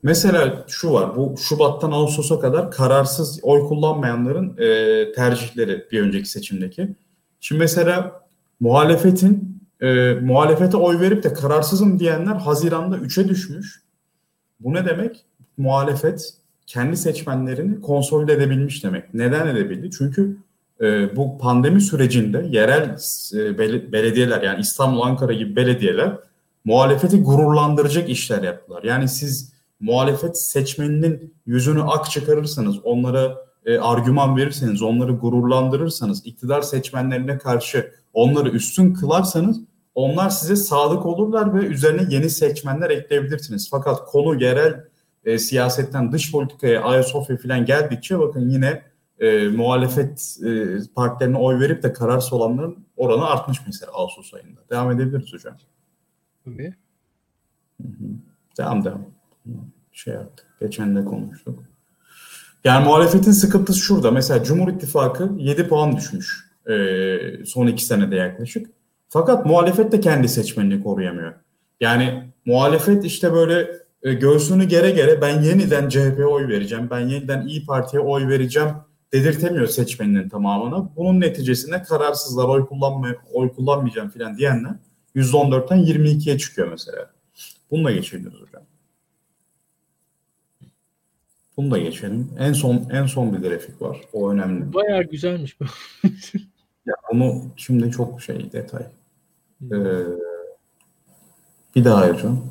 [0.03, 1.15] mesela şu var.
[1.15, 6.95] Bu Şubat'tan Ağustos'a kadar kararsız oy kullanmayanların e, tercihleri bir önceki seçimdeki.
[7.39, 8.21] Şimdi mesela
[8.59, 13.81] muhalefetin e, muhalefete oy verip de kararsızım diyenler Haziran'da 3'e düşmüş.
[14.59, 15.25] Bu ne demek?
[15.57, 16.33] Muhalefet
[16.67, 19.13] kendi seçmenlerini konsolide edebilmiş demek.
[19.13, 19.89] Neden edebildi?
[19.97, 20.37] Çünkü
[20.81, 22.97] e, bu pandemi sürecinde yerel
[23.33, 23.57] e,
[23.91, 26.17] belediyeler yani İstanbul, Ankara gibi belediyeler
[26.65, 28.83] muhalefeti gururlandıracak işler yaptılar.
[28.83, 37.37] Yani siz muhalefet seçmeninin yüzünü ak çıkarırsanız, onlara e, argüman verirseniz, onları gururlandırırsanız, iktidar seçmenlerine
[37.37, 39.61] karşı onları üstün kılarsanız
[39.95, 43.69] onlar size sadık olurlar ve üzerine yeni seçmenler ekleyebilirsiniz.
[43.72, 44.84] Fakat konu yerel
[45.26, 48.84] e, siyasetten dış politikaya, Ayasofya falan geldikçe bakın yine
[49.19, 54.60] e, muhalefet e, partilerine oy verip de kararsız olanların oranı artmış mesela Ağustos ayında.
[54.69, 55.57] Devam edebiliriz hocam.
[56.45, 56.73] Tabii.
[58.57, 59.06] Devam devam.
[59.91, 60.45] Şey yaptık.
[60.60, 61.64] Geçen de konuştuk.
[62.64, 64.11] Yani muhalefetin sıkıntısı şurada.
[64.11, 66.47] Mesela Cumhur İttifakı 7 puan düşmüş.
[66.69, 68.69] E, son 2 senede yaklaşık.
[69.10, 71.34] Fakat muhalefet de kendi seçmenini koruyamıyor.
[71.81, 73.68] Yani muhalefet işte böyle
[74.03, 78.69] e, göğsünü gere gere ben yeniden CHP'ye oy vereceğim, ben yeniden İyi Parti'ye oy vereceğim
[79.14, 80.89] dedirtemiyor seçmeninin tamamına.
[80.95, 84.73] Bunun neticesinde kararsızlar oy kullanma oy kullanmayacağım filan diyenler
[85.15, 87.11] %14'ten 22'ye çıkıyor mesela.
[87.72, 88.64] Bununla geçebiliriz hocam.
[91.57, 92.30] Bunu da geçelim.
[92.39, 93.98] En son en son bir grafik var.
[94.14, 94.73] O önemli.
[94.73, 95.65] Bayağı güzelmiş bu.
[96.88, 98.84] ya bunu şimdi çok şey detay.
[99.72, 99.76] Ee,
[101.76, 102.43] bir daha hocam.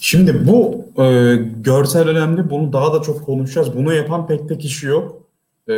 [0.00, 2.50] Şimdi bu e, görsel önemli.
[2.50, 3.76] Bunu daha da çok konuşacağız.
[3.76, 5.22] Bunu yapan pek de kişi yok.
[5.68, 5.74] E,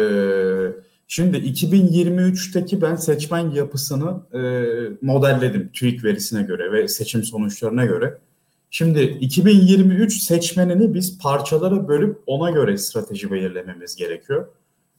[1.09, 4.41] şimdi 2023'teki ben seçmen yapısını e,
[5.03, 8.19] modelledim TÜİK verisine göre ve seçim sonuçlarına göre.
[8.71, 14.49] Şimdi 2023 seçmenini biz parçalara bölüp ona göre strateji belirlememiz gerekiyor.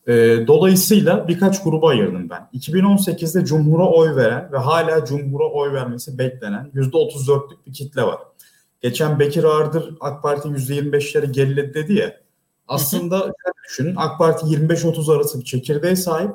[0.07, 0.13] E,
[0.47, 2.49] dolayısıyla birkaç gruba ayırdım ben.
[2.53, 8.19] 2018'de Cumhur'a oy veren ve hala Cumhur'a oy vermesi beklenen %34'lük bir kitle var.
[8.81, 12.17] Geçen Bekir Ardır AK Parti %25'leri geriledi dedi ya.
[12.67, 13.34] Aslında
[13.65, 16.31] düşünün AK Parti 25-30 arası bir çekirdeğe sahip.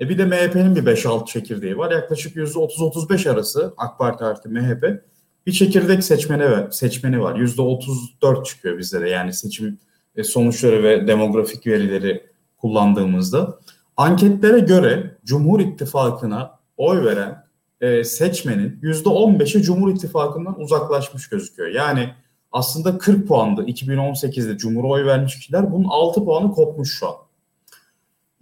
[0.00, 1.90] E bir de MHP'nin bir 5-6 çekirdeği var.
[1.90, 5.04] Yaklaşık %30-35 arası AK Parti artı MHP.
[5.46, 7.34] Bir çekirdek seçmeni, seçmeni var.
[7.34, 9.78] %34 çıkıyor bizde de yani seçim
[10.16, 12.29] e, sonuçları ve demografik verileri
[12.60, 13.58] kullandığımızda.
[13.96, 17.44] Anketlere göre Cumhur İttifakı'na oy veren
[17.80, 21.68] e, seçmenin %15'i Cumhur İttifakı'ndan uzaklaşmış gözüküyor.
[21.68, 22.10] Yani
[22.52, 27.14] aslında 40 puandı 2018'de Cumhur'a oy vermiş kişiler bunun 6 puanı kopmuş şu an.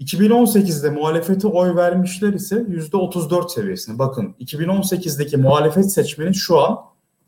[0.00, 3.98] 2018'de muhalefete oy vermişler ise %34 seviyesinde.
[3.98, 6.78] Bakın 2018'deki muhalefet seçmeni şu an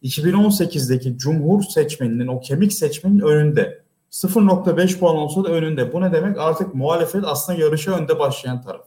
[0.03, 3.80] 2018'deki Cumhur seçmeninin o kemik seçmenin önünde.
[4.11, 5.93] 0.5 puan olsa da önünde.
[5.93, 6.39] Bu ne demek?
[6.39, 8.87] Artık muhalefet aslında yarışa önde başlayan taraf.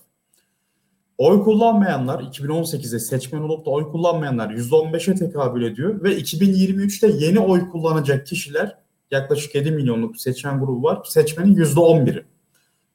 [1.17, 7.69] Oy kullanmayanlar 2018'de seçmen olup da oy kullanmayanlar %15'e tekabül ediyor ve 2023'te yeni oy
[7.69, 8.77] kullanacak kişiler
[9.11, 11.01] yaklaşık 7 milyonluk seçmen grubu var.
[11.05, 12.25] Seçmenin %11'i.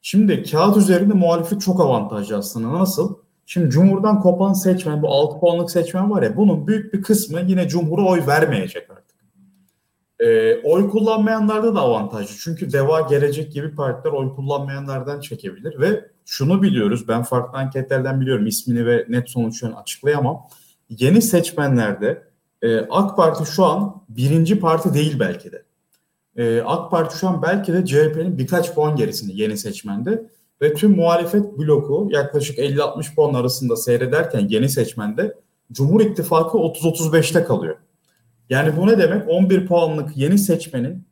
[0.02, 2.72] Şimdi kağıt üzerinde muhalefet çok avantajlı aslında.
[2.72, 3.14] Nasıl?
[3.46, 7.68] Şimdi Cumhur'dan kopan seçmen, bu 6 puanlık seçmen var ya bunun büyük bir kısmı yine
[7.68, 9.07] Cumhur'a oy vermeyecek artık.
[10.20, 12.34] E, oy kullanmayanlarda da avantajlı.
[12.40, 17.08] Çünkü DEVA Gelecek gibi partiler oy kullanmayanlardan çekebilir ve şunu biliyoruz.
[17.08, 18.46] Ben farklı anketlerden biliyorum.
[18.46, 20.46] ismini ve net sonuçlarını açıklayamam.
[20.90, 22.22] Yeni seçmenlerde
[22.62, 25.62] e, AK Parti şu an birinci parti değil belki de.
[26.36, 30.26] E, AK Parti şu an belki de CHP'nin birkaç puan gerisinde yeni seçmende.
[30.62, 35.34] Ve tüm muhalefet bloku yaklaşık 50-60 puan arasında seyrederken yeni seçmende
[35.72, 37.76] Cumhur İttifakı 30-35'te kalıyor.
[38.50, 39.28] Yani bu ne demek?
[39.28, 41.08] 11 puanlık yeni seçmenin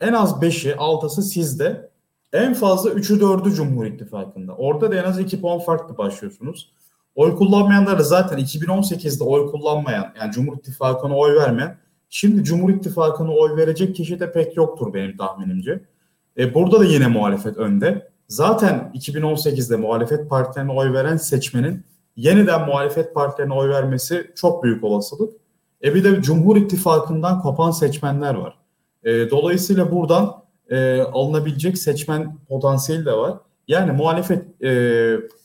[0.00, 1.90] en az 5'i, 6'sı sizde.
[2.32, 4.56] En fazla 3'ü 4'ü Cumhur İttifakı'nda.
[4.56, 6.72] Orada da en az 2 puan farklı başlıyorsunuz.
[7.14, 11.78] Oy kullanmayanlar da zaten 2018'de oy kullanmayan, yani Cumhur İttifakı'na oy vermeyen,
[12.10, 15.80] şimdi Cumhur İttifakı'na oy verecek kişi de pek yoktur benim tahminimce.
[16.38, 18.10] E, burada da yine muhalefet önde.
[18.28, 21.84] Zaten 2018'de muhalefet partilerine oy veren seçmenin
[22.16, 25.34] yeniden muhalefet partilerine oy vermesi çok büyük olasılık.
[25.86, 28.54] E bir de Cumhur İttifakı'ndan kopan seçmenler var.
[29.04, 33.38] E, dolayısıyla buradan e, alınabilecek seçmen potansiyeli de var.
[33.68, 34.70] Yani muhalefet e,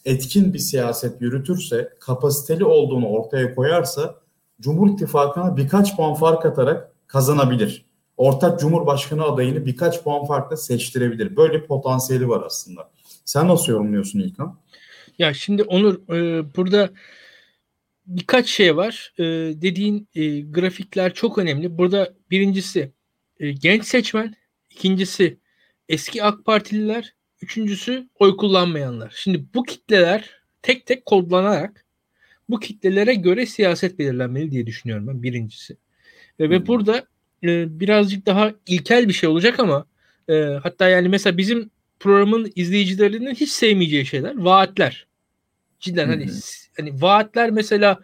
[0.06, 4.16] etkin bir siyaset yürütürse, kapasiteli olduğunu ortaya koyarsa
[4.62, 7.86] Cumhur İttifakı'na birkaç puan fark atarak kazanabilir.
[8.18, 11.36] Ortak Cumhurbaşkanı adayını birkaç puan farkla seçtirebilir.
[11.36, 12.90] Böyle potansiyeli var aslında.
[13.26, 14.58] Sen nasıl yorumluyorsun İlkan?
[15.18, 16.90] Ya şimdi Onur e, burada
[18.06, 19.14] birkaç şey var.
[19.18, 19.24] E,
[19.62, 21.78] dediğin e, grafikler çok önemli.
[21.78, 22.92] Burada birincisi
[23.40, 24.36] e, genç seçmen,
[24.70, 25.38] ikincisi
[25.90, 29.14] eski AK Partililer, üçüncüsü oy kullanmayanlar.
[29.16, 30.30] Şimdi bu kitleler
[30.62, 31.86] tek tek kodlanarak
[32.50, 35.78] bu kitlelere göre siyaset belirlenmeli diye düşünüyorum ben birincisi.
[36.40, 36.68] E, ve hmm.
[36.68, 37.06] burada
[37.44, 39.86] e, birazcık daha ilkel bir şey olacak ama
[40.30, 40.34] e,
[40.64, 41.70] hatta yani mesela bizim
[42.00, 45.08] programın izleyicilerinin hiç sevmeyeceği şeyler vaatler.
[45.82, 46.28] Cidden hani
[46.78, 48.00] hani vaatler mesela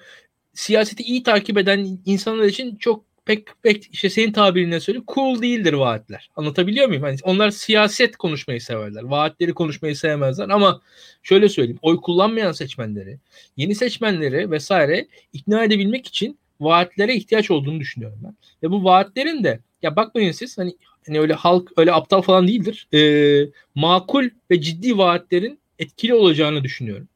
[0.54, 5.74] siyaseti iyi takip eden insanlar için çok pek pek işte senin tabirine söyle cool değildir
[5.74, 6.30] vaatler.
[6.36, 7.04] Anlatabiliyor muyum?
[7.04, 9.04] Hani onlar siyaset konuşmayı severler.
[9.04, 10.82] Vaatleri konuşmayı sevmezler ama
[11.24, 11.80] şöyle söyleyeyim.
[11.82, 13.20] Oy kullanmayan seçmenleri,
[13.58, 18.36] yeni seçmenleri vesaire ikna edebilmek için vaatlere ihtiyaç olduğunu düşünüyorum ben.
[18.64, 20.76] Ve bu vaatlerin de ya bakmayın siz hani
[21.08, 22.88] hani öyle halk öyle aptal falan değildir.
[22.94, 27.08] Ee, makul ve ciddi vaatlerin etkili olacağını düşünüyorum.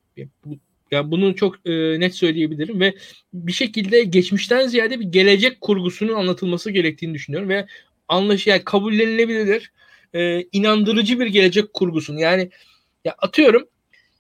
[0.45, 0.57] Bu,
[0.91, 2.95] yani bunu çok e, net söyleyebilirim ve
[3.33, 7.67] bir şekilde geçmişten ziyade bir gelecek kurgusunun anlatılması gerektiğini düşünüyorum ve
[8.07, 9.71] anlaş yani kabullenilebilir,
[10.13, 12.17] e, inandırıcı bir gelecek kurgusun.
[12.17, 12.49] Yani
[13.05, 13.67] ya atıyorum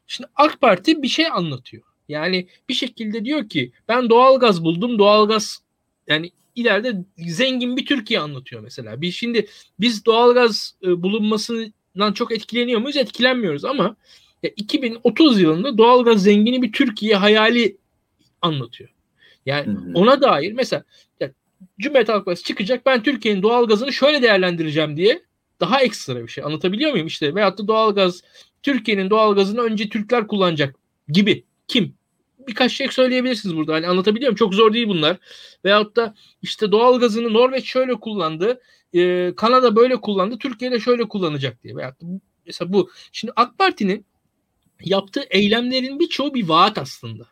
[0.07, 1.83] şimdi AK Parti bir şey anlatıyor.
[2.09, 4.99] Yani bir şekilde diyor ki ben doğalgaz buldum.
[4.99, 5.59] Doğalgaz
[6.07, 9.01] yani ileride zengin bir Türkiye anlatıyor mesela.
[9.01, 9.47] Bir şimdi
[9.79, 12.97] biz doğalgaz e, bulunmasından çok etkileniyor muyuz?
[12.97, 13.95] Etkilenmiyoruz ama
[14.43, 17.77] ya 2030 yılında doğalgaz zengini bir Türkiye hayali
[18.41, 18.89] anlatıyor.
[19.45, 19.91] Yani hı hı.
[19.93, 20.83] ona dair mesela
[21.19, 21.31] ya,
[21.79, 25.21] Cumhuriyet Halk Partisi çıkacak ben Türkiye'nin doğalgazını şöyle değerlendireceğim diye
[25.59, 28.21] daha ekstra bir şey anlatabiliyor muyum işte veyahut da doğalgaz
[28.63, 30.75] Türkiye'nin doğalgazını önce Türkler kullanacak
[31.07, 31.93] gibi kim?
[32.47, 33.73] Birkaç şey söyleyebilirsiniz burada.
[33.73, 34.35] Hani anlatabiliyor muyum?
[34.35, 35.17] Çok zor değil bunlar.
[35.65, 38.61] Veyahut da işte doğalgazını Norveç şöyle kullandı.
[38.93, 40.37] E, Kanada böyle kullandı.
[40.37, 41.75] Türkiye de şöyle kullanacak diye.
[41.75, 42.05] Veyahut da
[42.45, 42.89] mesela bu.
[43.11, 44.05] Şimdi AK Parti'nin
[44.83, 47.27] yaptığı eylemlerin birçoğu bir vaat aslında.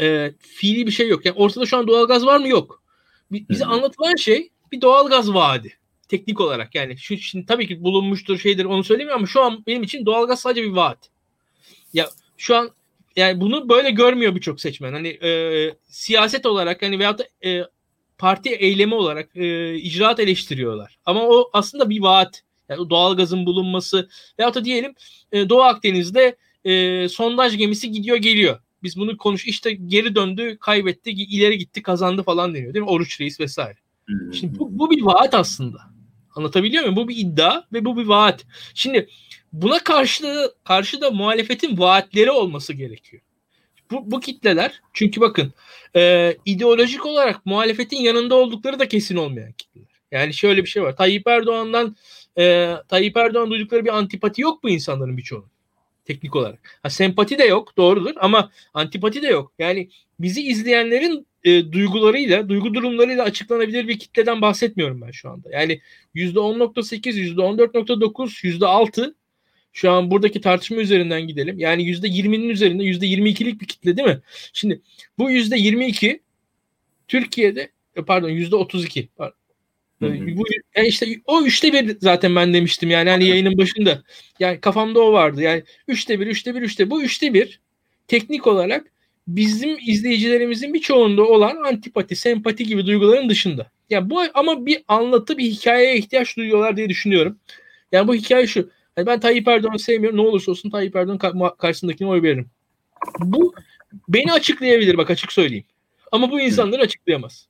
[0.00, 1.26] E, fiili bir şey yok.
[1.26, 2.48] Yani ortada şu an doğalgaz var mı?
[2.48, 2.82] Yok.
[3.30, 3.72] Bize hmm.
[3.72, 5.78] anlatılan şey bir doğalgaz vaadi.
[6.08, 9.82] Teknik olarak yani şu şimdi tabii ki bulunmuştur şeydir onu söylemiyorum ama şu an benim
[9.82, 11.10] için doğalgaz sadece bir vaat.
[11.92, 12.70] Ya şu an
[13.16, 14.92] yani bunu böyle görmüyor birçok seçmen.
[14.92, 17.62] Hani e, siyaset olarak hani veyahut da e,
[18.18, 20.98] parti eylemi olarak e, icraat eleştiriyorlar.
[21.04, 22.42] Ama o aslında bir vaat.
[22.68, 24.94] Yani doğalgazın bulunması veyahut da diyelim
[25.32, 28.58] e, Doğu Akdeniz'de e, sondaj gemisi gidiyor geliyor.
[28.82, 32.90] Biz bunu konuş işte geri döndü, kaybetti, ileri gitti, kazandı falan deniyor değil mi?
[32.90, 33.78] Oruç Reis vesaire.
[34.32, 35.78] Şimdi bu, bu bir vaat aslında.
[36.34, 36.96] Anlatabiliyor muyum?
[36.96, 38.46] Bu bir iddia ve bu bir vaat.
[38.74, 39.08] Şimdi
[39.52, 43.22] buna karşı karşı da muhalefetin vaatleri olması gerekiyor.
[43.90, 45.52] Bu, bu kitleler çünkü bakın
[45.96, 49.88] e, ideolojik olarak muhalefetin yanında oldukları da kesin olmayan kitleler.
[50.10, 50.96] Yani şöyle bir şey var.
[50.96, 51.96] Tayyip Erdoğan'dan
[52.38, 55.51] e, Tayyip Erdoğan duydukları bir antipati yok mu insanların birçoğunun?
[56.04, 56.78] Teknik olarak.
[56.82, 59.52] Ha, sempati de yok doğrudur ama antipati de yok.
[59.58, 59.88] Yani
[60.20, 65.50] bizi izleyenlerin e, duygularıyla, duygu durumlarıyla açıklanabilir bir kitleden bahsetmiyorum ben şu anda.
[65.52, 65.80] Yani
[66.14, 69.14] %10.8, %14.9, %6
[69.72, 71.58] şu an buradaki tartışma üzerinden gidelim.
[71.58, 74.20] Yani %20'nin üzerinde %22'lik bir kitle değil mi?
[74.52, 74.80] Şimdi
[75.18, 76.20] bu %22
[77.08, 79.36] Türkiye'de e, pardon %32 pardon,
[80.36, 80.44] bu
[80.76, 84.02] yani işte o üçte bir zaten ben demiştim yani hani yayının başında.
[84.38, 85.42] Yani kafamda o vardı.
[85.42, 87.60] Yani üçte bir, üçte bir, üçte bu üçte bir
[88.08, 88.86] teknik olarak
[89.28, 93.70] bizim izleyicilerimizin birçoğunda olan antipati, sempati gibi duyguların dışında.
[93.90, 97.38] Yani bu ama bir anlatı, bir hikayeye ihtiyaç duyuyorlar diye düşünüyorum.
[97.92, 98.70] Yani bu hikaye şu.
[98.96, 100.18] Yani ben Tayyip Erdoğan'ı sevmiyorum.
[100.18, 101.18] Ne olursa olsun Tayyip Erdoğan
[101.58, 102.50] karşısındakine oy veririm.
[103.20, 103.54] Bu
[104.08, 105.64] beni açıklayabilir bak açık söyleyeyim.
[106.12, 107.48] Ama bu insanları açıklayamaz.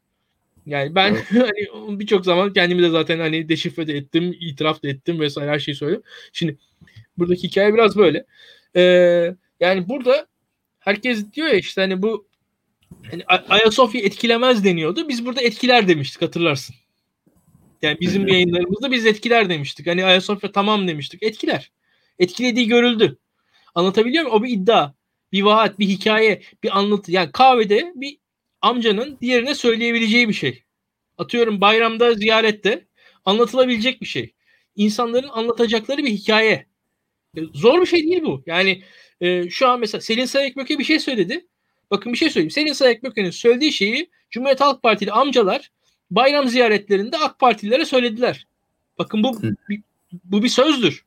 [0.67, 1.27] Yani ben evet.
[1.79, 5.59] hani birçok zaman kendimi de zaten hani deşifre de ettim, itiraf da ettim vesaire her
[5.59, 6.03] şeyi söyledim.
[6.33, 6.59] Şimdi
[7.19, 8.25] buradaki hikaye biraz böyle.
[8.77, 10.27] Ee, yani burada
[10.79, 12.27] herkes diyor ya işte hani bu
[13.11, 15.09] hani Ayasofya etkilemez deniyordu.
[15.09, 16.77] Biz burada etkiler demiştik hatırlarsın.
[17.83, 19.87] Yani bizim yayınlarımızda biz etkiler demiştik.
[19.87, 21.23] Hani Ayasofya tamam demiştik.
[21.23, 21.73] Etkiler.
[22.19, 23.19] Etkilediği görüldü.
[23.75, 24.37] Anlatabiliyor muyum?
[24.37, 24.93] O bir iddia.
[25.33, 27.13] Bir vaat, bir hikaye, bir anlatı.
[27.13, 28.19] Yani kahvede bir
[28.63, 30.63] amcanın diğerine söyleyebileceği bir şey.
[31.19, 32.87] Atıyorum bayramda ziyarette
[33.25, 34.35] anlatılabilecek bir şey.
[34.77, 36.67] İnsanların anlatacakları bir hikaye.
[37.37, 38.43] E, zor bir şey değil bu.
[38.47, 38.83] Yani
[39.21, 41.47] e, şu an mesela Selin Sayıkböke bir şey söyledi.
[41.91, 42.51] Bakın bir şey söyleyeyim.
[42.51, 45.71] Selin Sayıkböke'nin söylediği şeyi Cumhuriyet Halk Partili amcalar
[46.11, 48.47] bayram ziyaretlerinde AK Partililere söylediler.
[48.99, 49.41] Bakın bu
[50.25, 51.05] bu bir sözdür.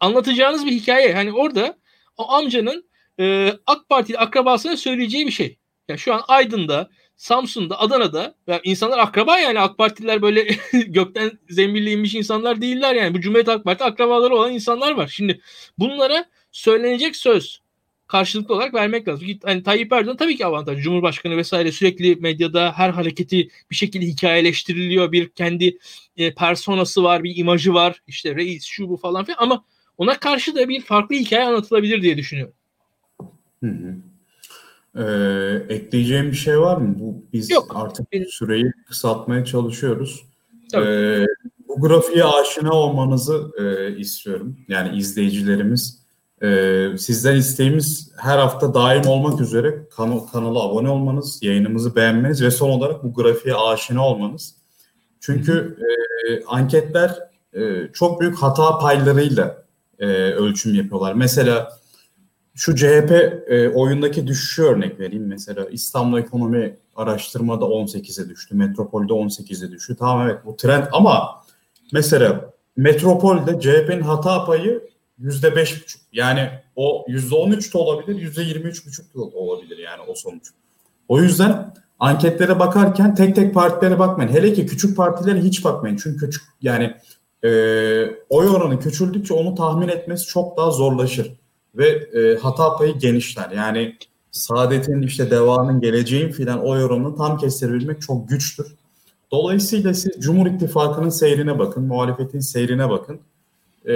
[0.00, 1.14] anlatacağınız bir hikaye.
[1.14, 1.78] Hani orada
[2.16, 2.90] o amcanın
[3.20, 5.58] e, AK Parti akrabasına söyleyeceği bir şey.
[5.90, 11.92] Yani şu an Aydın'da, Samsun'da, Adana'da yani insanlar akraba yani AK Partililer böyle gökten zembille
[11.92, 13.14] inmiş insanlar değiller yani.
[13.14, 15.08] Bu Cumhuriyet Halk Parti akrabaları olan insanlar var.
[15.08, 15.40] Şimdi
[15.78, 17.60] bunlara söylenecek söz
[18.06, 19.28] karşılıklı olarak vermek lazım.
[19.44, 20.82] Hani Tayyip Erdoğan tabii ki avantaj.
[20.82, 25.12] Cumhurbaşkanı vesaire sürekli medyada her hareketi bir şekilde hikayeleştiriliyor.
[25.12, 25.78] Bir kendi
[26.16, 28.02] e, personası var, bir imajı var.
[28.06, 29.64] İşte reis şu bu falan filan ama
[29.98, 32.54] ona karşı da bir farklı hikaye anlatılabilir diye düşünüyorum.
[33.62, 34.09] Hı hı.
[34.96, 35.02] Ee,
[35.68, 36.94] ekleyeceğim bir şey var mı?
[36.98, 37.72] Bu biz Yok.
[37.74, 40.24] artık süreyi kısaltmaya çalışıyoruz.
[40.74, 41.26] Ee,
[41.68, 44.56] bu grafiğe aşina olmanızı e, istiyorum.
[44.68, 46.00] Yani izleyicilerimiz.
[46.42, 52.50] E, sizden isteğimiz her hafta daim olmak üzere kan- kanala abone olmanız, yayınımızı beğenmeniz ve
[52.50, 54.54] son olarak bu grafiğe aşina olmanız.
[55.20, 55.76] Çünkü
[56.28, 57.18] e, anketler
[57.54, 59.62] e, çok büyük hata paylarıyla
[59.98, 61.14] e, ölçüm yapıyorlar.
[61.14, 61.79] Mesela
[62.60, 63.12] şu CHP
[63.48, 65.26] e, oyundaki düşüşü örnek vereyim.
[65.26, 68.54] Mesela İstanbul Ekonomi Araştırmada 18'e düştü.
[68.54, 69.96] Metropol'de 18'e düştü.
[69.98, 71.42] Tamam evet bu trend ama
[71.92, 74.88] mesela Metropol'de CHP'nin hata payı
[75.18, 76.00] yüzde beş buçuk.
[76.12, 80.14] Yani o yüzde on üç de olabilir, yüzde yirmi üç buçuk da olabilir yani o
[80.14, 80.50] sonuç.
[81.08, 84.32] O yüzden anketlere bakarken tek tek partilere bakmayın.
[84.32, 85.98] Hele ki küçük partilere hiç bakmayın.
[86.02, 86.94] Çünkü küçük yani
[87.44, 87.50] e,
[88.30, 91.40] oy oranı küçüldükçe onu tahmin etmesi çok daha zorlaşır
[91.74, 93.50] ve e, hata payı genişler.
[93.50, 93.96] Yani
[94.30, 98.66] Saadet'in işte devanın geleceğin filan o yorumunu tam kestirebilmek çok güçtür.
[99.32, 103.20] Dolayısıyla siz Cumhur İttifakı'nın seyrine bakın, muhalefetin seyrine bakın
[103.84, 103.94] e,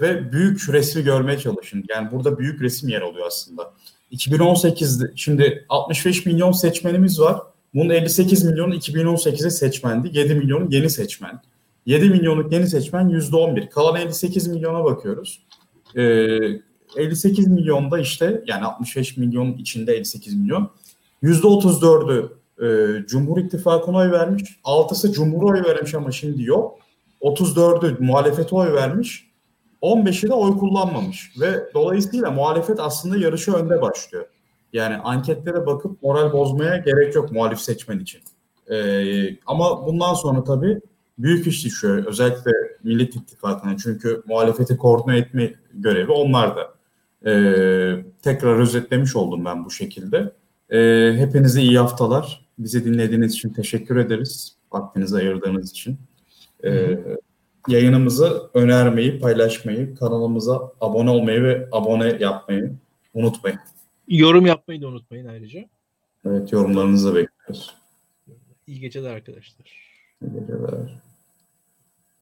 [0.00, 1.84] ve büyük resmi görmeye çalışın.
[1.88, 3.72] Yani burada büyük resim yer alıyor aslında.
[4.12, 7.40] 2018'de şimdi 65 milyon seçmenimiz var.
[7.74, 10.18] Bunun 58 milyonu 2018'e seçmendi.
[10.18, 11.40] 7 milyonu yeni seçmen.
[11.86, 13.68] 7 milyonluk yeni seçmen %11.
[13.68, 15.42] Kalan 58 milyona bakıyoruz.
[15.96, 16.38] Ee,
[16.96, 20.70] 58 milyonda işte yani 65 milyon içinde 58 milyon
[21.22, 24.60] %34'ü e, Cumhur İttifakı'na oy vermiş.
[24.64, 26.78] 6'sı Cumhur'a oy vermiş ama şimdi yok.
[27.20, 29.30] 34'ü muhalefete oy vermiş.
[29.82, 34.26] 15'i de oy kullanmamış ve dolayısıyla muhalefet aslında yarışı önde başlıyor.
[34.72, 38.20] Yani anketlere bakıp moral bozmaya gerek yok muhalif seçmen için.
[38.70, 40.80] Ee, ama bundan sonra tabii
[41.18, 42.04] büyük iş düşüyor.
[42.04, 42.50] Özellikle
[42.82, 46.74] Millet İttifakı'na çünkü muhalefeti koordine etme görevi onlarda.
[47.26, 50.32] Ee, tekrar özetlemiş oldum ben bu şekilde.
[50.70, 52.46] Ee, hepinize iyi haftalar.
[52.58, 54.56] Bizi dinlediğiniz için teşekkür ederiz.
[54.72, 55.98] Vaktinizi ayırdığınız için.
[56.64, 56.98] Ee,
[57.68, 62.72] yayınımızı önermeyi, paylaşmayı, kanalımıza abone olmayı ve abone yapmayı
[63.14, 63.58] unutmayın.
[64.08, 65.64] Yorum yapmayı da unutmayın ayrıca.
[66.26, 67.74] Evet yorumlarınızı bekliyoruz.
[68.66, 69.66] İyi geceler arkadaşlar.
[70.22, 71.03] İyi geceler.